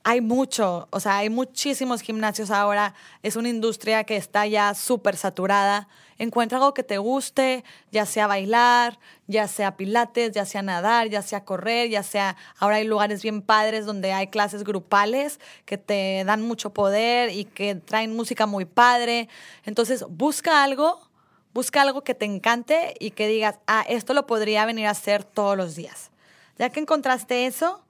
hay 0.02 0.20
mucho, 0.20 0.88
o 0.90 1.00
sea, 1.00 1.18
hay 1.18 1.30
muchísimos 1.30 2.00
gimnasios 2.00 2.50
ahora. 2.50 2.94
Es 3.22 3.36
una 3.36 3.48
industria 3.48 4.04
que 4.04 4.16
está 4.16 4.46
ya 4.46 4.74
súper 4.74 5.16
saturada. 5.16 5.88
Encuentra 6.18 6.58
algo 6.58 6.74
que 6.74 6.82
te 6.82 6.98
guste, 6.98 7.64
ya 7.92 8.06
sea 8.06 8.26
bailar, 8.26 8.98
ya 9.26 9.48
sea 9.48 9.76
pilates, 9.76 10.32
ya 10.32 10.44
sea 10.44 10.62
nadar, 10.62 11.08
ya 11.08 11.22
sea 11.22 11.44
correr, 11.44 11.90
ya 11.90 12.02
sea... 12.02 12.36
Ahora 12.58 12.76
hay 12.76 12.84
lugares 12.84 13.22
bien 13.22 13.42
padres 13.42 13.86
donde 13.86 14.12
hay 14.12 14.28
clases 14.28 14.64
grupales 14.64 15.40
que 15.64 15.78
te 15.78 16.24
dan 16.24 16.42
mucho 16.42 16.70
poder 16.70 17.30
y 17.30 17.44
que 17.44 17.74
traen 17.74 18.16
música 18.16 18.46
muy 18.46 18.64
padre. 18.64 19.28
Entonces, 19.64 20.04
busca 20.08 20.62
algo 20.62 21.10
Busca 21.52 21.82
algo 21.82 22.02
que 22.02 22.14
te 22.14 22.26
encante 22.26 22.94
y 23.00 23.10
que 23.10 23.26
digas, 23.26 23.58
ah, 23.66 23.84
esto 23.88 24.14
lo 24.14 24.26
podría 24.26 24.64
venir 24.66 24.86
a 24.86 24.90
hacer 24.90 25.24
todos 25.24 25.56
los 25.56 25.74
días. 25.74 26.12
Ya 26.58 26.70
que 26.70 26.78
encontraste 26.78 27.46
eso, 27.46 27.82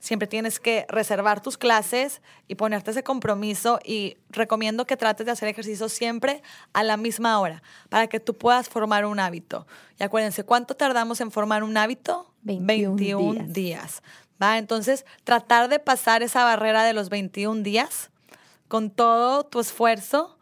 siempre 0.00 0.26
tienes 0.26 0.58
que 0.58 0.86
reservar 0.88 1.40
tus 1.40 1.56
clases 1.56 2.20
y 2.48 2.56
ponerte 2.56 2.90
ese 2.90 3.04
compromiso 3.04 3.78
y 3.84 4.16
recomiendo 4.30 4.86
que 4.86 4.96
trates 4.96 5.26
de 5.26 5.32
hacer 5.32 5.48
ejercicio 5.48 5.88
siempre 5.88 6.42
a 6.72 6.82
la 6.82 6.96
misma 6.96 7.38
hora 7.38 7.62
para 7.88 8.08
que 8.08 8.18
tú 8.18 8.36
puedas 8.36 8.68
formar 8.68 9.04
un 9.04 9.20
hábito. 9.20 9.66
Y 9.98 10.02
acuérdense, 10.02 10.42
¿cuánto 10.42 10.74
tardamos 10.74 11.20
en 11.20 11.30
formar 11.30 11.62
un 11.62 11.76
hábito? 11.76 12.32
21 12.42 12.96
días. 12.96 13.52
días. 13.52 14.02
¿va? 14.42 14.58
Entonces, 14.58 15.04
tratar 15.24 15.68
de 15.68 15.78
pasar 15.78 16.22
esa 16.22 16.44
barrera 16.44 16.82
de 16.84 16.94
los 16.94 17.10
21 17.10 17.62
días 17.62 18.10
con 18.68 18.90
todo 18.90 19.44
tu 19.44 19.60
esfuerzo. 19.60 20.38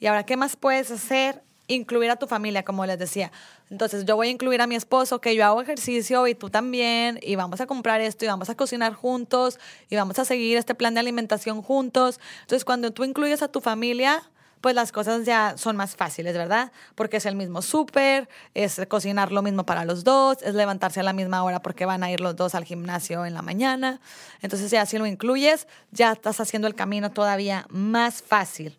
Y 0.00 0.06
ahora, 0.06 0.24
¿qué 0.24 0.36
más 0.36 0.56
puedes 0.56 0.90
hacer? 0.90 1.42
Incluir 1.68 2.10
a 2.10 2.16
tu 2.16 2.26
familia, 2.26 2.64
como 2.64 2.84
les 2.86 2.98
decía. 2.98 3.30
Entonces, 3.70 4.04
yo 4.04 4.16
voy 4.16 4.28
a 4.28 4.30
incluir 4.30 4.60
a 4.60 4.66
mi 4.66 4.74
esposo, 4.74 5.20
que 5.20 5.36
yo 5.36 5.44
hago 5.44 5.62
ejercicio 5.62 6.26
y 6.26 6.34
tú 6.34 6.50
también, 6.50 7.20
y 7.22 7.36
vamos 7.36 7.60
a 7.60 7.66
comprar 7.66 8.00
esto, 8.00 8.24
y 8.24 8.28
vamos 8.28 8.48
a 8.50 8.56
cocinar 8.56 8.94
juntos, 8.94 9.60
y 9.90 9.96
vamos 9.96 10.18
a 10.18 10.24
seguir 10.24 10.56
este 10.56 10.74
plan 10.74 10.94
de 10.94 11.00
alimentación 11.00 11.62
juntos. 11.62 12.18
Entonces, 12.40 12.64
cuando 12.64 12.90
tú 12.90 13.04
incluyes 13.04 13.42
a 13.42 13.48
tu 13.48 13.60
familia, 13.60 14.22
pues 14.60 14.74
las 14.74 14.92
cosas 14.92 15.24
ya 15.24 15.56
son 15.56 15.76
más 15.76 15.94
fáciles, 15.94 16.34
¿verdad? 16.34 16.72
Porque 16.94 17.18
es 17.18 17.26
el 17.26 17.36
mismo 17.36 17.62
súper, 17.62 18.28
es 18.54 18.80
cocinar 18.88 19.32
lo 19.32 19.42
mismo 19.42 19.64
para 19.64 19.84
los 19.84 20.04
dos, 20.04 20.38
es 20.42 20.54
levantarse 20.54 21.00
a 21.00 21.02
la 21.02 21.12
misma 21.12 21.44
hora 21.44 21.60
porque 21.60 21.84
van 21.84 22.02
a 22.02 22.10
ir 22.10 22.20
los 22.20 22.34
dos 22.36 22.54
al 22.54 22.64
gimnasio 22.64 23.24
en 23.24 23.34
la 23.34 23.42
mañana. 23.42 24.00
Entonces 24.42 24.70
ya 24.70 24.84
si 24.86 24.98
lo 24.98 25.06
incluyes, 25.06 25.68
ya 25.92 26.12
estás 26.12 26.40
haciendo 26.40 26.66
el 26.66 26.74
camino 26.74 27.10
todavía 27.10 27.66
más 27.70 28.22
fácil. 28.22 28.78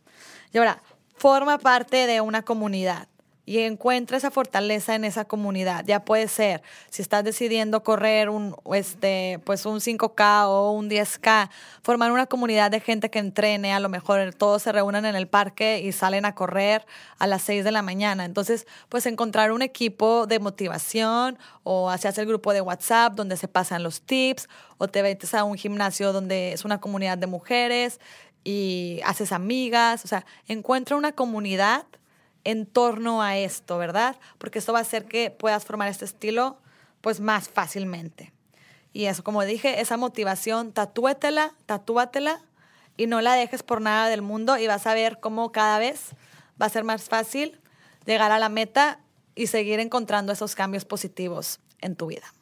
Y 0.52 0.58
ahora, 0.58 0.82
forma 1.19 1.60
parte 1.60 2.08
de 2.08 2.21
una 2.21 2.41
comunidad 2.43 3.10
y 3.49 3.58
encuentra 3.62 4.15
esa 4.15 4.29
fortaleza 4.29 4.93
en 4.93 5.03
esa 5.03 5.25
comunidad. 5.25 5.84
Ya 5.88 6.05
puede 6.05 6.27
ser, 6.27 6.62
si 6.91 7.01
estás 7.01 7.23
decidiendo 7.23 7.82
correr 7.82 8.29
un, 8.29 8.55
este, 8.75 9.39
pues 9.43 9.65
un 9.65 9.79
5K 9.79 10.45
o 10.45 10.69
un 10.69 10.88
10K, 10.88 11.49
formar 11.82 12.12
una 12.12 12.27
comunidad 12.27 12.69
de 12.69 12.79
gente 12.79 13.10
que 13.10 13.17
entrene, 13.17 13.73
a 13.73 13.79
lo 13.79 13.89
mejor 13.89 14.36
todos 14.36 14.62
se 14.62 14.71
reúnen 14.71 15.03
en 15.05 15.15
el 15.15 15.27
parque 15.27 15.82
y 15.84 15.93
salen 15.93 16.25
a 16.25 16.36
correr 16.36 16.86
a 17.17 17.25
las 17.25 17.41
6 17.41 17.63
de 17.63 17.71
la 17.71 17.82
mañana. 17.82 18.23
Entonces, 18.23 18.67
pues 18.88 19.08
encontrar 19.08 19.51
un 19.51 19.63
equipo 19.63 20.27
de 20.27 20.38
motivación 20.38 21.39
o 21.63 21.89
hace 21.89 22.08
el 22.08 22.27
grupo 22.27 22.53
de 22.53 22.62
WhatsApp 22.62 23.15
donde 23.15 23.36
se 23.36 23.47
pasan 23.47 23.82
los 23.82 24.01
tips 24.01 24.47
o 24.77 24.88
te 24.89 25.01
metes 25.01 25.34
a 25.34 25.43
un 25.43 25.58
gimnasio 25.58 26.13
donde 26.13 26.53
es 26.53 26.65
una 26.65 26.79
comunidad 26.79 27.17
de 27.17 27.25
mujeres 27.25 27.99
y 28.43 29.02
haces 29.06 29.32
amigas, 29.32 30.06
o 30.06 30.08
sea, 30.08 30.25
encuentra 30.47 30.95
una 30.95 31.12
comunidad 31.12 31.86
en 32.43 32.65
torno 32.65 33.21
a 33.21 33.38
esto, 33.38 33.78
¿verdad? 33.78 34.15
Porque 34.38 34.60
esto 34.60 34.73
va 34.73 34.80
a 34.80 34.84
hacer 34.84 35.06
que 35.06 35.32
puedas 35.32 35.65
formar 35.65 35.89
este 35.89 36.06
estilo 36.06 36.58
pues 37.02 37.19
más 37.19 37.49
fácilmente. 37.49 38.34
Y 38.91 39.06
eso, 39.06 39.23
como 39.23 39.43
dije, 39.43 39.82
esa 39.82 39.97
motivación, 39.97 40.71
tatúetela, 40.71 41.54
tatúatela 41.65 42.41
y 42.97 43.08
no 43.08 43.21
la 43.21 43.36
dejes 43.36 43.63
por 43.63 43.82
nada 43.82 44.10
del 44.10 44.21
mundo 44.21 44.58
y 44.58 44.67
vas 44.67 44.88
a 44.88 44.93
ver 44.93 45.19
cómo 45.19 45.52
cada 45.52 45.80
vez 45.80 46.15
va 46.62 46.65
a 46.65 46.69
ser 46.69 46.84
más 46.84 47.04
fácil 47.04 47.60
llegar 48.06 48.32
a 48.32 48.39
la 48.39 48.49
meta 48.49 48.99
y 49.36 49.47
seguir 49.47 49.80
encontrando 49.80 50.34
esos 50.34 50.56
cambios 50.56 50.86
positivos 50.86 51.60
en 51.82 51.95
tu 51.95 52.08
vida. 52.08 52.34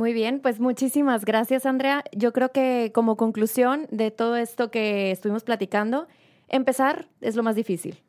Muy 0.00 0.14
bien, 0.14 0.40
pues 0.40 0.60
muchísimas 0.60 1.26
gracias, 1.26 1.66
Andrea. 1.66 2.04
Yo 2.12 2.32
creo 2.32 2.52
que 2.52 2.90
como 2.94 3.18
conclusión 3.18 3.86
de 3.90 4.10
todo 4.10 4.36
esto 4.36 4.70
que 4.70 5.10
estuvimos 5.10 5.44
platicando, 5.44 6.08
empezar 6.48 7.06
es 7.20 7.36
lo 7.36 7.42
más 7.42 7.54
difícil. 7.54 8.00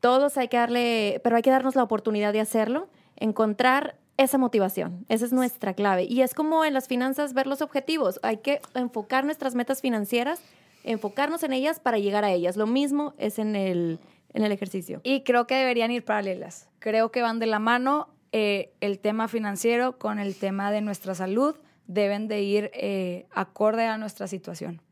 Todos 0.00 0.36
hay 0.36 0.48
que 0.48 0.56
darle, 0.56 1.20
pero 1.22 1.36
hay 1.36 1.42
que 1.42 1.50
darnos 1.50 1.76
la 1.76 1.84
oportunidad 1.84 2.32
de 2.32 2.40
hacerlo, 2.40 2.88
encontrar 3.14 3.94
esa 4.16 4.36
motivación. 4.36 5.06
Esa 5.08 5.26
es 5.26 5.32
nuestra 5.32 5.74
clave. 5.74 6.06
Y 6.10 6.22
es 6.22 6.34
como 6.34 6.64
en 6.64 6.74
las 6.74 6.88
finanzas 6.88 7.34
ver 7.34 7.46
los 7.46 7.62
objetivos. 7.62 8.18
Hay 8.24 8.38
que 8.38 8.60
enfocar 8.74 9.24
nuestras 9.24 9.54
metas 9.54 9.80
financieras, 9.80 10.42
enfocarnos 10.82 11.44
en 11.44 11.52
ellas 11.52 11.78
para 11.78 12.00
llegar 12.00 12.24
a 12.24 12.32
ellas. 12.32 12.56
Lo 12.56 12.66
mismo 12.66 13.14
es 13.16 13.38
en 13.38 13.54
el, 13.54 14.00
en 14.34 14.42
el 14.42 14.50
ejercicio. 14.50 15.02
Y 15.04 15.22
creo 15.22 15.46
que 15.46 15.54
deberían 15.54 15.92
ir 15.92 16.04
paralelas. 16.04 16.68
Creo 16.80 17.12
que 17.12 17.22
van 17.22 17.38
de 17.38 17.46
la 17.46 17.60
mano 17.60 18.08
eh, 18.32 18.72
el 18.80 18.98
tema 18.98 19.28
financiero 19.28 19.98
con 19.98 20.18
el 20.18 20.34
tema 20.36 20.70
de 20.70 20.80
nuestra 20.80 21.14
salud. 21.14 21.56
Deben 21.86 22.28
de 22.28 22.42
ir 22.42 22.70
eh, 22.74 23.26
acorde 23.30 23.86
a 23.86 23.96
nuestra 23.98 24.26
situación. 24.26 24.82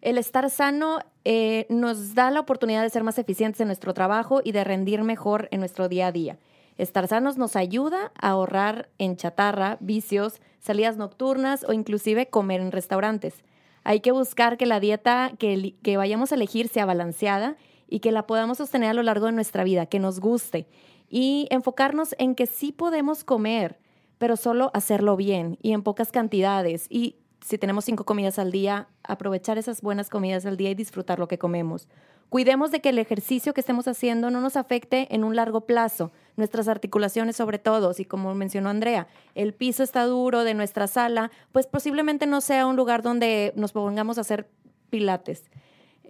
El 0.00 0.16
estar 0.16 0.48
sano 0.48 1.00
eh, 1.24 1.66
nos 1.68 2.14
da 2.14 2.30
la 2.30 2.40
oportunidad 2.40 2.82
de 2.82 2.90
ser 2.90 3.02
más 3.02 3.18
eficientes 3.18 3.60
en 3.60 3.66
nuestro 3.66 3.94
trabajo 3.94 4.40
y 4.44 4.52
de 4.52 4.64
rendir 4.64 5.02
mejor 5.02 5.48
en 5.50 5.60
nuestro 5.60 5.88
día 5.88 6.06
a 6.06 6.12
día. 6.12 6.38
Estar 6.76 7.08
sanos 7.08 7.36
nos 7.36 7.56
ayuda 7.56 8.12
a 8.14 8.28
ahorrar 8.30 8.88
en 8.98 9.16
chatarra, 9.16 9.76
vicios, 9.80 10.40
salidas 10.60 10.96
nocturnas 10.96 11.64
o 11.68 11.72
inclusive 11.72 12.28
comer 12.28 12.60
en 12.60 12.70
restaurantes. 12.70 13.42
Hay 13.82 14.00
que 14.00 14.12
buscar 14.12 14.56
que 14.56 14.66
la 14.66 14.78
dieta 14.78 15.32
que, 15.38 15.96
vayamos 15.96 16.30
a 16.30 16.36
elegir 16.36 16.68
sea 16.68 16.86
balanceada 16.86 17.56
y 17.88 18.00
que 18.00 18.12
la 18.12 18.26
podamos 18.26 18.58
sostener 18.58 18.90
a 18.90 18.94
lo 18.94 19.02
largo 19.02 19.26
de 19.26 19.32
nuestra 19.32 19.64
vida, 19.64 19.86
que 19.86 19.98
nos 19.98 20.20
guste. 20.20 20.68
Y 21.08 21.48
enfocarnos 21.50 22.14
en 22.18 22.34
que 22.34 22.46
sí 22.46 22.72
podemos 22.72 23.24
comer, 23.24 23.78
pero 24.18 24.36
solo 24.36 24.70
hacerlo 24.74 25.16
bien 25.16 25.58
y 25.62 25.72
en 25.72 25.82
pocas 25.82 26.12
cantidades. 26.12 26.86
Y 26.90 27.16
si 27.40 27.58
tenemos 27.58 27.84
cinco 27.84 28.04
comidas 28.04 28.38
al 28.38 28.52
día, 28.52 28.88
aprovechar 29.04 29.58
esas 29.58 29.80
buenas 29.80 30.10
comidas 30.10 30.44
al 30.44 30.56
día 30.56 30.70
y 30.70 30.74
disfrutar 30.74 31.18
lo 31.18 31.28
que 31.28 31.38
comemos. 31.38 31.88
Cuidemos 32.28 32.70
de 32.70 32.80
que 32.80 32.90
el 32.90 32.98
ejercicio 32.98 33.54
que 33.54 33.62
estemos 33.62 33.88
haciendo 33.88 34.30
no 34.30 34.42
nos 34.42 34.56
afecte 34.56 35.14
en 35.14 35.24
un 35.24 35.34
largo 35.34 35.62
plazo, 35.62 36.12
nuestras 36.36 36.68
articulaciones 36.68 37.36
sobre 37.36 37.58
todo, 37.58 37.94
y 37.96 38.04
como 38.04 38.34
mencionó 38.34 38.68
Andrea, 38.68 39.08
el 39.34 39.54
piso 39.54 39.82
está 39.82 40.04
duro 40.04 40.44
de 40.44 40.52
nuestra 40.52 40.88
sala, 40.88 41.30
pues 41.52 41.66
posiblemente 41.66 42.26
no 42.26 42.42
sea 42.42 42.66
un 42.66 42.76
lugar 42.76 43.02
donde 43.02 43.54
nos 43.56 43.72
pongamos 43.72 44.18
a 44.18 44.20
hacer 44.20 44.50
pilates. 44.90 45.44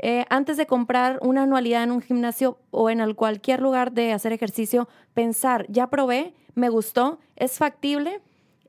Eh, 0.00 0.24
antes 0.30 0.56
de 0.56 0.66
comprar 0.66 1.18
una 1.22 1.42
anualidad 1.42 1.82
en 1.82 1.90
un 1.90 2.00
gimnasio 2.00 2.58
o 2.70 2.88
en 2.88 3.14
cualquier 3.14 3.60
lugar 3.60 3.92
de 3.92 4.12
hacer 4.12 4.32
ejercicio, 4.32 4.88
pensar, 5.12 5.66
ya 5.68 5.88
probé, 5.88 6.34
me 6.54 6.68
gustó, 6.68 7.18
es 7.34 7.58
factible 7.58 8.20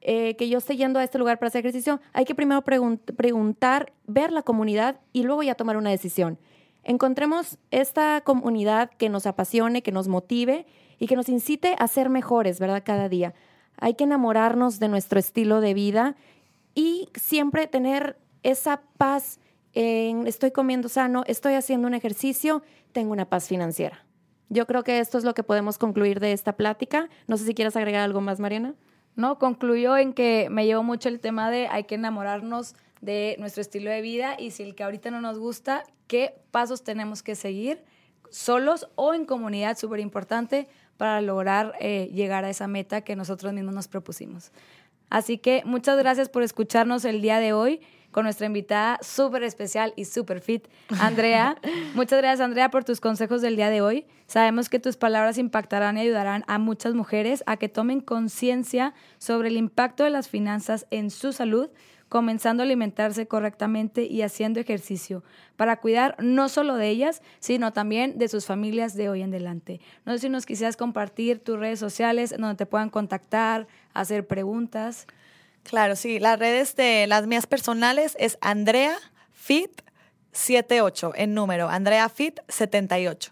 eh, 0.01 0.35
que 0.37 0.49
yo 0.49 0.57
esté 0.57 0.75
yendo 0.75 0.97
a 0.97 1.03
este 1.03 1.19
lugar 1.19 1.37
para 1.37 1.49
hacer 1.49 1.59
ejercicio, 1.59 1.99
hay 2.13 2.25
que 2.25 2.33
primero 2.33 2.63
preguntar, 2.63 3.93
ver 4.07 4.31
la 4.31 4.41
comunidad 4.41 4.99
y 5.13 5.23
luego 5.23 5.43
ya 5.43 5.53
tomar 5.53 5.77
una 5.77 5.91
decisión. 5.91 6.39
Encontremos 6.83 7.59
esta 7.69 8.21
comunidad 8.21 8.89
que 8.89 9.09
nos 9.09 9.27
apasione, 9.27 9.83
que 9.83 9.91
nos 9.91 10.07
motive 10.07 10.65
y 10.97 11.05
que 11.05 11.15
nos 11.15 11.29
incite 11.29 11.75
a 11.77 11.87
ser 11.87 12.09
mejores, 12.09 12.59
¿verdad? 12.59 12.81
Cada 12.83 13.07
día. 13.07 13.35
Hay 13.77 13.93
que 13.93 14.05
enamorarnos 14.05 14.79
de 14.79 14.87
nuestro 14.87 15.19
estilo 15.19 15.61
de 15.61 15.73
vida 15.73 16.15
y 16.73 17.09
siempre 17.13 17.67
tener 17.67 18.17
esa 18.41 18.81
paz 18.97 19.39
estoy 19.73 20.51
comiendo 20.51 20.89
sano, 20.89 21.23
estoy 21.27 21.53
haciendo 21.53 21.87
un 21.87 21.93
ejercicio, 21.93 22.63
tengo 22.91 23.11
una 23.11 23.29
paz 23.29 23.47
financiera. 23.47 24.05
Yo 24.49 24.65
creo 24.65 24.83
que 24.83 24.99
esto 24.99 25.17
es 25.17 25.23
lo 25.23 25.33
que 25.33 25.43
podemos 25.43 25.77
concluir 25.77 26.19
de 26.19 26.33
esta 26.33 26.53
plática. 26.53 27.07
No 27.27 27.37
sé 27.37 27.45
si 27.45 27.53
quieres 27.53 27.75
agregar 27.75 28.01
algo 28.01 28.19
más, 28.19 28.39
Mariana. 28.39 28.73
No, 29.15 29.37
concluyó 29.37 29.95
en 29.97 30.13
que 30.13 30.47
me 30.49 30.65
llevó 30.65 30.81
mucho 30.81 31.09
el 31.09 31.19
tema 31.19 31.51
de 31.51 31.67
hay 31.67 31.83
que 31.83 31.95
enamorarnos 31.95 32.75
de 33.01 33.35
nuestro 33.39 33.61
estilo 33.61 33.91
de 33.91 34.01
vida 34.01 34.35
y 34.39 34.51
si 34.51 34.63
el 34.63 34.75
que 34.75 34.83
ahorita 34.83 35.11
no 35.11 35.21
nos 35.21 35.37
gusta, 35.37 35.83
qué 36.07 36.35
pasos 36.51 36.83
tenemos 36.83 37.21
que 37.21 37.35
seguir 37.35 37.83
solos 38.31 38.89
o 38.95 39.13
en 39.13 39.25
comunidad, 39.25 39.77
súper 39.77 39.99
importante, 39.99 40.67
para 40.97 41.21
lograr 41.21 41.73
eh, 41.79 42.09
llegar 42.13 42.43
a 42.43 42.49
esa 42.49 42.67
meta 42.67 43.01
que 43.01 43.15
nosotros 43.15 43.53
mismos 43.53 43.73
nos 43.73 43.87
propusimos. 43.87 44.51
Así 45.09 45.37
que 45.37 45.63
muchas 45.65 45.97
gracias 45.97 46.29
por 46.29 46.43
escucharnos 46.43 47.05
el 47.05 47.21
día 47.21 47.39
de 47.39 47.53
hoy 47.53 47.81
con 48.11 48.23
nuestra 48.23 48.47
invitada 48.47 48.99
súper 49.01 49.43
especial 49.43 49.93
y 49.95 50.05
súper 50.05 50.41
fit, 50.41 50.67
Andrea. 50.99 51.57
Muchas 51.95 52.19
gracias, 52.19 52.41
Andrea, 52.41 52.69
por 52.69 52.83
tus 52.83 52.99
consejos 52.99 53.41
del 53.41 53.55
día 53.55 53.69
de 53.69 53.81
hoy. 53.81 54.05
Sabemos 54.25 54.69
que 54.69 54.79
tus 54.79 54.97
palabras 54.97 55.37
impactarán 55.37 55.97
y 55.97 56.01
ayudarán 56.01 56.43
a 56.47 56.57
muchas 56.59 56.93
mujeres 56.93 57.43
a 57.47 57.57
que 57.57 57.69
tomen 57.69 58.01
conciencia 58.01 58.93
sobre 59.17 59.49
el 59.49 59.57
impacto 59.57 60.03
de 60.03 60.09
las 60.09 60.29
finanzas 60.29 60.85
en 60.91 61.09
su 61.09 61.33
salud, 61.33 61.69
comenzando 62.09 62.63
a 62.63 62.65
alimentarse 62.65 63.27
correctamente 63.27 64.03
y 64.03 64.23
haciendo 64.23 64.59
ejercicio 64.59 65.23
para 65.55 65.79
cuidar 65.79 66.15
no 66.19 66.49
solo 66.49 66.75
de 66.75 66.89
ellas, 66.89 67.21
sino 67.39 67.73
también 67.73 68.17
de 68.17 68.27
sus 68.27 68.45
familias 68.45 68.95
de 68.95 69.09
hoy 69.09 69.21
en 69.21 69.29
adelante. 69.29 69.79
No 70.05 70.13
sé 70.13 70.19
si 70.19 70.29
nos 70.29 70.45
quisieras 70.45 70.77
compartir 70.77 71.39
tus 71.39 71.59
redes 71.59 71.79
sociales 71.79 72.33
donde 72.37 72.55
te 72.55 72.65
puedan 72.65 72.89
contactar, 72.89 73.67
hacer 73.93 74.25
preguntas. 74.25 75.05
Claro, 75.63 75.95
sí. 75.95 76.19
Las 76.19 76.39
redes 76.39 76.75
de 76.75 77.05
las 77.07 77.27
mías 77.27 77.47
personales 77.47 78.15
es 78.19 78.37
Andrea 78.41 78.97
Fit 79.33 79.81
78 80.31 81.13
en 81.15 81.33
número, 81.33 81.69
Andrea 81.69 82.09
Fit 82.09 82.39
78. 82.47 83.31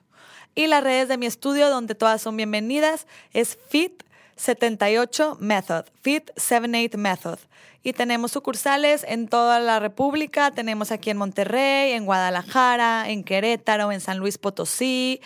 Y 0.55 0.67
las 0.67 0.84
redes 0.84 1.07
de 1.07 1.17
mi 1.17 1.28
estudio, 1.28 1.69
donde 1.69 1.93
todas 1.93 2.21
son 2.21 2.36
bienvenidas, 2.36 3.05
es 3.32 3.57
Fit 3.69 4.03
78 4.36 5.38
Method, 5.39 5.86
Fit 6.01 6.32
78 6.36 6.97
Method. 6.97 7.39
Y 7.84 7.93
tenemos 7.93 8.32
sucursales 8.32 9.05
en 9.07 9.28
toda 9.28 9.59
la 9.59 9.80
República. 9.80 10.51
Tenemos 10.51 10.91
aquí 10.91 11.09
en 11.09 11.17
Monterrey, 11.17 11.93
en 11.93 12.05
Guadalajara, 12.05 13.09
en 13.09 13.23
Querétaro, 13.23 13.91
en 13.91 14.01
San 14.01 14.17
Luis 14.17 14.38
Potosí, 14.38 15.21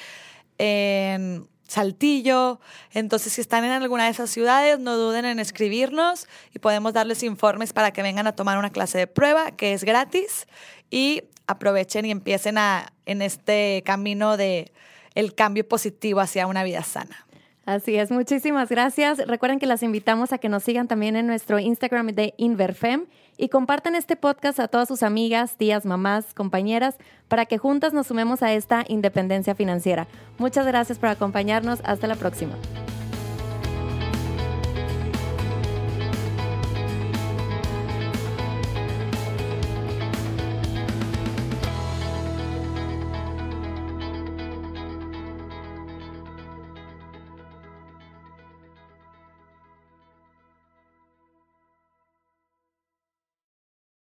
en 0.57 1.47
Saltillo. 1.71 2.59
Entonces, 2.91 3.31
si 3.31 3.39
están 3.39 3.63
en 3.63 3.71
alguna 3.71 4.03
de 4.03 4.11
esas 4.11 4.29
ciudades, 4.29 4.77
no 4.77 4.97
duden 4.97 5.23
en 5.23 5.39
escribirnos 5.39 6.27
y 6.53 6.59
podemos 6.59 6.91
darles 6.91 7.23
informes 7.23 7.71
para 7.71 7.91
que 7.91 8.01
vengan 8.01 8.27
a 8.27 8.35
tomar 8.35 8.57
una 8.57 8.71
clase 8.71 8.97
de 8.97 9.07
prueba 9.07 9.51
que 9.51 9.71
es 9.71 9.85
gratis 9.85 10.47
y 10.89 11.23
aprovechen 11.47 12.03
y 12.03 12.11
empiecen 12.11 12.57
a, 12.57 12.91
en 13.05 13.21
este 13.21 13.83
camino 13.85 14.35
de 14.35 14.73
el 15.15 15.33
cambio 15.33 15.65
positivo 15.65 16.19
hacia 16.19 16.45
una 16.45 16.65
vida 16.65 16.83
sana. 16.83 17.25
Así 17.65 17.95
es, 17.95 18.11
muchísimas 18.11 18.67
gracias. 18.67 19.19
Recuerden 19.25 19.57
que 19.57 19.65
las 19.65 19.81
invitamos 19.81 20.33
a 20.33 20.39
que 20.39 20.49
nos 20.49 20.63
sigan 20.63 20.89
también 20.89 21.15
en 21.15 21.25
nuestro 21.25 21.57
Instagram 21.57 22.07
de 22.07 22.33
Inverfem 22.35 23.05
y 23.37 23.49
compartan 23.49 23.95
este 23.95 24.15
podcast 24.15 24.59
a 24.59 24.67
todas 24.67 24.87
sus 24.87 25.03
amigas, 25.03 25.55
tías, 25.57 25.85
mamás, 25.85 26.33
compañeras, 26.33 26.97
para 27.27 27.45
que 27.45 27.57
juntas 27.57 27.93
nos 27.93 28.07
sumemos 28.07 28.43
a 28.43 28.53
esta 28.53 28.85
independencia 28.87 29.55
financiera. 29.55 30.07
Muchas 30.37 30.65
gracias 30.65 30.99
por 30.99 31.09
acompañarnos. 31.09 31.79
Hasta 31.83 32.07
la 32.07 32.15
próxima. 32.15 32.53